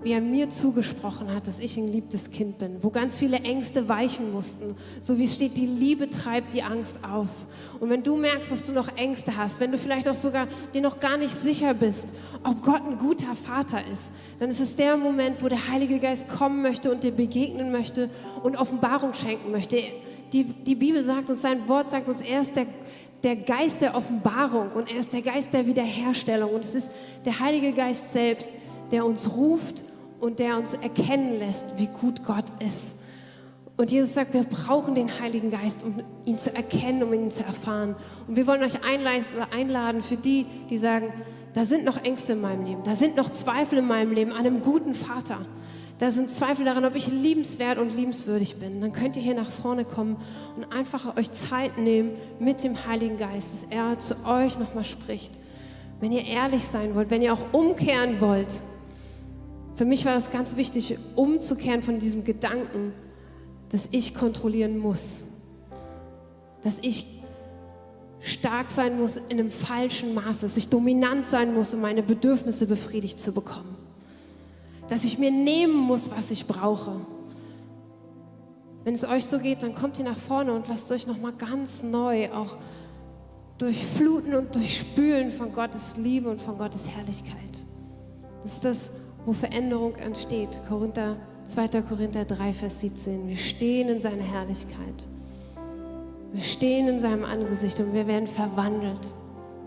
Wie 0.03 0.13
er 0.13 0.21
mir 0.21 0.49
zugesprochen 0.49 1.31
hat, 1.31 1.45
dass 1.45 1.59
ich 1.59 1.77
ein 1.77 1.87
liebtes 1.87 2.31
Kind 2.31 2.57
bin, 2.57 2.77
wo 2.81 2.89
ganz 2.89 3.19
viele 3.19 3.37
Ängste 3.37 3.87
weichen 3.87 4.31
mussten. 4.31 4.75
So 4.99 5.19
wie 5.19 5.25
es 5.25 5.35
steht, 5.35 5.57
die 5.57 5.67
Liebe 5.67 6.09
treibt 6.09 6.55
die 6.55 6.63
Angst 6.63 6.99
aus. 7.03 7.47
Und 7.79 7.91
wenn 7.91 8.01
du 8.01 8.15
merkst, 8.15 8.51
dass 8.51 8.65
du 8.65 8.73
noch 8.73 8.97
Ängste 8.97 9.37
hast, 9.37 9.59
wenn 9.59 9.71
du 9.71 9.77
vielleicht 9.77 10.09
auch 10.09 10.15
sogar 10.15 10.47
dir 10.73 10.81
noch 10.81 10.99
gar 10.99 11.17
nicht 11.17 11.35
sicher 11.35 11.75
bist, 11.75 12.09
ob 12.43 12.63
Gott 12.63 12.81
ein 12.83 12.97
guter 12.97 13.35
Vater 13.35 13.85
ist, 13.85 14.11
dann 14.39 14.49
ist 14.49 14.59
es 14.59 14.75
der 14.75 14.97
Moment, 14.97 15.43
wo 15.43 15.47
der 15.47 15.67
Heilige 15.67 15.99
Geist 15.99 16.27
kommen 16.27 16.63
möchte 16.63 16.91
und 16.91 17.03
dir 17.03 17.11
begegnen 17.11 17.71
möchte 17.71 18.09
und 18.41 18.57
Offenbarung 18.57 19.13
schenken 19.13 19.51
möchte. 19.51 19.83
Die, 20.33 20.45
die 20.45 20.75
Bibel 20.75 21.03
sagt 21.03 21.29
uns, 21.29 21.41
sein 21.43 21.67
Wort 21.67 21.91
sagt 21.91 22.09
uns, 22.09 22.21
er 22.21 22.41
ist 22.41 22.55
der, 22.55 22.65
der 23.23 23.35
Geist 23.35 23.81
der 23.81 23.95
Offenbarung 23.95 24.71
und 24.71 24.89
er 24.89 24.97
ist 24.97 25.13
der 25.13 25.21
Geist 25.21 25.53
der 25.53 25.67
Wiederherstellung. 25.67 26.51
Und 26.53 26.65
es 26.65 26.75
ist 26.75 26.91
der 27.25 27.39
Heilige 27.39 27.73
Geist 27.73 28.11
selbst, 28.11 28.51
der 28.91 29.05
uns 29.05 29.31
ruft 29.35 29.83
und 30.19 30.39
der 30.39 30.57
uns 30.57 30.73
erkennen 30.73 31.39
lässt, 31.39 31.77
wie 31.77 31.87
gut 31.87 32.23
Gott 32.23 32.45
ist. 32.59 32.97
Und 33.77 33.91
Jesus 33.91 34.13
sagt, 34.13 34.33
wir 34.33 34.43
brauchen 34.43 34.95
den 34.95 35.19
Heiligen 35.19 35.49
Geist, 35.49 35.83
um 35.83 36.01
ihn 36.25 36.37
zu 36.37 36.53
erkennen, 36.55 37.03
um 37.03 37.13
ihn 37.13 37.31
zu 37.31 37.43
erfahren. 37.43 37.95
Und 38.27 38.35
wir 38.35 38.45
wollen 38.45 38.63
euch 38.63 38.77
einladen 38.83 40.03
für 40.03 40.17
die, 40.17 40.45
die 40.69 40.77
sagen, 40.77 41.13
da 41.53 41.65
sind 41.65 41.83
noch 41.83 42.03
Ängste 42.03 42.33
in 42.33 42.41
meinem 42.41 42.65
Leben, 42.65 42.83
da 42.83 42.95
sind 42.95 43.17
noch 43.17 43.29
Zweifel 43.29 43.79
in 43.79 43.87
meinem 43.87 44.11
Leben 44.11 44.31
an 44.31 44.39
einem 44.39 44.61
guten 44.61 44.93
Vater 44.93 45.45
da 46.01 46.09
sind 46.09 46.31
Zweifel 46.31 46.65
daran, 46.65 46.83
ob 46.83 46.95
ich 46.95 47.11
liebenswert 47.11 47.77
und 47.77 47.95
liebenswürdig 47.95 48.55
bin, 48.55 48.81
dann 48.81 48.91
könnt 48.91 49.17
ihr 49.17 49.21
hier 49.21 49.35
nach 49.35 49.51
vorne 49.51 49.85
kommen 49.85 50.17
und 50.57 50.63
einfach 50.73 51.15
euch 51.15 51.31
Zeit 51.31 51.77
nehmen 51.77 52.13
mit 52.39 52.63
dem 52.63 52.87
Heiligen 52.87 53.19
Geist, 53.19 53.53
dass 53.53 53.63
er 53.69 53.99
zu 53.99 54.15
euch 54.25 54.57
nochmal 54.57 54.83
spricht. 54.83 55.37
Wenn 55.99 56.11
ihr 56.11 56.25
ehrlich 56.25 56.65
sein 56.65 56.95
wollt, 56.95 57.11
wenn 57.11 57.21
ihr 57.21 57.31
auch 57.31 57.53
umkehren 57.53 58.19
wollt. 58.19 58.63
Für 59.75 59.85
mich 59.85 60.03
war 60.03 60.15
das 60.15 60.31
ganz 60.31 60.55
wichtig, 60.55 60.97
umzukehren 61.15 61.83
von 61.83 61.99
diesem 61.99 62.23
Gedanken, 62.23 62.93
dass 63.69 63.87
ich 63.91 64.15
kontrollieren 64.15 64.79
muss. 64.79 65.23
Dass 66.63 66.79
ich 66.81 67.05
stark 68.21 68.71
sein 68.71 68.99
muss 68.99 69.17
in 69.17 69.39
einem 69.39 69.51
falschen 69.51 70.15
Maße, 70.15 70.41
dass 70.41 70.57
ich 70.57 70.69
dominant 70.69 71.27
sein 71.27 71.53
muss, 71.53 71.75
um 71.75 71.81
meine 71.81 72.01
Bedürfnisse 72.01 72.65
befriedigt 72.65 73.19
zu 73.19 73.33
bekommen 73.33 73.80
dass 74.89 75.03
ich 75.03 75.17
mir 75.17 75.31
nehmen 75.31 75.75
muss, 75.75 76.11
was 76.11 76.31
ich 76.31 76.47
brauche. 76.47 77.01
Wenn 78.83 78.93
es 78.93 79.07
euch 79.07 79.25
so 79.25 79.39
geht, 79.39 79.63
dann 79.63 79.75
kommt 79.75 79.99
ihr 79.99 80.05
nach 80.05 80.17
vorne 80.17 80.53
und 80.53 80.67
lasst 80.67 80.91
euch 80.91 81.05
nochmal 81.05 81.33
ganz 81.33 81.83
neu 81.83 82.31
auch 82.31 82.57
durchfluten 83.57 84.33
und 84.33 84.55
durchspülen 84.55 85.31
von 85.31 85.53
Gottes 85.53 85.97
Liebe 85.97 86.29
und 86.29 86.41
von 86.41 86.57
Gottes 86.57 86.87
Herrlichkeit. 86.87 87.35
Das 88.41 88.53
ist 88.53 88.65
das, 88.65 88.91
wo 89.25 89.33
Veränderung 89.33 89.95
entsteht. 89.95 90.59
Korinther, 90.67 91.15
2. 91.45 91.81
Korinther 91.83 92.25
3, 92.25 92.53
Vers 92.53 92.79
17. 92.79 93.27
Wir 93.27 93.37
stehen 93.37 93.87
in 93.87 93.99
seiner 93.99 94.23
Herrlichkeit. 94.23 95.05
Wir 96.33 96.41
stehen 96.41 96.87
in 96.87 96.97
seinem 96.97 97.23
Angesicht 97.23 97.79
und 97.79 97.93
wir 97.93 98.07
werden 98.07 98.25
verwandelt. 98.25 99.13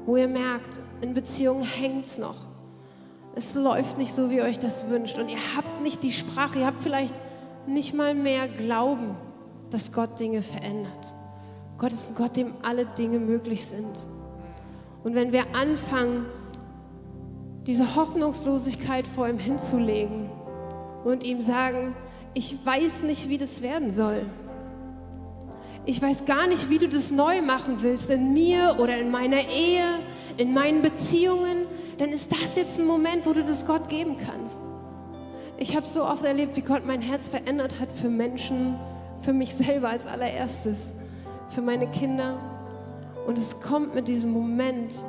Wo 0.06 0.16
ihr 0.16 0.28
merkt, 0.28 0.80
in 1.00 1.14
Beziehungen 1.14 1.62
hängt 1.62 2.06
es 2.06 2.18
noch 2.18 2.53
es 3.36 3.54
läuft 3.54 3.98
nicht 3.98 4.12
so, 4.12 4.30
wie 4.30 4.36
ihr 4.36 4.44
euch 4.44 4.58
das 4.58 4.88
wünscht. 4.88 5.18
Und 5.18 5.28
ihr 5.28 5.38
habt 5.56 5.82
nicht 5.82 6.02
die 6.02 6.12
Sprache, 6.12 6.60
ihr 6.60 6.66
habt 6.66 6.82
vielleicht 6.82 7.14
nicht 7.66 7.94
mal 7.94 8.14
mehr 8.14 8.48
Glauben, 8.48 9.16
dass 9.70 9.92
Gott 9.92 10.20
Dinge 10.20 10.42
verändert. 10.42 11.14
Gott 11.78 11.92
ist 11.92 12.10
ein 12.10 12.14
Gott, 12.14 12.36
dem 12.36 12.54
alle 12.62 12.86
Dinge 12.86 13.18
möglich 13.18 13.66
sind. 13.66 14.08
Und 15.02 15.14
wenn 15.14 15.32
wir 15.32 15.54
anfangen, 15.54 16.26
diese 17.66 17.96
Hoffnungslosigkeit 17.96 19.06
vor 19.06 19.28
ihm 19.28 19.38
hinzulegen 19.38 20.30
und 21.04 21.24
ihm 21.24 21.40
sagen, 21.40 21.96
ich 22.34 22.56
weiß 22.64 23.02
nicht, 23.02 23.28
wie 23.28 23.38
das 23.38 23.62
werden 23.62 23.90
soll. 23.90 24.26
Ich 25.86 26.00
weiß 26.00 26.24
gar 26.24 26.46
nicht, 26.46 26.70
wie 26.70 26.78
du 26.78 26.88
das 26.88 27.10
neu 27.10 27.42
machen 27.42 27.82
willst, 27.82 28.10
in 28.10 28.32
mir 28.32 28.76
oder 28.78 28.96
in 28.96 29.10
meiner 29.10 29.48
Ehe, 29.48 29.98
in 30.36 30.54
meinen 30.54 30.82
Beziehungen 30.82 31.63
dann 31.98 32.10
ist 32.10 32.32
das 32.32 32.56
jetzt 32.56 32.78
ein 32.78 32.86
Moment, 32.86 33.26
wo 33.26 33.32
du 33.32 33.42
das 33.42 33.66
Gott 33.66 33.88
geben 33.88 34.16
kannst. 34.18 34.60
Ich 35.56 35.76
habe 35.76 35.86
so 35.86 36.04
oft 36.04 36.24
erlebt, 36.24 36.56
wie 36.56 36.62
Gott 36.62 36.84
mein 36.84 37.00
Herz 37.00 37.28
verändert 37.28 37.78
hat 37.80 37.92
für 37.92 38.08
Menschen, 38.08 38.76
für 39.20 39.32
mich 39.32 39.54
selber 39.54 39.88
als 39.88 40.06
allererstes, 40.06 40.94
für 41.48 41.62
meine 41.62 41.86
Kinder. 41.88 42.38
Und 43.26 43.38
es 43.38 43.60
kommt 43.60 43.94
mit 43.94 44.08
diesem 44.08 44.32
Moment 44.32 45.04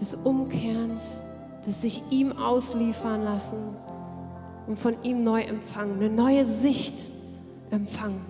des 0.00 0.14
Umkehrens, 0.14 1.22
des 1.66 1.82
sich 1.82 2.02
ihm 2.10 2.36
ausliefern 2.36 3.24
lassen 3.24 3.76
und 4.66 4.78
von 4.78 4.96
ihm 5.02 5.22
neu 5.22 5.42
empfangen, 5.42 5.96
eine 6.00 6.10
neue 6.10 6.44
Sicht 6.44 7.10
empfangen, 7.70 8.24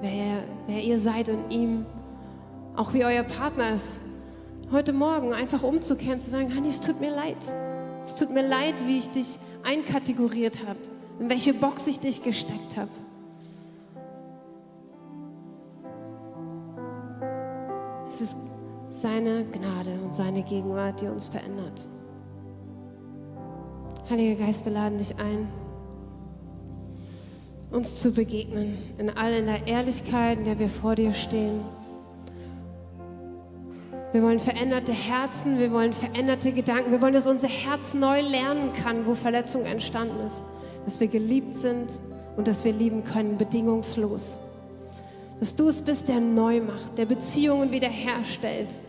wer, 0.00 0.42
wer 0.66 0.82
ihr 0.82 0.98
seid 0.98 1.28
in 1.28 1.50
ihm, 1.50 1.86
auch 2.74 2.92
wie 2.92 3.04
euer 3.04 3.22
Partner 3.22 3.72
ist, 3.74 4.00
heute 4.72 4.92
Morgen 4.92 5.32
einfach 5.32 5.62
umzukehren, 5.62 6.18
zu 6.18 6.30
sagen, 6.30 6.54
Hanni, 6.54 6.68
es 6.68 6.80
tut 6.80 7.00
mir 7.00 7.14
leid. 7.14 7.36
Es 8.04 8.16
tut 8.16 8.30
mir 8.30 8.46
leid, 8.46 8.74
wie 8.86 8.98
ich 8.98 9.10
dich 9.10 9.38
einkategoriert 9.62 10.58
habe, 10.66 10.78
in 11.18 11.28
welche 11.28 11.54
Box 11.54 11.86
ich 11.86 12.00
dich 12.00 12.22
gesteckt 12.22 12.76
habe. 12.76 12.90
Es 18.06 18.20
ist 18.20 18.36
seine 18.88 19.44
Gnade 19.44 19.98
und 20.02 20.14
seine 20.14 20.42
Gegenwart, 20.42 21.00
die 21.00 21.06
uns 21.06 21.28
verändert. 21.28 21.80
Heiliger 24.08 24.46
Geist, 24.46 24.64
wir 24.64 24.72
laden 24.72 24.98
dich 24.98 25.16
ein, 25.18 25.48
uns 27.72 28.00
zu 28.00 28.12
begegnen, 28.12 28.78
in 28.98 29.10
all 29.10 29.32
in 29.32 29.46
der 29.46 29.66
Ehrlichkeit, 29.66 30.38
in 30.38 30.44
der 30.44 30.58
wir 30.60 30.68
vor 30.68 30.94
dir 30.94 31.12
stehen. 31.12 31.60
Wir 34.16 34.22
wollen 34.22 34.38
veränderte 34.38 34.92
Herzen, 34.92 35.58
wir 35.58 35.70
wollen 35.72 35.92
veränderte 35.92 36.50
Gedanken, 36.50 36.90
wir 36.90 37.02
wollen, 37.02 37.12
dass 37.12 37.26
unser 37.26 37.48
Herz 37.48 37.92
neu 37.92 38.22
lernen 38.22 38.72
kann, 38.72 39.04
wo 39.04 39.14
Verletzung 39.14 39.66
entstanden 39.66 40.18
ist, 40.24 40.42
dass 40.86 41.00
wir 41.00 41.08
geliebt 41.08 41.54
sind 41.54 42.00
und 42.34 42.48
dass 42.48 42.64
wir 42.64 42.72
lieben 42.72 43.04
können, 43.04 43.36
bedingungslos. 43.36 44.40
Dass 45.38 45.54
du 45.54 45.68
es 45.68 45.82
bist, 45.82 46.08
der 46.08 46.20
neu 46.20 46.62
macht, 46.62 46.96
der 46.96 47.04
Beziehungen 47.04 47.70
wiederherstellt, 47.70 48.80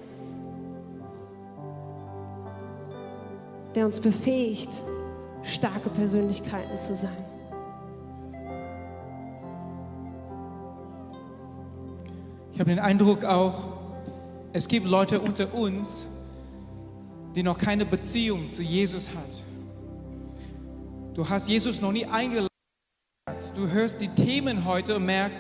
der 3.76 3.86
uns 3.86 4.00
befähigt, 4.00 4.82
starke 5.44 5.90
Persönlichkeiten 5.90 6.78
zu 6.78 6.96
sein. 6.96 7.12
Ich 12.54 12.62
habe 12.62 12.70
den 12.70 12.80
Eindruck 12.80 13.26
auch, 13.26 13.77
es 14.58 14.68
gibt 14.68 14.88
Leute 14.88 15.20
unter 15.20 15.54
uns, 15.54 16.08
die 17.36 17.44
noch 17.44 17.60
keine 17.60 17.86
Beziehung 17.86 18.52
zu 18.52 18.64
Jesus 18.64 19.08
hat. 19.10 19.44
Du 21.14 21.30
hast 21.30 21.48
Jesus 21.48 21.80
noch 21.80 21.92
nie 21.92 22.08
eingeladen. 22.08 22.48
Du 23.56 23.70
hörst 23.70 24.02
die 24.02 24.08
Themen 24.08 24.66
heute 24.66 24.96
und 24.96 25.06
merkst, 25.06 25.38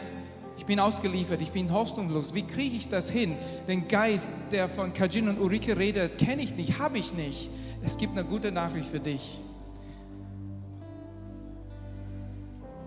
ich 0.59 0.67
bin 0.67 0.79
ausgeliefert, 0.79 1.41
ich 1.41 1.49
bin 1.49 1.73
hoffnungslos. 1.73 2.35
Wie 2.35 2.43
kriege 2.43 2.77
ich 2.77 2.89
das 2.89 3.09
hin? 3.09 3.35
Den 3.67 3.87
Geist, 3.87 4.31
der 4.51 4.69
von 4.69 4.93
Kajin 4.93 5.29
und 5.29 5.39
Ulrike 5.39 5.75
redet, 5.75 6.19
kenne 6.19 6.43
ich 6.43 6.55
nicht, 6.55 6.77
habe 6.77 6.99
ich 6.99 7.15
nicht. 7.15 7.49
Es 7.83 7.97
gibt 7.97 8.11
eine 8.11 8.23
gute 8.23 8.51
Nachricht 8.51 8.87
für 8.87 8.99
dich. 8.99 9.41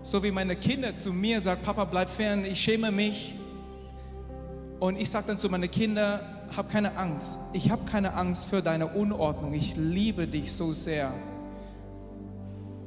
So 0.01 0.23
wie 0.23 0.31
meine 0.31 0.55
Kinder 0.55 0.95
zu 0.95 1.11
mir 1.11 1.41
sagen, 1.41 1.61
Papa, 1.61 1.83
bleib 1.83 2.09
fern, 2.09 2.45
ich 2.45 2.61
schäme 2.61 2.89
mich. 2.89 3.35
Und 4.81 4.99
ich 4.99 5.11
sage 5.11 5.27
dann 5.27 5.37
zu 5.37 5.47
meinen 5.47 5.69
Kindern, 5.69 6.21
hab 6.57 6.71
keine 6.71 6.97
Angst. 6.97 7.37
Ich 7.53 7.69
habe 7.69 7.85
keine 7.85 8.15
Angst 8.15 8.49
für 8.49 8.63
deine 8.63 8.87
Unordnung. 8.87 9.53
Ich 9.53 9.75
liebe 9.75 10.25
dich 10.25 10.51
so 10.53 10.73
sehr. 10.73 11.13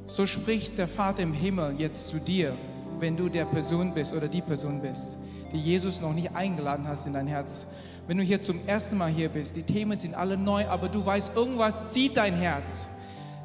So 0.05 0.27
spricht 0.27 0.77
der 0.77 0.89
Vater 0.89 1.23
im 1.23 1.31
Himmel 1.31 1.75
jetzt 1.77 2.09
zu 2.09 2.19
dir, 2.19 2.57
wenn 2.99 3.15
du 3.15 3.29
der 3.29 3.45
Person 3.45 3.93
bist 3.93 4.13
oder 4.13 4.27
die 4.27 4.41
Person 4.41 4.81
bist, 4.81 5.17
die 5.53 5.57
Jesus 5.57 6.01
noch 6.01 6.13
nicht 6.13 6.35
eingeladen 6.35 6.85
hast 6.85 7.07
in 7.07 7.13
dein 7.13 7.27
Herz. 7.27 7.65
Wenn 8.07 8.17
du 8.17 8.23
hier 8.25 8.41
zum 8.41 8.67
ersten 8.67 8.97
Mal 8.97 9.09
hier 9.09 9.29
bist, 9.29 9.55
die 9.55 9.63
Themen 9.63 9.97
sind 9.97 10.15
alle 10.15 10.35
neu, 10.35 10.67
aber 10.67 10.89
du 10.89 11.05
weißt, 11.05 11.33
irgendwas 11.33 11.91
zieht 11.91 12.17
dein 12.17 12.33
Herz. 12.33 12.89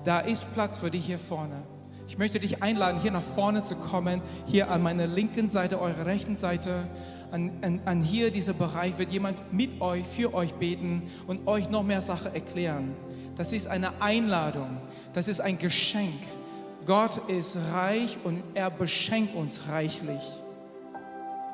Da 0.03 0.19
ist 0.19 0.53
Platz 0.55 0.77
für 0.77 0.91
dich 0.91 1.07
hier 1.07 1.21
vorne. 1.21 1.63
Ich 2.09 2.19
möchte 2.19 2.41
dich 2.41 2.61
einladen, 2.65 3.01
hier 3.01 3.13
nach 3.13 3.23
vorne 3.23 3.63
zu 3.63 3.77
kommen, 3.77 4.21
hier 4.47 4.73
an 4.73 4.83
meiner 4.83 5.07
linken 5.07 5.49
Seite, 5.49 5.81
eurer 5.81 6.07
rechten 6.07 6.37
Seite. 6.37 6.89
An, 7.31 7.53
an, 7.63 7.81
an 7.85 8.03
hier 8.03 8.31
dieser 8.31 8.53
Bereich 8.53 8.99
wird 8.99 9.13
jemand 9.13 9.53
mit 9.53 9.81
euch, 9.81 10.07
für 10.07 10.35
euch 10.35 10.53
beten 10.55 11.11
und 11.27 11.47
euch 11.47 11.69
noch 11.71 11.83
mehr 11.83 12.03
Sachen 12.03 12.35
erklären. 12.35 12.95
Das 13.37 13.53
ist 13.53 13.67
eine 13.67 14.03
Einladung, 14.03 14.79
das 15.13 15.29
ist 15.29 15.41
ein 15.41 15.59
Geschenk. 15.59 16.21
Gott 16.87 17.29
ist 17.29 17.57
reich 17.73 18.19
und 18.25 18.43
er 18.55 18.71
beschenkt 18.71 19.35
uns 19.35 19.69
reichlich. 19.69 20.23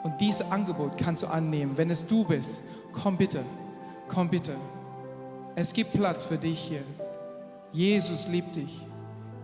Und 0.03 0.21
dieses 0.21 0.51
Angebot 0.51 0.99
kannst 0.99 1.25
du 1.25 1.27
annehmen. 1.27 1.77
Wenn 1.77 1.91
es 1.91 2.07
du 2.07 2.25
bist, 2.25 2.63
komm 2.93 3.17
bitte, 3.17 3.45
komm 4.09 4.31
bitte. 4.31 4.57
Es 5.57 5.73
gibt 5.73 5.93
Platz 5.93 6.25
für 6.25 6.39
dich 6.39 6.59
hier. 6.59 6.85
Jesus 7.73 8.29
liebt 8.29 8.55
dich. 8.57 8.87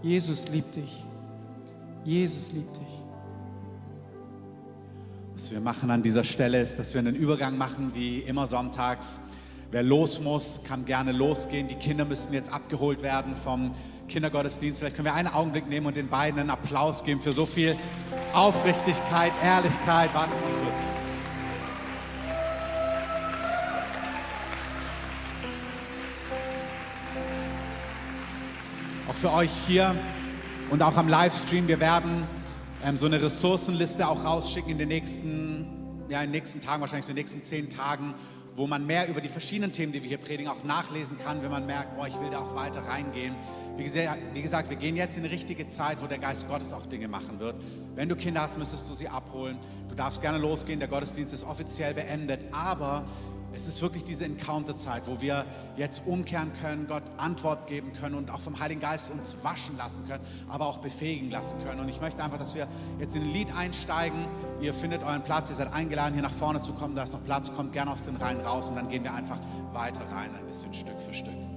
Jesus 0.03 0.49
liebt 0.49 0.77
dich. 0.77 1.05
Jesus 2.05 2.53
liebt 2.53 2.77
dich. 2.77 3.02
Was 5.43 5.51
wir 5.51 5.59
machen 5.59 5.91
an 5.91 6.05
dieser 6.05 6.23
Stelle 6.23 6.63
ist, 6.63 6.79
dass 6.79 6.95
wir 6.95 7.01
einen 7.01 7.17
Übergang 7.17 7.59
machen, 7.59 7.91
wie 7.95 8.21
immer 8.21 8.47
sonntags. 8.47 9.19
Wer 9.73 9.83
los 9.83 10.21
muss, 10.21 10.61
kann 10.63 10.85
gerne 10.85 11.11
losgehen. 11.11 11.67
Die 11.67 11.75
Kinder 11.75 12.05
müssen 12.05 12.33
jetzt 12.33 12.53
abgeholt 12.53 13.03
werden 13.03 13.35
vom 13.35 13.75
Kindergottesdienst. 14.09 14.79
Vielleicht 14.79 14.95
können 14.95 15.07
wir 15.07 15.15
einen 15.15 15.27
Augenblick 15.27 15.69
nehmen 15.69 15.87
und 15.87 15.97
den 15.97 16.07
beiden 16.07 16.39
einen 16.39 16.49
Applaus 16.49 17.03
geben 17.03 17.21
für 17.21 17.33
so 17.33 17.45
viel 17.45 17.75
Aufrichtigkeit, 18.33 19.33
Ehrlichkeit. 19.43 20.11
Warte 20.15 20.31
mal 20.31 20.43
kurz. 20.63 20.83
Auch 29.09 29.15
für 29.15 29.33
euch 29.33 29.51
hier 29.67 29.97
und 30.71 30.85
auch 30.85 30.97
am 30.97 31.09
Livestream. 31.09 31.67
Wir 31.67 31.81
werden 31.81 32.29
ähm, 32.85 32.97
so 32.97 33.07
eine 33.07 33.23
Ressourcenliste 33.23 34.07
auch 34.07 34.25
rausschicken 34.25 34.73
in 34.73 34.79
den 34.79 34.89
nächsten, 34.89 35.67
ja, 36.09 36.21
in 36.21 36.29
den 36.29 36.33
nächsten 36.33 36.61
Tagen, 36.61 36.81
wahrscheinlich 36.81 37.09
in 37.09 37.15
den 37.15 37.23
nächsten 37.23 37.43
zehn 37.43 37.69
Tagen, 37.69 38.15
wo 38.55 38.67
man 38.67 38.87
mehr 38.87 39.09
über 39.09 39.21
die 39.21 39.29
verschiedenen 39.29 39.73
Themen, 39.73 39.93
die 39.93 40.03
wir 40.03 40.09
hier 40.09 40.19
predigen, 40.19 40.49
auch 40.49 40.63
nachlesen 40.65 41.17
kann, 41.19 41.43
wenn 41.43 41.51
man 41.51 41.65
merkt, 41.65 41.97
boah, 41.97 42.07
ich 42.07 42.19
will 42.21 42.31
da 42.31 42.41
auch 42.41 42.55
weiter 42.55 42.83
reingehen. 42.83 43.35
Wie 43.77 43.85
gesagt, 43.85 44.19
wie 44.35 44.43
gesagt, 44.43 44.69
wir 44.69 44.77
gehen 44.77 44.97
jetzt 44.97 45.17
in 45.17 45.25
eine 45.25 45.33
richtige 45.33 45.67
Zeit, 45.67 46.03
wo 46.03 46.07
der 46.07 46.19
Geist 46.19 46.47
Gottes 46.49 46.73
auch 46.73 46.85
Dinge 46.85 47.09
machen 47.09 47.41
wird. 47.41 47.55
Wenn 47.95 48.09
du 48.09 48.17
Kinder 48.17 48.43
hast, 48.43 48.59
müsstest 48.59 48.91
du 48.91 48.95
sie 48.95 49.09
abholen. 49.09 49.59
Du 49.89 49.95
darfst 49.95 50.21
gerne 50.21 50.39
losgehen, 50.39 50.79
der 50.79 50.89
Gottesdienst 50.89 51.33
ist 51.33 51.45
offiziell 51.45 51.95
beendet, 51.95 52.41
aber 52.53 53.07
es 53.55 53.67
ist 53.67 53.83
wirklich 53.83 54.05
diese 54.05 54.25
Encounter-Zeit, 54.25 55.07
wo 55.07 55.21
wir 55.21 55.45
jetzt 55.77 56.03
umkehren 56.07 56.53
können, 56.61 56.87
Gott 56.87 57.03
Antwort 57.17 57.67
geben 57.67 57.93
können 57.93 58.15
und 58.15 58.31
auch 58.31 58.41
vom 58.41 58.59
Heiligen 58.59 58.81
Geist 58.81 59.11
uns 59.11 59.37
waschen 59.43 59.77
lassen 59.77 60.07
können, 60.07 60.23
aber 60.49 60.67
auch 60.67 60.79
befähigen 60.79 61.31
lassen 61.31 61.57
können. 61.65 61.81
Und 61.81 61.89
ich 61.89 62.01
möchte 62.01 62.23
einfach, 62.23 62.39
dass 62.39 62.55
wir 62.55 62.69
jetzt 62.99 63.17
in 63.17 63.23
ein 63.23 63.33
Lied 63.33 63.55
einsteigen. 63.55 64.27
Ihr 64.61 64.75
findet 64.75 65.03
euren 65.03 65.23
Platz, 65.23 65.51
ihr 65.51 65.57
seid 65.57 65.73
eingeladen, 65.73 66.15
hier 66.15 66.23
nach 66.23 66.33
vorne 66.33 66.63
zu 66.63 66.73
kommen. 66.73 66.95
Da 66.95 67.03
ist 67.03 67.13
noch 67.13 67.25
Platz, 67.25 67.53
kommt 67.53 67.73
gerne 67.73 67.93
aus 67.93 68.05
den 68.05 68.17
Reihen 68.17 68.41
raus 68.41 68.69
und 68.69 68.77
dann 68.77 68.89
gehen 68.89 69.05
wir 69.05 69.15
einfach 69.15 69.39
weiter 69.73 70.03
rein, 70.11 70.31
ein 70.35 70.47
bisschen 70.47 70.73
Stück 70.73 71.01
für 71.01 71.13
Stück. 71.13 71.52